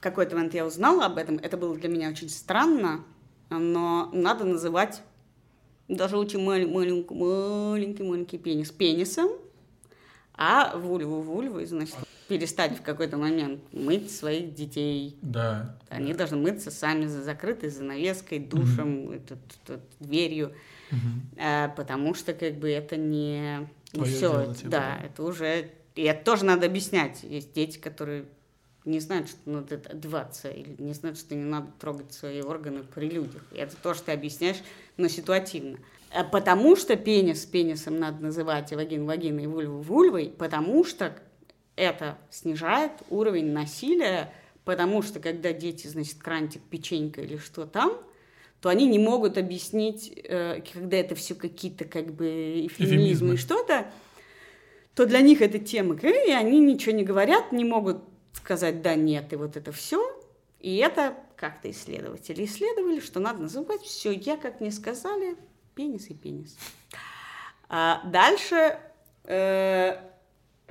какой-то 0.00 0.36
момент 0.36 0.54
я 0.54 0.64
узнала 0.66 1.06
об 1.06 1.18
этом, 1.18 1.36
это 1.36 1.56
было 1.56 1.76
для 1.76 1.88
меня 1.88 2.08
очень 2.10 2.28
странно, 2.28 3.04
но 3.50 4.10
надо 4.12 4.44
называть 4.44 5.02
даже 5.88 6.16
очень 6.18 6.40
малень- 6.40 6.70
маленький, 6.72 7.14
маленький, 7.14 8.02
маленький 8.02 8.38
пенис 8.38 8.70
пенисом, 8.70 9.30
а 10.34 10.76
вульву 10.76 11.20
вульвой, 11.22 11.66
значит, 11.66 11.96
перестать 12.28 12.78
в 12.78 12.82
какой-то 12.82 13.16
момент 13.16 13.60
мыть 13.72 14.10
своих 14.14 14.54
детей. 14.54 15.16
Да. 15.22 15.78
Они 15.88 16.12
должны 16.12 16.36
мыться 16.36 16.70
сами 16.70 17.06
за 17.06 17.22
закрытой 17.22 17.70
занавеской, 17.70 18.38
душем, 18.38 19.10
этот- 19.10 19.38
этот, 19.64 19.80
дверью, 19.98 20.52
Мгм. 20.90 21.22
а, 21.38 21.68
потому 21.70 22.14
что 22.14 22.34
как 22.34 22.54
бы 22.56 22.68
это 22.70 22.96
не, 22.96 23.66
все, 24.04 24.20
дело, 24.20 24.54
типа, 24.54 24.70
да. 24.70 24.98
это 25.02 25.22
уже 25.22 25.70
и 25.94 26.02
это 26.02 26.22
тоже 26.24 26.44
надо 26.44 26.66
объяснять. 26.66 27.24
Есть 27.24 27.52
дети, 27.54 27.78
которые 27.78 28.26
не 28.88 29.00
знают, 29.00 29.28
что 29.28 29.38
надо 29.46 29.80
одеваться, 29.88 30.48
или 30.50 30.74
не 30.78 30.92
знают, 30.92 31.18
что 31.18 31.34
не 31.34 31.44
надо 31.44 31.68
трогать 31.78 32.12
свои 32.12 32.42
органы 32.42 32.82
при 32.82 33.08
людях. 33.08 33.42
Это 33.54 33.76
тоже 33.76 34.02
ты 34.02 34.12
объясняешь, 34.12 34.58
но 34.96 35.08
ситуативно. 35.08 35.78
А 36.10 36.24
Потому 36.24 36.74
что 36.76 36.96
пенис 36.96 37.44
пенисом 37.44 37.98
надо 37.98 38.22
называть, 38.22 38.72
и 38.72 38.74
вагин 38.74 39.04
вагиной, 39.04 39.44
и 39.44 39.46
вульву 39.46 39.80
вульвой, 39.80 40.34
потому 40.36 40.84
что 40.84 41.16
это 41.76 42.18
снижает 42.30 42.92
уровень 43.10 43.52
насилия, 43.52 44.32
потому 44.64 45.02
что 45.02 45.20
когда 45.20 45.52
дети, 45.52 45.86
значит, 45.86 46.18
крантик, 46.18 46.62
печенька 46.62 47.20
или 47.20 47.36
что 47.36 47.66
там, 47.66 47.92
то 48.60 48.68
они 48.68 48.86
не 48.86 48.98
могут 48.98 49.38
объяснить, 49.38 50.12
э, 50.24 50.62
когда 50.72 50.96
это 50.96 51.14
все 51.14 51.34
какие-то 51.34 51.84
как 51.84 52.12
бы 52.12 52.66
Эфемизмы. 52.66 53.34
и 53.34 53.36
что-то, 53.36 53.86
то 54.94 55.06
для 55.06 55.20
них 55.20 55.42
это 55.42 55.60
тема, 55.60 55.94
и 55.94 56.32
они 56.32 56.58
ничего 56.58 56.94
не 56.94 57.04
говорят, 57.04 57.52
не 57.52 57.64
могут 57.64 57.98
сказать 58.38 58.82
да, 58.82 58.94
нет, 58.94 59.32
и 59.32 59.36
вот 59.36 59.56
это 59.56 59.72
все. 59.72 60.00
И 60.60 60.76
это 60.76 61.14
как-то 61.36 61.70
исследователи 61.70 62.44
исследовали, 62.44 63.00
что 63.00 63.20
надо 63.20 63.42
называть 63.42 63.82
все, 63.82 64.10
я, 64.12 64.36
как 64.36 64.60
мне 64.60 64.72
сказали, 64.72 65.36
пенис 65.74 66.10
и 66.10 66.14
пенис. 66.14 66.56
А 67.68 68.02
дальше 68.06 68.78
э, 69.24 70.00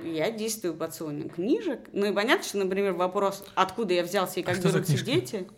я 0.00 0.30
действую 0.30 0.74
под 0.74 0.94
сонием 0.94 1.30
книжек. 1.30 1.80
Ну 1.92 2.06
и 2.06 2.12
понятно, 2.12 2.44
что, 2.44 2.58
например, 2.58 2.92
вопрос, 2.94 3.44
откуда 3.54 3.94
я 3.94 4.02
взялся 4.02 4.40
и 4.40 4.42
А 4.42 4.46
как 4.46 4.56
за 4.56 4.68
берутся 4.68 5.04
дети, 5.04 5.48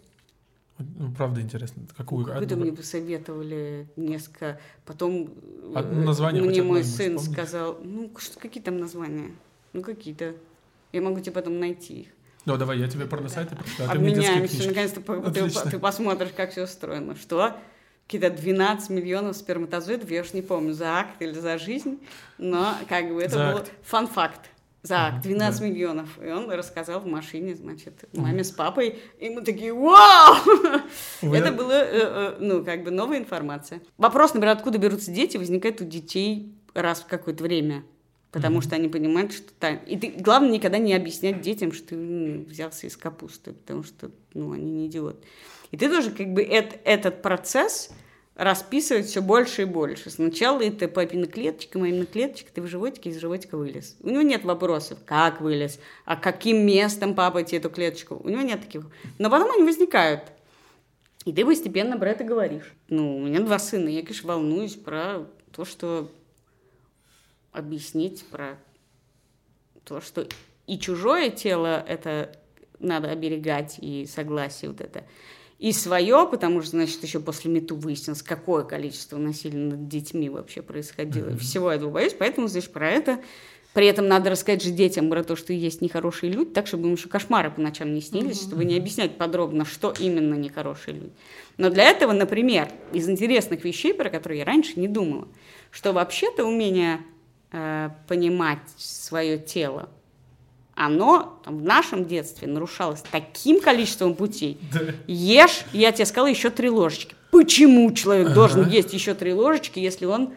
Ну, 0.78 1.12
правда 1.12 1.40
интересно. 1.40 1.82
Какую? 1.96 2.24
какую-то 2.24 2.54
одну? 2.54 2.66
мне 2.66 2.72
посоветовали 2.76 3.88
несколько. 3.96 4.61
Потом 4.86 5.34
э, 5.34 5.72
Одно 5.74 6.04
название 6.04 6.42
хоть 6.42 6.50
мне 6.52 6.62
мой 6.62 6.84
сын 6.84 7.18
вспомнить? 7.18 7.32
сказал, 7.32 7.78
ну 7.82 8.11
какие 8.38 8.62
там 8.62 8.78
названия? 8.78 9.32
Ну 9.72 9.82
какие-то. 9.82 10.34
Я 10.93 11.01
могу 11.01 11.20
тебе 11.20 11.32
потом 11.32 11.59
найти 11.61 12.03
их. 12.03 12.09
Ну, 12.47 12.57
давай, 12.57 12.78
я 12.78 12.88
тебе 12.88 13.07
порносайты 13.07 13.55
прочитаю, 13.55 13.91
а 13.91 13.93
ты 13.93 13.99
мне 13.99 14.12
Обменяемся, 14.12 14.66
наконец-то 14.68 15.01
ты, 15.30 15.70
ты 15.70 15.78
посмотришь, 15.78 16.30
как 16.36 16.51
все 16.53 16.64
устроено. 16.64 17.14
Что? 17.14 17.55
Какие-то 18.07 18.30
12 18.30 18.91
миллионов 18.91 19.36
сперматозоидов, 19.36 20.11
я 20.11 20.22
уж 20.22 20.32
не 20.32 20.43
помню, 20.43 20.72
за 20.72 20.97
акт 20.99 21.20
или 21.20 21.32
за 21.32 21.59
жизнь, 21.59 22.01
но 22.38 22.74
как 22.88 23.12
бы 23.12 23.22
это 23.22 23.34
За 23.34 23.51
был 23.53 23.59
акт. 23.59 23.72
фан-факт. 23.82 24.41
За 24.82 24.97
акт, 25.09 25.16
Мгм, 25.16 25.22
12 25.34 25.61
да. 25.61 25.66
миллионов. 25.66 26.09
И 26.22 26.28
он 26.30 26.51
рассказал 26.51 27.01
в 27.01 27.07
машине, 27.07 27.55
значит, 27.55 28.09
маме 28.14 28.43
с 28.43 28.51
папой, 28.51 28.99
и 29.18 29.28
мы 29.28 29.43
такие, 29.43 29.74
вау! 29.74 30.36
Вы- 31.20 31.36
Это 31.36 31.53
было, 31.53 31.72
э, 31.72 31.88
э, 31.93 32.36
ну, 32.41 32.64
как 32.64 32.82
бы 32.82 32.91
новая 32.91 33.18
информация. 33.18 33.82
Вопрос, 33.99 34.32
например, 34.32 34.57
откуда 34.57 34.78
берутся 34.78 35.11
дети, 35.12 35.36
возникает 35.36 35.82
у 35.82 35.84
детей 35.84 36.55
раз 36.72 37.03
в 37.03 37.07
какое-то 37.07 37.45
время. 37.45 37.84
Потому 38.33 38.57
Мгм. 38.59 38.62
что 38.62 38.76
они 38.76 38.89
понимают, 38.89 39.33
что... 39.33 39.53
та- 39.59 39.74
И 39.74 39.97
ты, 39.97 40.09
главное, 40.16 40.51
никогда 40.53 40.78
не 40.78 40.95
объяснять 40.95 41.41
детям, 41.41 41.72
что 41.72 41.89
ты 41.89 41.95
м, 41.97 42.45
взялся 42.45 42.87
из 42.87 42.97
капусты, 42.97 43.53
потому 43.55 43.83
что, 43.83 44.11
ну, 44.35 44.53
они 44.53 44.70
не 44.70 44.87
идиоты. 44.87 45.18
И 45.72 45.76
ты 45.76 45.89
тоже 45.89 46.11
как 46.12 46.28
бы 46.33 46.43
эт- 46.45 46.78
этот 46.85 47.22
процесс 47.22 47.91
расписывать 48.37 49.07
все 49.07 49.20
больше 49.20 49.62
и 49.62 49.64
больше. 49.64 50.11
Сначала 50.11 50.62
это 50.62 50.87
папина 50.89 51.26
клеточка, 51.26 51.78
мамина 51.78 52.07
клеточка, 52.07 52.51
ты 52.53 52.62
в 52.62 52.66
животике, 52.68 53.11
из 53.11 53.18
животика 53.20 53.57
вылез. 53.59 53.97
У 54.01 54.09
него 54.09 54.22
нет 54.22 54.45
вопросов, 54.45 54.99
как 55.05 55.41
вылез, 55.41 55.78
а 56.05 56.16
каким 56.16 56.64
местом 56.64 57.14
папа 57.14 57.43
тебе 57.43 57.59
эту 57.59 57.68
клеточку. 57.68 58.20
У 58.22 58.28
него 58.28 58.43
нет 58.43 58.61
таких. 58.62 58.87
Но 59.18 59.28
потом 59.28 59.51
они 59.51 59.64
возникают. 59.64 60.22
И 61.26 61.33
ты 61.33 61.45
постепенно 61.45 61.99
про 61.99 62.11
это 62.11 62.24
говоришь. 62.24 62.72
Ну, 62.89 63.16
у 63.18 63.26
меня 63.26 63.41
два 63.41 63.59
сына, 63.59 63.89
я, 63.89 64.01
конечно, 64.03 64.28
волнуюсь 64.33 64.74
про 64.76 65.26
то, 65.53 65.64
что 65.66 66.11
объяснить, 67.53 68.24
про 68.26 68.59
то, 69.84 70.01
что 70.01 70.26
и 70.66 70.78
чужое 70.78 71.30
тело 71.30 71.84
это 71.86 72.36
надо 72.78 73.11
оберегать, 73.11 73.76
и 73.80 74.07
согласие 74.07 74.70
вот 74.70 74.80
это, 74.80 75.05
и 75.59 75.72
свое, 75.72 76.26
потому 76.30 76.62
что, 76.62 76.70
значит, 76.70 77.03
еще 77.03 77.20
после 77.20 77.51
мету 77.51 77.76
выяснилось, 77.76 78.22
какое 78.22 78.64
количество 78.64 79.18
насилия 79.18 79.59
над 79.59 79.88
детьми 79.88 80.30
вообще 80.30 80.62
происходило. 80.62 81.30
И 81.30 81.36
Всего 81.36 81.70
этого 81.70 81.90
боюсь, 81.90 82.14
поэтому, 82.18 82.48
значит, 82.48 82.72
про 82.72 82.88
это 82.88 83.20
при 83.72 83.86
этом 83.86 84.09
надо 84.09 84.30
рассказать 84.30 84.64
же 84.64 84.70
детям 84.70 85.09
про 85.11 85.22
то, 85.22 85.36
что 85.36 85.53
есть 85.53 85.80
нехорошие 85.80 86.32
люди, 86.32 86.51
так, 86.51 86.66
чтобы 86.66 86.88
им 86.88 86.94
еще 86.94 87.09
кошмары 87.09 87.51
по 87.51 87.61
ночам 87.61 87.94
не 87.94 88.01
снились, 88.01 88.42
чтобы 88.42 88.64
не 88.64 88.76
объяснять 88.76 89.16
подробно, 89.16 89.64
что 89.64 89.94
именно 89.96 90.34
нехорошие 90.34 90.94
люди. 90.94 91.12
Но 91.57 91.70
для 91.70 91.84
этого, 91.84 92.12
например, 92.12 92.68
из 92.92 93.09
интересных 93.09 93.62
вещей, 93.64 93.94
про 93.94 94.11
которые 94.11 94.40
я 94.40 94.44
раньше 94.44 94.80
не 94.80 94.88
думала, 94.88 95.28
что 95.70 95.92
вообще-то 95.92 96.44
умение 96.44 97.01
э, 97.53 97.90
понимать 98.07 98.59
свое 98.76 99.38
тело, 99.38 99.88
оно 100.74 101.38
там, 101.44 101.59
в 101.59 101.62
нашем 101.62 102.07
детстве 102.07 102.48
нарушалось 102.48 103.03
таким 103.11 103.61
количеством 103.61 104.14
путей. 104.14 104.59
Да. 104.72 104.80
Ешь, 105.07 105.62
я 105.72 105.92
тебе 105.92 106.07
сказала, 106.07 106.28
еще 106.28 106.51
три 106.51 106.70
ложечки. 106.70 107.14
Почему 107.30 107.92
человек 107.92 108.26
Ага. 108.28 108.34
должен 108.34 108.68
есть 108.68 108.92
еще 108.92 109.14
три 109.14 109.32
ложечки, 109.34 109.78
если 109.78 110.07
он 110.07 110.32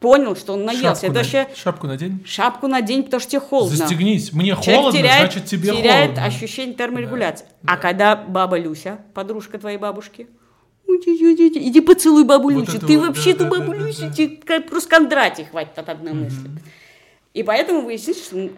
понял, 0.00 0.34
что 0.34 0.54
он 0.54 0.64
наелся? 0.64 1.02
Шапку, 1.02 1.06
Это 1.06 1.14
вообще 1.14 1.48
шапку 1.54 1.86
надень. 1.86 2.22
шапку 2.26 2.66
надень, 2.68 3.02
потому 3.04 3.20
что 3.20 3.30
тебе 3.32 3.40
холодно. 3.40 3.76
Застегнись. 3.76 4.32
Мне 4.32 4.52
Человек 4.52 4.74
холодно, 4.76 4.98
теряет, 4.98 5.32
значит 5.32 5.48
тебе 5.48 5.68
теряет 5.76 6.10
холодно. 6.12 6.24
ощущение 6.24 6.74
терморегуляции. 6.74 7.46
Да, 7.62 7.74
А 7.74 7.76
когда 7.76 8.16
баба 8.16 8.58
Люся, 8.58 8.98
подружка 9.14 9.58
твоей 9.58 9.76
бабушки, 9.76 10.26
иди, 10.96 11.80
поцелуй 11.80 12.24
бабу 12.24 12.50
Вот 12.50 12.66
Ты 12.66 12.98
вот, 12.98 13.08
вообще 13.08 13.34
да, 13.34 13.44
ту 13.44 13.44
да, 13.44 13.50
бабу 13.50 13.72
да, 13.72 14.38
да, 14.46 14.60
просто 14.60 14.90
Кондратий 14.90 15.44
хватит 15.44 15.78
от 15.78 15.88
одной 15.88 16.12
мысли. 16.12 16.50
И 17.34 17.42
поэтому 17.42 17.82
выяснилось, 17.82 18.24
что... 18.24 18.50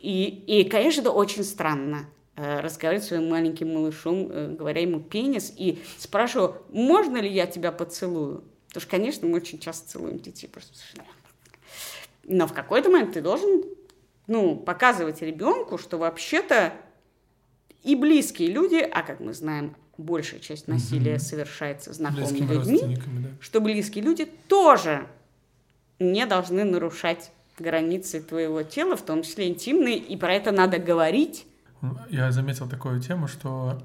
И, 0.00 0.44
и, 0.46 0.64
конечно, 0.64 1.00
это 1.00 1.10
очень 1.10 1.42
странно 1.42 2.08
э, 2.36 2.60
разговаривать 2.60 3.04
с 3.04 3.08
своим 3.08 3.28
маленьким 3.28 3.74
малышом, 3.74 4.28
э, 4.30 4.54
говоря 4.56 4.80
ему 4.80 5.00
пенис, 5.00 5.52
и 5.56 5.80
спрашиваю, 5.98 6.56
можно 6.70 7.16
ли 7.16 7.28
я 7.28 7.46
тебя 7.46 7.72
поцелую? 7.72 8.44
Потому 8.68 8.82
что, 8.82 8.90
конечно, 8.90 9.26
мы 9.26 9.36
очень 9.36 9.58
часто 9.58 9.90
целуем 9.90 10.18
детей. 10.18 10.46
Просто... 10.46 10.72
Но 12.24 12.46
в 12.46 12.52
какой-то 12.52 12.90
момент 12.90 13.14
ты 13.14 13.20
должен 13.20 13.64
ну, 14.28 14.56
показывать 14.56 15.20
ребенку, 15.22 15.78
что 15.78 15.98
вообще-то 15.98 16.74
и 17.82 17.96
близкие 17.96 18.50
люди, 18.50 18.76
а 18.76 19.02
как 19.02 19.18
мы 19.18 19.32
знаем, 19.32 19.74
большая 19.98 20.40
часть 20.40 20.68
насилия 20.68 21.12
Мгм. 21.14 21.20
совершается 21.20 21.92
знакомыми 21.92 22.38
людьми, 22.52 22.96
да. 22.96 23.28
что 23.40 23.60
близкие 23.60 24.04
люди 24.04 24.26
тоже 24.48 25.06
не 25.98 26.24
должны 26.24 26.64
нарушать 26.64 27.32
границы 27.58 28.20
твоего 28.20 28.62
тела, 28.62 28.96
в 28.96 29.02
том 29.02 29.22
числе 29.22 29.48
интимные, 29.48 29.96
и 29.98 30.16
про 30.16 30.32
это 30.32 30.52
надо 30.52 30.78
говорить. 30.78 31.44
Я 32.08 32.30
заметил 32.32 32.68
такую 32.68 33.00
тему, 33.00 33.26
что 33.28 33.82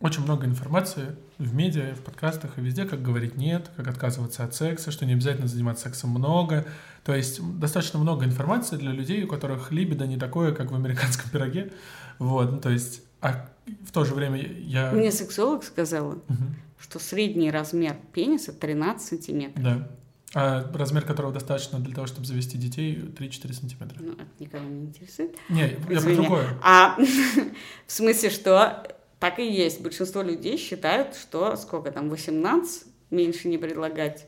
очень 0.00 0.22
много 0.22 0.46
информации 0.46 1.16
в 1.38 1.54
медиа, 1.54 1.94
в 1.94 2.00
подкастах 2.02 2.58
и 2.58 2.60
везде, 2.60 2.84
как 2.84 3.02
говорить 3.02 3.36
нет, 3.36 3.70
как 3.76 3.88
отказываться 3.88 4.44
от 4.44 4.54
секса, 4.54 4.90
что 4.90 5.06
не 5.06 5.14
обязательно 5.14 5.48
заниматься 5.48 5.84
сексом 5.88 6.10
много. 6.10 6.66
То 7.04 7.14
есть 7.14 7.40
достаточно 7.58 7.98
много 7.98 8.24
информации 8.24 8.76
для 8.76 8.92
людей, 8.92 9.24
у 9.24 9.28
которых 9.28 9.72
либидо 9.72 10.06
не 10.06 10.18
такое, 10.18 10.52
как 10.52 10.70
в 10.70 10.74
американском 10.74 11.30
пироге. 11.30 11.72
Вот, 12.18 12.50
ну, 12.52 12.60
то 12.60 12.70
есть, 12.70 13.02
а 13.20 13.48
в 13.84 13.92
то 13.92 14.04
же 14.04 14.14
время 14.14 14.40
я... 14.42 14.92
Мне 14.92 15.10
сексолог 15.10 15.64
сказала, 15.64 16.18
Мгм. 16.28 16.56
что 16.78 16.98
средний 16.98 17.50
размер 17.50 17.96
пениса 18.12 18.52
13 18.52 19.06
сантиметров. 19.08 19.62
Да. 19.62 19.88
А 20.34 20.70
размер 20.74 21.04
которого 21.04 21.32
достаточно 21.32 21.78
для 21.78 21.94
того, 21.94 22.06
чтобы 22.06 22.26
завести 22.26 22.58
детей 22.58 22.96
3-4 22.96 23.52
сантиметра. 23.54 23.98
Ну, 24.00 24.12
это 24.12 24.26
никого 24.38 24.64
не 24.64 24.86
интересует. 24.86 25.34
Не, 25.48 25.78
я 25.88 26.00
про 26.00 26.14
другое. 26.14 26.46
А 26.62 26.96
в 27.86 27.92
смысле, 27.92 28.30
что 28.30 28.86
так 29.18 29.38
и 29.38 29.50
есть. 29.50 29.80
Большинство 29.80 30.22
людей 30.22 30.58
считают, 30.58 31.14
что 31.14 31.56
сколько 31.56 31.90
там, 31.90 32.10
18 32.10 32.84
меньше 33.10 33.48
не 33.48 33.56
предлагать. 33.56 34.26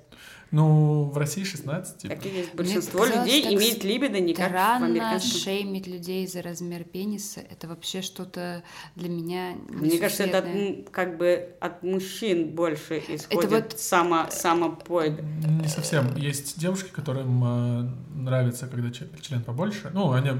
Ну, 0.51 1.05
в 1.05 1.19
России 1.19 1.45
16, 1.45 1.99
типа. 1.99 2.15
Так 2.15 2.25
и 2.25 2.29
есть. 2.29 2.55
Мне 2.55 2.57
Большинство 2.57 3.01
показалось, 3.01 3.27
людей 3.27 3.43
так 3.43 3.53
имеет 3.53 3.85
либидо 3.85 4.19
не 4.21 4.35
как 4.35 4.47
в 4.47 4.49
Странно 4.49 4.87
американском. 4.87 5.41
шеймить 5.41 5.87
людей 5.87 6.27
за 6.27 6.43
размер 6.43 6.85
пениса. 6.85 7.41
Это 7.41 7.69
вообще 7.69 8.01
что-то 8.01 8.63
для 8.97 9.09
меня 9.09 9.55
Мне 9.69 9.99
кажется, 9.99 10.25
это 10.25 10.39
от, 10.39 10.91
как 10.91 11.19
бы 11.19 11.55
от 11.61 11.83
мужчин 11.83 12.51
больше 12.55 13.03
исходит 13.09 13.51
вот- 13.51 13.79
само, 13.79 14.27
самопоид. 14.31 15.21
Не 15.63 15.69
совсем. 15.69 16.17
Есть 16.17 16.59
девушки, 16.59 16.91
которым 16.91 17.45
э, 17.45 17.91
нравится, 18.15 18.67
когда 18.69 18.91
член 18.91 19.43
побольше. 19.43 19.91
Ну, 19.93 20.13
они 20.13 20.31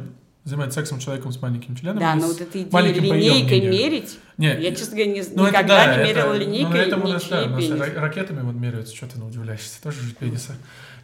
занимаются 0.49 0.81
сексом 0.81 0.99
человеком 0.99 1.33
с 1.33 1.41
маленьким 1.41 1.77
членом. 1.77 1.99
Да, 1.99 2.15
но 2.15 2.23
с 2.23 2.33
вот 2.33 2.41
эта 2.41 2.63
идея 2.63 2.83
линейкой 2.83 3.61
мерить, 3.61 4.19
Не, 4.37 4.61
я, 4.61 4.75
честно 4.75 4.97
говоря, 4.97 5.13
не, 5.13 5.23
ну, 5.35 5.45
это 5.45 5.53
никогда 5.53 5.87
да, 5.87 5.87
не 5.87 6.03
это- 6.03 6.09
мерила 6.09 6.33
ну, 6.33 6.39
линейкой 6.41 6.81
этому 6.81 7.05
у 7.05 7.09
нас, 7.09 7.29
да, 7.29 7.45
у 7.45 7.49
нас 7.51 7.69
ракетами 7.97 8.41
вот 8.41 8.55
меряются, 8.55 8.95
что 8.97 9.07
ты 9.07 9.19
ну, 9.19 9.27
удивляешься, 9.27 9.83
тоже 9.83 10.01
же 10.03 10.15
пениса. 10.15 10.55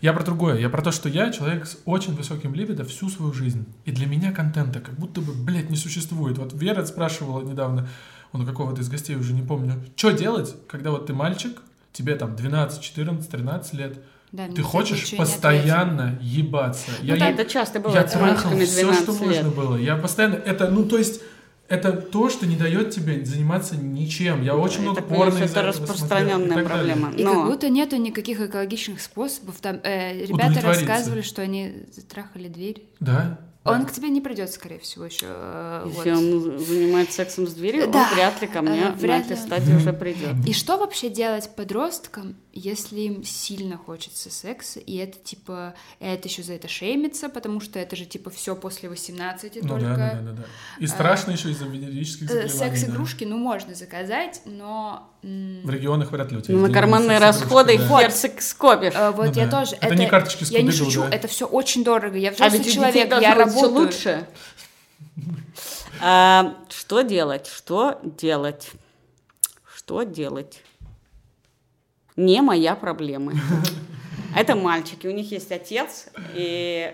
Я 0.00 0.12
про 0.12 0.22
другое, 0.22 0.58
я 0.58 0.68
про 0.68 0.82
то, 0.82 0.92
что 0.92 1.08
я 1.08 1.32
человек 1.32 1.66
с 1.66 1.78
очень 1.84 2.14
высоким 2.14 2.54
либидо 2.54 2.84
всю 2.84 3.08
свою 3.08 3.32
жизнь. 3.32 3.64
И 3.84 3.90
для 3.90 4.06
меня 4.06 4.32
контента 4.32 4.80
как 4.80 4.94
будто 4.96 5.20
бы, 5.20 5.32
блядь, 5.32 5.70
не 5.70 5.76
существует. 5.76 6.36
Вот 6.36 6.52
Вера 6.52 6.84
спрашивала 6.84 7.42
недавно, 7.42 7.88
он 8.32 8.42
у 8.42 8.46
какого-то 8.46 8.82
из 8.82 8.88
гостей 8.88 9.16
уже 9.16 9.32
не 9.32 9.42
помню, 9.42 9.82
что 9.96 10.10
делать, 10.10 10.54
когда 10.68 10.90
вот 10.90 11.06
ты 11.06 11.14
мальчик, 11.14 11.62
тебе 11.92 12.16
там 12.16 12.36
12, 12.36 12.82
14, 12.82 13.30
13 13.30 13.74
лет, 13.74 13.98
Да, 14.34 14.48
ты 14.48 14.56
за 14.56 14.62
хочешь 14.62 15.16
постоянно 15.16 16.18
ебаться. 16.20 16.90
Ну, 17.00 17.16
да, 17.16 17.30
это 17.30 17.44
часто 17.44 17.78
я 17.78 17.84
бывает 17.84 18.10
с 18.10 18.12
трахал 18.14 18.50
все, 18.58 18.92
что 18.92 19.12
12 19.12 19.20
лет. 19.20 19.44
можно 19.44 19.50
было. 19.50 19.76
Я 19.76 19.94
постоянно... 19.94 20.34
Это, 20.34 20.68
ну, 20.70 20.84
то 20.84 20.98
есть... 20.98 21.20
Это 21.66 21.92
то, 21.92 22.28
что 22.28 22.46
не 22.46 22.56
дает 22.56 22.90
тебе 22.90 23.24
заниматься 23.24 23.74
ничем. 23.74 24.42
Я 24.42 24.54
очень 24.54 24.82
много 24.82 25.00
Это, 25.00 25.08
конечно, 25.08 25.30
порно 25.30 25.44
из-за 25.44 25.60
это 25.60 25.68
распространенная 25.68 26.62
и 26.62 26.66
проблема. 26.66 27.10
И 27.16 27.24
Но- 27.24 27.32
как 27.32 27.52
будто 27.52 27.68
нету 27.70 27.96
никаких 27.96 28.38
экологичных 28.40 29.00
способов. 29.00 29.54
Там 29.62 29.80
э, 29.82 30.26
ребята 30.26 30.60
рассказывали, 30.60 31.22
что 31.22 31.40
они 31.40 31.86
затрахали 31.90 32.48
дверь. 32.48 32.82
Да. 33.00 33.38
Он 33.64 33.86
к 33.86 33.92
тебе 33.92 34.10
не 34.10 34.20
придет, 34.20 34.50
скорее 34.50 34.78
всего, 34.78 35.06
еще. 35.06 35.26
э, 35.28 35.84
Если 35.88 36.10
вот. 36.10 36.18
он 36.18 36.58
занимается 36.58 37.14
сексом 37.14 37.46
с 37.46 37.54
дверью, 37.54 37.88
Да, 37.90 38.08
он 38.10 38.14
вряд 38.14 38.40
ли 38.42 38.46
ко 38.46 38.60
мне 38.60 38.78
э, 38.80 38.88
на 38.90 38.92
вряд 38.94 39.24
этой 39.24 39.36
ли. 39.36 39.42
стадии 39.42 39.72
уже 39.74 39.92
придет. 39.94 40.34
И 40.46 40.52
что 40.52 40.76
вообще 40.76 41.08
делать 41.08 41.48
подросткам, 41.56 42.36
если 42.52 43.00
им 43.00 43.24
сильно 43.24 43.78
хочется 43.78 44.28
секса, 44.30 44.80
и 44.80 44.96
это 44.96 45.18
типа, 45.18 45.74
это 45.98 46.28
еще 46.28 46.42
за 46.42 46.52
это 46.52 46.68
шеймится, 46.68 47.28
потому 47.30 47.60
что 47.60 47.78
это 47.78 47.96
же 47.96 48.04
типа 48.04 48.28
все 48.30 48.54
после 48.54 48.88
18 48.90 49.62
Ну 49.62 49.68
только. 49.68 49.84
да, 49.86 49.96
да, 49.96 50.12
да, 50.12 50.20
да, 50.20 50.32
да. 50.32 50.44
И 50.78 50.86
страшно 50.86 51.30
еще 51.32 51.50
из-за 51.50 51.64
венерических 51.64 52.30
Э, 52.30 52.46
заболеваний. 52.48 52.76
Секс-игрушки, 52.76 53.24
ну, 53.24 53.38
можно 53.38 53.74
заказать, 53.74 54.42
но... 54.44 55.10
В 55.24 55.70
регионах 55.70 56.12
вряд 56.12 56.30
ли 56.32 56.36
у 56.36 56.40
тебя 56.42 56.58
на 56.58 56.70
карманные 56.70 57.18
расходы 57.18 57.78
да. 57.78 57.88
хер 58.08 58.10
скопишь. 58.42 58.92
э, 58.94 59.10
вот 59.12 59.28
Ну 59.28 59.32
я 59.40 59.46
да. 59.46 59.60
тоже. 59.60 59.76
Это 59.80 59.94
не 59.94 60.06
карточки 60.06 60.44
с 60.44 60.50
Я 60.50 60.60
не 60.60 60.70
шучу, 60.70 61.00
да? 61.00 61.08
это 61.10 61.28
все 61.28 61.46
очень 61.46 61.82
дорого. 61.82 62.18
Я 62.18 62.28
А 62.28 62.32
взрослый 62.32 62.58
ведь 62.58 62.60
у 62.60 62.70
детей 62.70 62.74
человек, 62.74 63.22
я 63.22 63.34
работаю. 63.34 63.72
лучше. 63.72 64.26
А, 66.06 66.56
что 66.68 67.00
делать? 67.02 67.46
Что 67.46 68.00
делать? 68.02 68.72
Что 69.74 70.02
делать? 70.02 70.60
Не 72.16 72.42
моя 72.42 72.74
проблема. 72.74 73.32
Это 74.36 74.56
мальчики, 74.56 75.06
у 75.06 75.12
них 75.12 75.30
есть 75.30 75.52
отец, 75.52 76.08
и, 76.34 76.92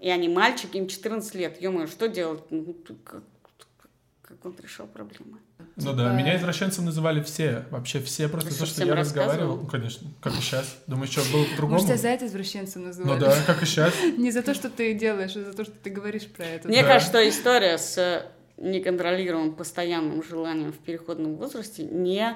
и 0.00 0.08
они 0.10 0.28
мальчики, 0.28 0.78
им 0.78 0.88
14 0.88 1.34
лет. 1.34 1.60
ё 1.62 1.86
что 1.86 2.08
делать? 2.08 2.42
Ну, 2.50 2.74
как 4.22 4.44
он 4.44 4.56
решил 4.60 4.86
проблемы? 4.86 5.38
Ну 5.80 5.92
да, 5.92 6.04
Типа- 6.04 6.14
меня 6.16 6.36
извращенцем 6.36 6.84
называли 6.84 7.22
все, 7.22 7.64
вообще 7.70 8.00
все, 8.00 8.28
просто 8.28 8.56
то, 8.58 8.66
что, 8.66 8.84
я 8.84 8.94
разговаривал. 8.94 9.56
Ну, 9.58 9.66
конечно, 9.66 10.08
как 10.20 10.32
и 10.36 10.40
сейчас. 10.40 10.76
Думаю, 10.86 11.06
что 11.06 11.20
было 11.32 11.44
по-другому. 11.44 11.72
Может, 11.74 11.86
тебя 11.88 11.96
за 11.98 12.08
это 12.08 12.26
извращенцем 12.26 12.82
Ну 12.82 12.88
называют? 12.88 13.20
да, 13.20 13.34
как 13.46 13.62
и 13.62 13.66
сейчас. 13.66 13.94
Не 14.18 14.30
за 14.32 14.42
то, 14.42 14.54
что 14.54 14.70
ты 14.70 14.92
делаешь, 14.94 15.36
а 15.36 15.44
за 15.44 15.52
то, 15.52 15.64
что 15.64 15.72
ты 15.82 15.90
говоришь 15.90 16.26
про 16.26 16.44
это. 16.44 16.66
Мне 16.68 16.82
Да. 16.82 16.88
кажется, 16.88 17.10
что 17.12 17.28
история 17.28 17.78
с 17.78 18.26
неконтролируемым 18.56 19.54
постоянным 19.54 20.22
желанием 20.22 20.72
в 20.72 20.78
переходном 20.78 21.36
возрасте 21.36 21.84
Не 21.84 22.34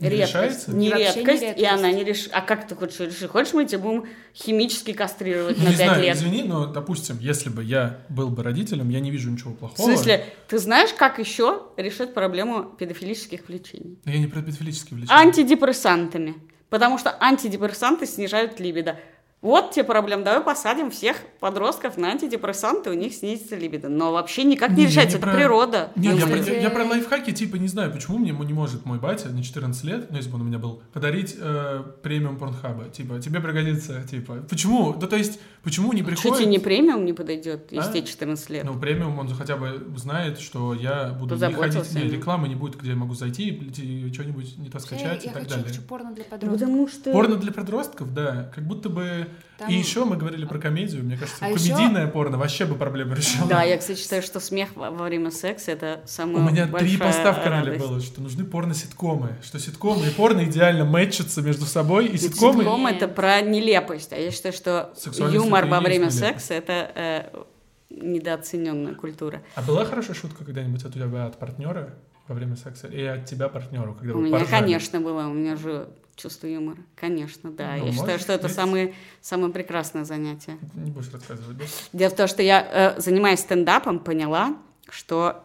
редкость. 0.00 0.32
решается? 0.34 0.70
Не 0.72 0.90
Вообще 0.90 1.04
не 1.04 1.14
редкость, 1.14 1.42
и 1.42 1.46
редкость. 1.46 1.68
она 1.72 1.92
не 1.92 2.04
решит. 2.04 2.30
А 2.32 2.40
как 2.40 2.66
ты 2.66 2.74
хочешь 2.74 2.98
решить? 3.00 3.28
Хочешь, 3.30 3.52
мы 3.54 3.64
тебя 3.64 3.78
будем 3.78 4.04
химически 4.34 4.92
кастрировать 4.92 5.56
на 5.58 5.62
Не 5.62 5.66
5 5.68 5.76
знаю, 5.76 6.02
лет? 6.02 6.16
извини, 6.16 6.42
но, 6.42 6.66
допустим, 6.66 7.18
если 7.20 7.48
бы 7.48 7.62
я 7.64 8.00
был 8.08 8.28
бы 8.30 8.42
родителем, 8.42 8.88
я 8.90 9.00
не 9.00 9.10
вижу 9.10 9.30
ничего 9.30 9.52
В 9.52 9.56
плохого. 9.56 9.86
смысле, 9.86 10.24
ты 10.48 10.58
знаешь, 10.58 10.90
как 10.92 11.18
еще 11.18 11.62
решить 11.76 12.12
проблему 12.14 12.64
педофилических 12.64 13.48
влечений? 13.48 13.98
Но 14.04 14.12
Я 14.12 14.18
не 14.18 14.26
про 14.26 14.40
педофилические 14.42 14.98
влечения. 14.98 15.16
Антидепрессантами. 15.20 16.34
Потому 16.70 16.98
что 16.98 17.16
антидепрессанты 17.20 18.04
снижают 18.06 18.58
либидо. 18.58 18.98
Вот 19.44 19.72
тебе 19.72 19.84
проблема. 19.84 20.24
Давай 20.24 20.40
посадим 20.42 20.90
всех 20.90 21.18
подростков 21.38 21.98
на 21.98 22.08
антидепрессанты, 22.08 22.88
у 22.88 22.94
них 22.94 23.12
снизится 23.12 23.56
либидо. 23.56 23.90
Но 23.90 24.10
вообще 24.10 24.42
никак 24.44 24.70
не, 24.70 24.76
Не, 24.76 24.82
я 24.84 24.88
решается. 24.88 25.18
не 25.18 25.22
Это 25.22 25.30
про- 25.30 25.36
природа. 25.36 25.90
Нет, 25.96 26.14
Ну, 26.18 26.26
я, 26.34 26.36
я- 26.42 26.60
я 26.62 26.70
про 26.70 26.84
лайфхаки, 26.86 27.30
типа, 27.30 27.56
не 27.56 27.68
знаю, 27.68 27.92
почему 27.92 28.16
мне 28.16 28.30
не 28.32 28.52
может 28.54 28.86
мой 28.86 28.98
батя, 28.98 29.28
не 29.28 29.42
14 29.44 29.84
лет, 29.84 30.10
ну, 30.10 30.16
если 30.16 30.30
бы 30.30 30.36
он 30.36 30.40
у 30.40 30.44
меня 30.44 30.58
был, 30.58 30.80
подарить 30.94 31.36
э, 31.38 31.82
премиум 32.02 32.38
порнхаба. 32.38 32.88
Типа, 32.88 33.20
тебе 33.20 33.38
пригодится, 33.40 34.02
типа. 34.10 34.36
Почему? 34.48 34.94
Да, 34.94 35.06
то 35.08 35.16
есть, 35.16 35.38
почему 35.62 35.92
не 35.92 36.00
Что 36.00 36.08
приходит... 36.12 36.38
тебе 36.38 36.46
не 36.50 36.58
премиум 36.58 37.04
не 37.04 37.12
подойдет, 37.12 37.70
если 37.70 37.90
А? 37.90 37.92
тебе 37.92 38.06
14 38.06 38.48
лет? 38.48 38.64
Ну, 38.64 38.80
премиум, 38.80 39.18
он 39.18 39.28
хотя 39.34 39.58
бы 39.58 39.86
знает, 39.98 40.40
что 40.40 40.72
я 40.72 41.10
буду 41.10 41.34
не 41.36 41.52
ходить, 41.52 41.94
не, 41.94 42.02
рекламы 42.04 42.48
не 42.48 42.54
будет, 42.54 42.80
где 42.80 42.92
я 42.92 42.96
могу 42.96 43.12
зайти 43.12 43.48
и 43.50 44.10
что-нибудь 44.10 44.56
не 44.56 44.70
то 44.70 44.78
Я, 44.78 44.80
скачать 44.80 45.24
я 45.26 45.30
и 45.30 45.34
так 45.34 45.42
хочу, 45.42 45.48
далее. 45.50 45.66
хочу 45.68 45.82
порно 45.82 46.12
для 46.14 46.24
подростков. 46.24 46.60
Потому 46.60 46.88
что... 46.88 47.12
Порно 47.12 47.36
для 47.36 47.52
подростков, 47.52 48.14
да, 48.14 48.50
как 48.54 48.64
будто 48.66 48.88
бы... 48.88 49.26
Там- 49.58 49.70
И 49.70 49.74
еще 49.74 50.04
мы 50.04 50.16
говорили 50.16 50.44
про 50.46 50.58
комедию, 50.58 51.04
мне 51.04 51.16
кажется, 51.16 51.38
А 51.44 51.48
еще- 51.50 51.68
комедийное 51.74 52.08
порно 52.08 52.38
вообще 52.38 52.64
бы 52.64 52.74
проблему 52.74 53.14
решило. 53.16 53.48
Да, 53.48 53.62
я, 53.62 53.76
кстати, 53.78 53.98
считаю, 54.00 54.22
что 54.22 54.40
смех 54.40 54.70
во, 54.74 54.90
во 54.90 55.04
время 55.04 55.30
секса 55.30 55.70
это 55.70 56.00
У 56.04 56.08
самая 56.08 56.50
меня 56.50 56.66
три 56.66 56.96
поста 56.96 57.32
в 57.32 57.42
канале 57.42 57.72
радость. 57.72 57.86
было, 57.88 58.00
что 58.00 58.20
нужны 58.20 58.44
порно-ситкомы, 58.44 59.36
что 59.42 59.58
ситкомы 59.60 60.06
и 60.06 60.10
порно 60.10 60.44
идеально 60.44 60.84
мэтчатся 60.84 61.40
между 61.42 61.66
собой, 61.66 62.06
и 62.06 62.16
ситкомы... 62.18 62.64
Ситком 62.64 62.86
это 62.88 63.06
про 63.08 63.40
нелепость, 63.42 64.12
а 64.12 64.16
я 64.16 64.30
считаю, 64.32 64.52
что 64.52 64.92
юмор 65.32 65.66
во 65.66 65.80
время 65.80 66.10
секса 66.10 66.54
это 66.54 66.90
э, 66.94 67.42
недооцененная 67.90 68.94
культура. 68.94 69.42
А 69.54 69.62
была 69.62 69.84
хорошая 69.84 70.14
шутка 70.16 70.44
когда-нибудь 70.44 70.84
от 70.84 70.94
тебя 70.94 71.26
от 71.26 71.38
партнера 71.38 71.94
во 72.26 72.34
время 72.34 72.56
секса 72.56 72.86
и 72.88 73.02
от 73.02 73.26
тебя 73.26 73.48
партнеру, 73.48 73.94
когда 73.94 74.14
У 74.14 74.16
вы 74.18 74.24
меня, 74.24 74.38
поржали? 74.38 74.60
конечно, 74.60 75.00
была. 75.00 75.28
У 75.28 75.32
меня 75.34 75.56
же 75.56 75.88
чувство 76.16 76.46
юмора. 76.46 76.78
Конечно, 76.96 77.50
да. 77.50 77.76
Ну, 77.76 77.86
я 77.86 77.92
считаю, 77.92 78.18
что 78.18 78.32
это 78.32 78.48
самое, 78.48 78.94
самое 79.20 79.52
прекрасное 79.52 80.04
занятие. 80.04 80.58
Не 80.74 80.90
будешь 80.90 81.12
рассказывать, 81.12 81.56
да? 81.58 81.64
Дело 81.92 82.10
в 82.10 82.16
том, 82.16 82.26
что 82.26 82.42
я, 82.42 82.94
э, 82.96 83.00
занимаясь 83.00 83.40
стендапом, 83.40 83.98
поняла, 83.98 84.56
что 84.88 85.44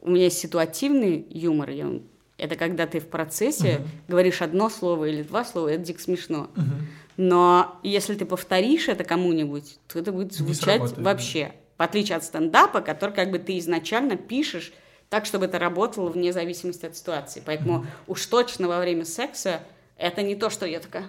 у 0.00 0.10
меня 0.10 0.24
есть 0.24 0.38
ситуативный 0.38 1.26
юмор. 1.30 1.70
Я- 1.70 2.00
это 2.38 2.56
когда 2.56 2.86
ты 2.86 3.00
в 3.00 3.08
процессе 3.08 3.78
Мгм. 3.78 3.88
говоришь 4.08 4.42
одно 4.42 4.70
слово 4.70 5.06
или 5.06 5.22
два 5.22 5.44
слова, 5.44 5.68
это 5.68 5.84
дико 5.84 6.00
смешно. 6.00 6.48
Мгм. 6.54 6.86
Но 7.16 7.78
если 7.82 8.14
ты 8.14 8.24
повторишь 8.24 8.88
это 8.88 9.02
кому-нибудь, 9.02 9.78
то 9.88 9.98
это 9.98 10.12
будет 10.12 10.32
звучать 10.32 10.94
да. 10.94 11.02
вообще. 11.02 11.52
В 11.76 11.82
отличие 11.82 12.16
от 12.16 12.24
стендапа, 12.24 12.80
который 12.80 13.12
как 13.14 13.30
бы 13.30 13.38
ты 13.38 13.58
изначально 13.58 14.16
пишешь 14.16 14.72
так, 15.08 15.26
чтобы 15.26 15.46
это 15.46 15.58
работало 15.58 16.10
вне 16.10 16.32
зависимости 16.32 16.86
от 16.86 16.96
ситуации. 16.96 17.42
Поэтому 17.44 17.86
уж 18.06 18.24
точно 18.26 18.68
во 18.68 18.78
время 18.78 19.04
секса 19.04 19.60
это 19.98 20.22
не 20.22 20.34
то, 20.36 20.48
что 20.50 20.64
я 20.66 20.80
такая, 20.80 21.06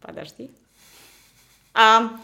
подожди. 0.00 0.50
А, 1.74 2.18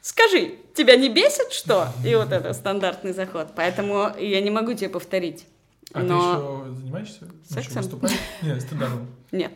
скажи, 0.00 0.58
тебя 0.74 0.96
не 0.96 1.08
бесит 1.08 1.52
что? 1.52 1.88
И 2.04 2.14
вот 2.14 2.30
это 2.32 2.52
стандартный 2.52 3.12
заход. 3.12 3.52
Поэтому 3.56 4.10
я 4.18 4.40
не 4.40 4.50
могу 4.50 4.74
тебе 4.74 4.90
повторить. 4.90 5.46
А 5.94 6.02
Но 6.02 6.62
ты 6.64 6.70
еще 6.70 6.74
занимаешься? 6.80 7.24
Еще 7.24 7.54
Сексом? 7.54 7.82
выступаешь? 7.82 8.16
Нет, 8.42 8.60
стендапом. 8.62 9.06
нет. 9.30 9.52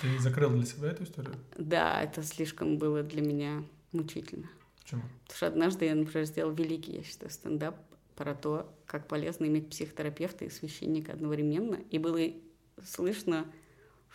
Ты 0.00 0.18
закрыл 0.20 0.50
для 0.50 0.64
себя 0.64 0.88
эту 0.90 1.04
историю? 1.04 1.34
Да, 1.56 2.02
это 2.02 2.22
слишком 2.22 2.78
было 2.78 3.02
для 3.02 3.20
меня 3.20 3.62
мучительно. 3.92 4.48
Почему? 4.82 5.02
Потому 5.26 5.36
что 5.36 5.46
однажды 5.48 5.84
я, 5.84 5.94
например, 5.94 6.24
сделал 6.26 6.52
великий, 6.52 6.92
я 6.96 7.02
считаю, 7.02 7.30
стендап 7.30 7.76
про 8.14 8.34
то, 8.34 8.72
как 8.86 9.06
полезно 9.06 9.44
иметь 9.44 9.68
психотерапевта 9.68 10.46
и 10.46 10.50
священника 10.50 11.12
одновременно. 11.12 11.78
И 11.90 11.98
было 11.98 12.18
слышно, 12.84 13.44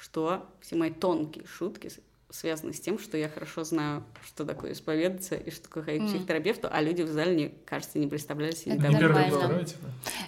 что 0.01 0.49
все 0.61 0.75
мои 0.75 0.89
тонкие 0.89 1.45
шутки 1.45 1.91
с- 2.31 2.37
связаны 2.39 2.73
с 2.73 2.79
тем, 2.79 2.97
что 2.99 3.17
я 3.17 3.29
хорошо 3.29 3.63
знаю, 3.63 4.03
что 4.25 4.45
такое 4.45 4.73
исповедаться 4.73 5.35
и 5.35 5.51
что 5.51 5.63
такое 5.63 5.83
ходить 5.83 6.03
к 6.03 6.05
психотерапевту, 6.07 6.67
а 6.71 6.81
люди 6.81 7.01
в 7.03 7.07
зале, 7.09 7.35
не, 7.35 7.49
кажется, 7.65 7.99
не 7.99 8.07
представляли 8.07 8.51
себе 8.51 8.73
Это 8.75 8.91
нормально. 8.91 9.65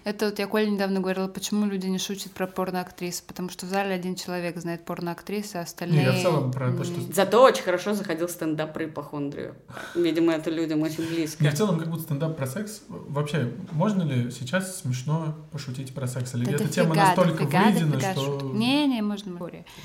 Это 0.03 0.25
вот 0.25 0.39
я 0.39 0.47
Коле 0.47 0.69
недавно 0.69 0.99
говорила, 0.99 1.27
почему 1.27 1.65
люди 1.65 1.87
не 1.87 1.97
шутят 1.99 2.31
про 2.33 2.47
порноактрис, 2.47 3.21
потому 3.21 3.49
что 3.49 3.65
в 3.65 3.69
зале 3.69 3.93
один 3.95 4.15
человек 4.15 4.57
знает 4.57 4.85
порноактрис, 4.85 5.55
а 5.55 5.61
остальные... 5.61 5.99
Не, 5.99 6.05
я 6.05 6.11
в 6.13 6.21
целом 6.21 6.51
про 6.51 6.71
то, 6.71 6.83
что- 6.83 7.13
Зато 7.13 7.41
очень 7.43 7.63
хорошо 7.63 7.93
заходил 7.93 8.27
стендап 8.29 8.73
про 8.73 8.85
ипохондрию. 8.85 9.55
Видимо, 9.95 10.33
это 10.33 10.49
людям 10.49 10.81
очень 10.81 11.07
близко. 11.07 11.43
Не, 11.43 11.49
в 11.49 11.55
целом, 11.55 11.79
как 11.79 11.89
будто 11.89 12.03
стендап 12.03 12.37
про 12.37 12.47
секс. 12.47 12.81
Вообще, 12.89 13.51
можно 13.71 14.03
ли 14.03 14.31
сейчас 14.31 14.79
смешно 14.81 15.35
пошутить 15.51 15.93
про 15.93 16.07
секс? 16.07 16.33
Или 16.35 16.45
Да 16.45 16.51
эта 16.51 16.67
тема 16.67 16.95
настолько 16.95 17.43
выедена, 17.43 17.91
дофига 17.93 18.11
что... 18.13 18.21
шуток. 18.25 18.53
Не, 18.53 18.87
не, 18.87 19.01
можно. 19.01 19.33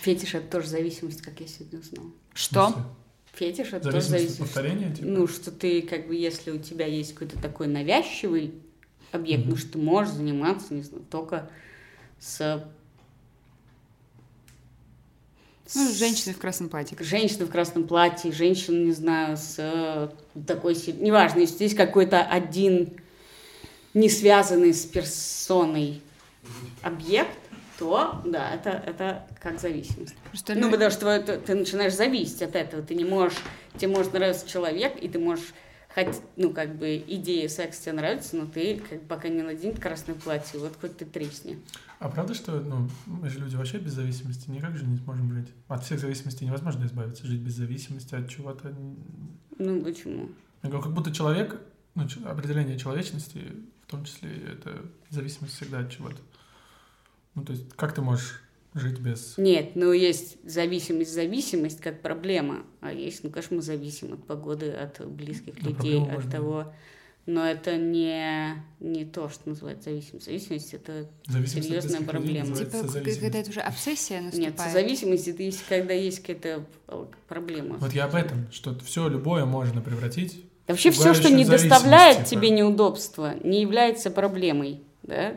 Фетиш— 0.03 0.35
это 0.37 0.51
тоже 0.51 0.69
зависимость, 0.69 1.23
как 1.23 1.41
я 1.41 1.47
сегодня 1.47 1.79
узнала. 1.81 2.08
Что? 2.35 2.75
Фетиш— 3.35 3.69
это 3.73 3.91
тоже 3.93 4.01
зависимость. 4.01 4.39
повторения, 4.39 4.93
типа? 4.95 5.07
Ну, 5.09 5.27
что 5.29 5.51
ты, 5.53 5.83
как 5.83 6.09
бы, 6.09 6.15
если 6.17 6.51
у 6.51 6.59
тебя 6.59 6.87
есть 6.87 7.13
какой-то 7.15 7.39
такой 7.41 7.67
навязчивый 7.69 8.55
объект, 9.13 9.43
Мгм. 9.43 9.51
ну, 9.51 9.57
что 9.57 9.73
ты 9.73 9.79
можешь 9.79 10.13
заниматься, 10.15 10.75
не 10.75 10.83
знаю, 10.83 11.05
только 11.11 11.51
с... 12.19 12.65
Ну, 15.75 15.89
с- 15.91 15.99
женщины 15.99 16.35
в 16.35 16.39
красном 16.39 16.69
платье. 16.69 16.97
Женщина 17.01 17.45
в 17.47 17.51
красном 17.51 17.87
платье, 17.87 18.33
женщина, 18.33 18.77
не 18.85 18.93
знаю, 18.93 19.37
с 19.37 19.55
э, 19.59 20.09
такой... 20.47 20.75
Неважно, 20.99 21.41
если 21.41 21.65
есть 21.65 21.77
какой-то 21.77 22.23
один 22.23 22.95
не 23.95 24.09
связанный 24.09 24.73
с 24.73 24.85
персоной 24.85 26.01
объект, 26.83 27.39
то, 27.79 28.21
да, 28.25 28.55
это, 28.55 28.71
это 28.71 29.27
как 29.41 29.61
зависимость. 29.61 30.17
Просто 30.31 30.55
Ну, 30.57 30.71
потому 30.71 30.91
что 30.91 31.21
ты, 31.21 31.39
ты 31.39 31.55
начинаешь 31.55 31.95
зависеть 31.95 32.43
от 32.43 32.57
этого. 32.57 32.83
Ты 32.83 32.95
не 32.95 33.05
можешь, 33.05 33.39
тебе 33.77 33.93
может 33.93 34.13
нравиться 34.13 34.49
человек, 34.49 34.97
и 35.01 35.09
ты 35.09 35.19
можешь 35.19 35.55
хоть, 35.95 36.21
ну, 36.37 36.53
как 36.53 36.77
бы, 36.77 36.97
идея 37.07 37.49
секса 37.49 37.85
тебе 37.85 37.93
нравится, 37.95 38.37
но 38.37 38.47
ты, 38.47 38.83
как 38.89 39.03
пока 39.07 39.29
не 39.29 39.43
наденет 39.43 39.79
красное 39.79 40.15
платье, 40.15 40.59
вот 40.59 40.77
хоть 40.81 40.97
ты 40.97 41.05
тресни. 41.05 41.61
А 42.01 42.09
правда, 42.09 42.35
что 42.35 42.61
ну, 42.61 42.89
мы 43.07 43.29
же 43.29 43.39
люди 43.39 43.57
вообще 43.57 43.79
без 43.79 43.93
зависимости 43.93 44.51
никак 44.51 44.77
же 44.77 44.85
не 44.85 44.97
сможем 44.99 45.33
жить? 45.33 45.49
От 45.69 45.85
всех 45.85 46.01
зависимостей 46.01 46.47
невозможно 46.47 46.85
избавиться. 46.85 47.27
Жить 47.27 47.41
без 47.41 47.55
зависимости 47.55 48.15
от 48.15 48.29
чего-то. 48.29 48.75
Ну, 49.57 49.83
почему? 49.83 50.31
Я 50.63 50.71
говорю, 50.71 50.85
Как 50.85 50.95
будто 50.95 51.13
человек, 51.13 51.61
ну, 51.95 52.07
определение 52.27 52.79
человечности, 52.79 53.45
в 53.87 53.91
том 53.91 54.05
числе, 54.05 54.31
это 54.53 54.83
зависимость 55.11 55.55
всегда 55.55 55.81
от 55.81 55.91
чего-то. 55.91 56.19
Ну, 57.39 57.45
то 57.45 57.53
есть, 57.53 57.65
как 57.77 57.95
ты 57.95 58.03
можешь 58.03 58.43
жить 58.75 58.99
без... 58.99 59.35
Нет, 59.39 59.71
ну, 59.75 59.93
есть 59.93 60.37
зависимость, 60.45 61.13
зависимость 61.13 61.81
как 61.81 62.01
проблема, 62.01 62.65
а 62.81 62.93
есть, 62.93 63.25
ну, 63.25 63.31
конечно, 63.31 63.57
мы 63.57 63.63
зависим 63.63 64.13
от 64.13 64.25
погоды, 64.25 64.71
от 64.71 65.07
близких 65.07 65.63
людей, 65.63 66.01
от 66.01 66.09
можно- 66.13 66.31
того... 66.31 66.73
Но 67.27 67.45
это 67.45 67.77
не, 67.77 68.55
не 68.81 69.05
то, 69.05 69.29
что 69.29 69.51
называется 69.51 69.91
зависимость. 69.91 70.25
Зависимость— 70.25 70.73
это 70.73 71.11
Зависимость 71.27 71.69
Серьезная 71.69 72.01
проблема. 72.01 72.57
Типа, 72.57 72.83
когда 72.91 73.39
это 73.41 73.51
уже 73.51 73.61
обсессия 73.61 74.23
наступает. 74.23 74.59
Нет, 74.59 74.73
зависимость 74.73 75.29
это 75.29 75.43
есть, 75.43 75.63
когда 75.69 75.93
есть 75.93 76.21
какая-то 76.21 76.65
э, 76.87 77.05
проблема. 77.29 77.77
Вот 77.77 77.93
я 77.93 78.07
об 78.07 78.15
этом, 78.15 78.51
что 78.51 78.75
все 78.79 79.09
любое 79.09 79.45
можно 79.45 79.83
превратить. 79.83 80.43
Да 80.67 80.73
Вообще 80.73 80.91
все, 80.91 81.13
что 81.13 81.31
не 81.31 81.45
доставляет 81.45 82.25
типа. 82.25 82.31
тебе 82.31 82.49
неудобства, 82.49 83.35
не 83.45 83.61
является 83.61 84.11
проблемой, 84.11 84.81
да? 85.03 85.37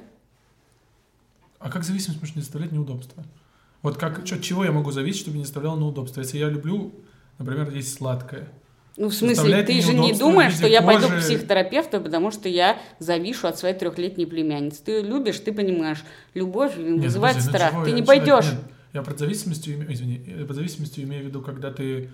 А 1.61 1.69
как 1.69 1.83
зависимость 1.83 2.19
может 2.19 2.35
не 2.35 2.41
доставлять 2.41 2.71
неудобства? 2.71 3.23
Вот 3.81 3.97
как, 3.97 4.19
от 4.19 4.41
чего 4.41 4.63
я 4.65 4.71
могу 4.71 4.91
зависеть, 4.91 5.21
чтобы 5.21 5.37
не 5.37 5.43
доставляло 5.43 5.77
неудобства? 5.79 6.21
Если 6.21 6.37
я 6.37 6.49
люблю, 6.49 6.91
например, 7.37 7.71
есть 7.71 7.93
сладкое. 7.93 8.47
Ну, 8.97 9.07
в 9.07 9.13
смысле, 9.13 9.63
ты 9.63 9.81
же 9.81 9.93
не 9.93 10.13
думаешь, 10.13 10.53
что 10.53 10.67
я 10.67 10.81
пойду 10.81 11.07
к 11.07 11.19
психотерапевту, 11.19 12.01
потому 12.01 12.31
что 12.31 12.49
я 12.49 12.79
завишу 12.99 13.47
от 13.47 13.57
своей 13.57 13.75
трехлетней 13.75 14.27
племянницы. 14.27 14.83
Ты 14.83 15.01
любишь, 15.01 15.39
ты 15.39 15.53
понимаешь, 15.53 16.03
любовь 16.33 16.75
Нет, 16.77 17.03
вызывает 17.03 17.37
подожди, 17.37 17.51
ну 17.51 17.57
страх. 17.69 17.85
ты 17.85 17.91
не 17.91 18.03
человек- 18.03 18.07
пойдешь. 18.07 18.51
нет, 18.51 18.61
Я 18.93 19.01
под 19.03 19.19
зависимостью, 19.19 19.93
извини, 19.93 20.21
я 20.39 20.45
под 20.45 20.55
зависимостью 20.55 21.03
имею 21.05 21.23
в 21.23 21.27
виду, 21.27 21.41
когда 21.41 21.71
ты, 21.71 22.09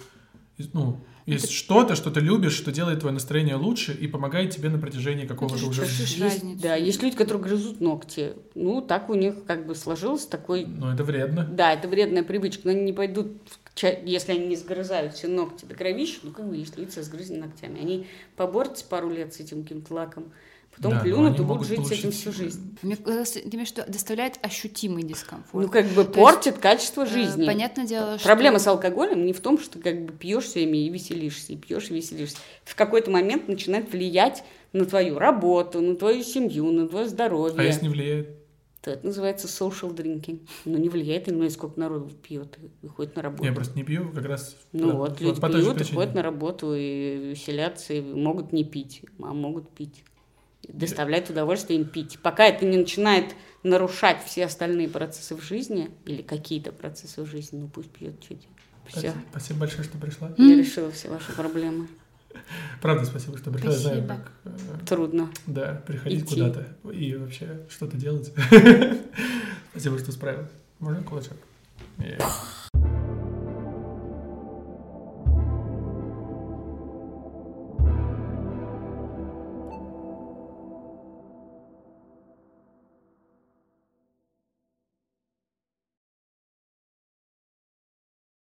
ну, 0.74 1.00
есть 1.28 1.52
что-то, 1.52 1.96
что 1.96 2.10
ты 2.10 2.22
любишь, 2.22 2.54
что 2.54 2.72
делает 2.72 3.02
твое 3.02 3.14
настроение 3.14 3.56
лучше 3.56 3.94
и 3.94 4.08
помогает 4.08 4.52
тебе 4.52 4.70
на 4.70 4.80
протяжении 4.80 5.26
какого-то 5.26 5.58
же 5.58 5.68
уже... 5.68 5.82
Есть, 5.84 6.62
да, 6.62 6.76
есть 6.76 7.04
люди, 7.04 7.16
которые 7.16 7.44
грызут 7.44 7.82
ногти. 7.82 8.34
Ну, 8.56 8.82
так 8.82 9.10
у 9.10 9.14
них 9.14 9.44
как 9.46 9.68
бы 9.68 9.76
сложился 9.76 10.30
такой 10.30 10.66
Ну, 10.66 10.90
это 10.90 11.04
вредно. 11.04 11.44
Да, 11.44 11.74
это 11.74 11.88
вредная 11.88 12.24
привычка, 12.24 12.62
но 12.66 12.72
они 12.72 12.82
не 12.84 12.94
пойдут, 12.94 13.34
в 13.66 13.76
ча- 13.76 14.00
если 14.06 14.32
они 14.32 14.48
не 14.48 14.56
сгрызают 14.56 15.16
все 15.16 15.28
ногти 15.28 15.66
до 15.66 15.76
кровища, 15.76 16.20
ну, 16.24 16.32
как 16.32 16.48
бы 16.48 16.56
есть 16.56 16.78
лица 16.78 17.04
с 17.04 17.10
грызенными 17.10 17.42
ногтями. 17.42 17.82
Они 17.82 18.08
поборются 18.38 18.86
пару 18.86 19.10
лет 19.10 19.34
с 19.34 19.40
этим 19.42 19.64
каким-то 19.64 19.94
лаком, 19.94 20.32
потом 20.78 20.92
Да, 20.92 20.98
но 20.98 21.04
плюнут 21.04 21.40
и 21.40 21.44
будут 21.44 21.68
жить 21.68 21.86
с 21.86 21.92
этим 21.92 22.12
всю 22.12 22.32
жизнь. 22.32 22.78
Мне 22.82 22.96
казалось, 22.96 23.32
ты 23.32 23.42
имеешь 23.42 23.70
в 23.70 23.78
виду, 23.78 23.92
доставляет 23.92 24.40
ощутимый 24.42 25.04
дискомфорт. 25.04 25.66
Ну, 25.66 25.72
как 25.72 25.88
бы 25.88 26.04
То 26.04 26.12
портит 26.12 26.58
качество 26.60 27.08
Э, 27.08 27.10
жизни. 27.10 27.46
Понятное 27.46 27.86
дело, 27.86 28.18
что... 28.18 28.28
Проблема 28.28 28.60
с 28.60 28.68
алкоголем 28.68 29.26
не 29.26 29.34
в 29.34 29.40
том, 29.40 29.60
что 29.60 29.80
как 29.80 30.06
бы 30.06 30.14
пьешь 30.14 30.46
все 30.46 30.62
время 30.62 30.80
и 30.80 30.90
веселишься, 30.90 31.54
и 31.54 31.56
пьешь 31.56 31.90
и 31.90 31.94
веселишься. 31.94 32.38
В 32.64 32.76
какой-то 32.76 33.12
момент 33.12 33.48
начинает 33.48 33.92
влиять 33.92 34.44
на 34.74 34.86
твою 34.86 35.18
работу, 35.18 35.82
на 35.82 35.96
твою 35.96 36.24
семью, 36.24 36.72
на 36.72 36.88
твое 36.88 37.08
здоровье. 37.08 37.60
А 37.60 37.64
если 37.64 37.84
не 37.84 37.90
влияет? 37.90 38.30
То 38.82 38.92
это 38.92 39.06
называется 39.06 39.48
social 39.48 39.94
drinking. 39.94 40.48
Ну, 40.66 40.78
не 40.78 40.88
влияет, 40.88 41.28
ну, 41.28 41.44
и 41.44 41.50
сколько 41.50 41.80
народу 41.80 42.10
пьет 42.16 42.58
и 42.84 42.88
ходит 42.88 43.16
на 43.16 43.22
работу. 43.22 43.44
Я 43.44 43.52
просто 43.52 43.76
не 43.76 43.84
пью, 43.84 44.12
как 44.12 44.26
раз... 44.26 44.56
Ну 44.72 44.92
да, 44.92 44.94
вот, 44.96 45.20
люди 45.20 45.42
по 45.42 45.50
пьют 45.50 45.82
и 45.82 45.84
ходят 45.84 46.14
на 46.14 46.22
работу, 46.22 46.74
и 46.74 47.32
веселятся, 47.32 47.94
и 47.94 48.02
могут 48.02 48.54
не 48.54 48.64
пить, 48.64 49.02
а 49.20 49.34
могут 49.34 49.70
пить. 49.72 50.04
Доставляет 50.68 51.30
удовольствие 51.30 51.80
им 51.80 51.86
пить. 51.86 52.20
Пока 52.22 52.46
это 52.46 52.66
не 52.66 52.78
начинает 52.78 53.36
нарушать 53.64 54.24
все 54.26 54.46
остальные 54.46 54.90
процессы 54.90 55.36
в 55.36 55.42
жизни, 55.44 55.90
или 56.06 56.22
какие-то 56.22 56.72
процессы 56.72 57.22
в 57.22 57.26
жизни, 57.26 57.60
ну 57.60 57.68
пусть 57.68 57.90
пьет 57.92 58.20
чуть. 58.22 58.48
Все. 58.88 59.00
Спасибо, 59.00 59.22
спасибо 59.32 59.60
большое, 59.60 59.84
что 59.84 59.98
пришла. 59.98 60.32
Я 60.38 60.56
решила 60.56 60.92
все 60.92 61.10
ваши 61.10 61.32
проблемы. 61.34 61.88
Правда, 62.82 63.04
спасибо, 63.06 63.38
что 63.38 63.52
пришла. 63.52 63.72
Я 63.72 63.78
знаю, 63.78 64.04
Спасибо. 64.06 64.24
как... 64.44 64.54
э, 64.54 64.86
Трудно. 64.86 65.30
Да, 65.48 65.82
приходить 65.86 66.24
Идти. 66.24 66.36
куда-то 66.36 66.68
и 66.92 67.16
вообще 67.16 67.62
что-то 67.70 67.98
делать. 67.98 68.32
Спасибо, 69.72 69.98
что 69.98 70.12
справилась. 70.12 70.52
Можно 70.80 71.04
кулачок? 71.04 71.38
Yeah. 71.98 72.97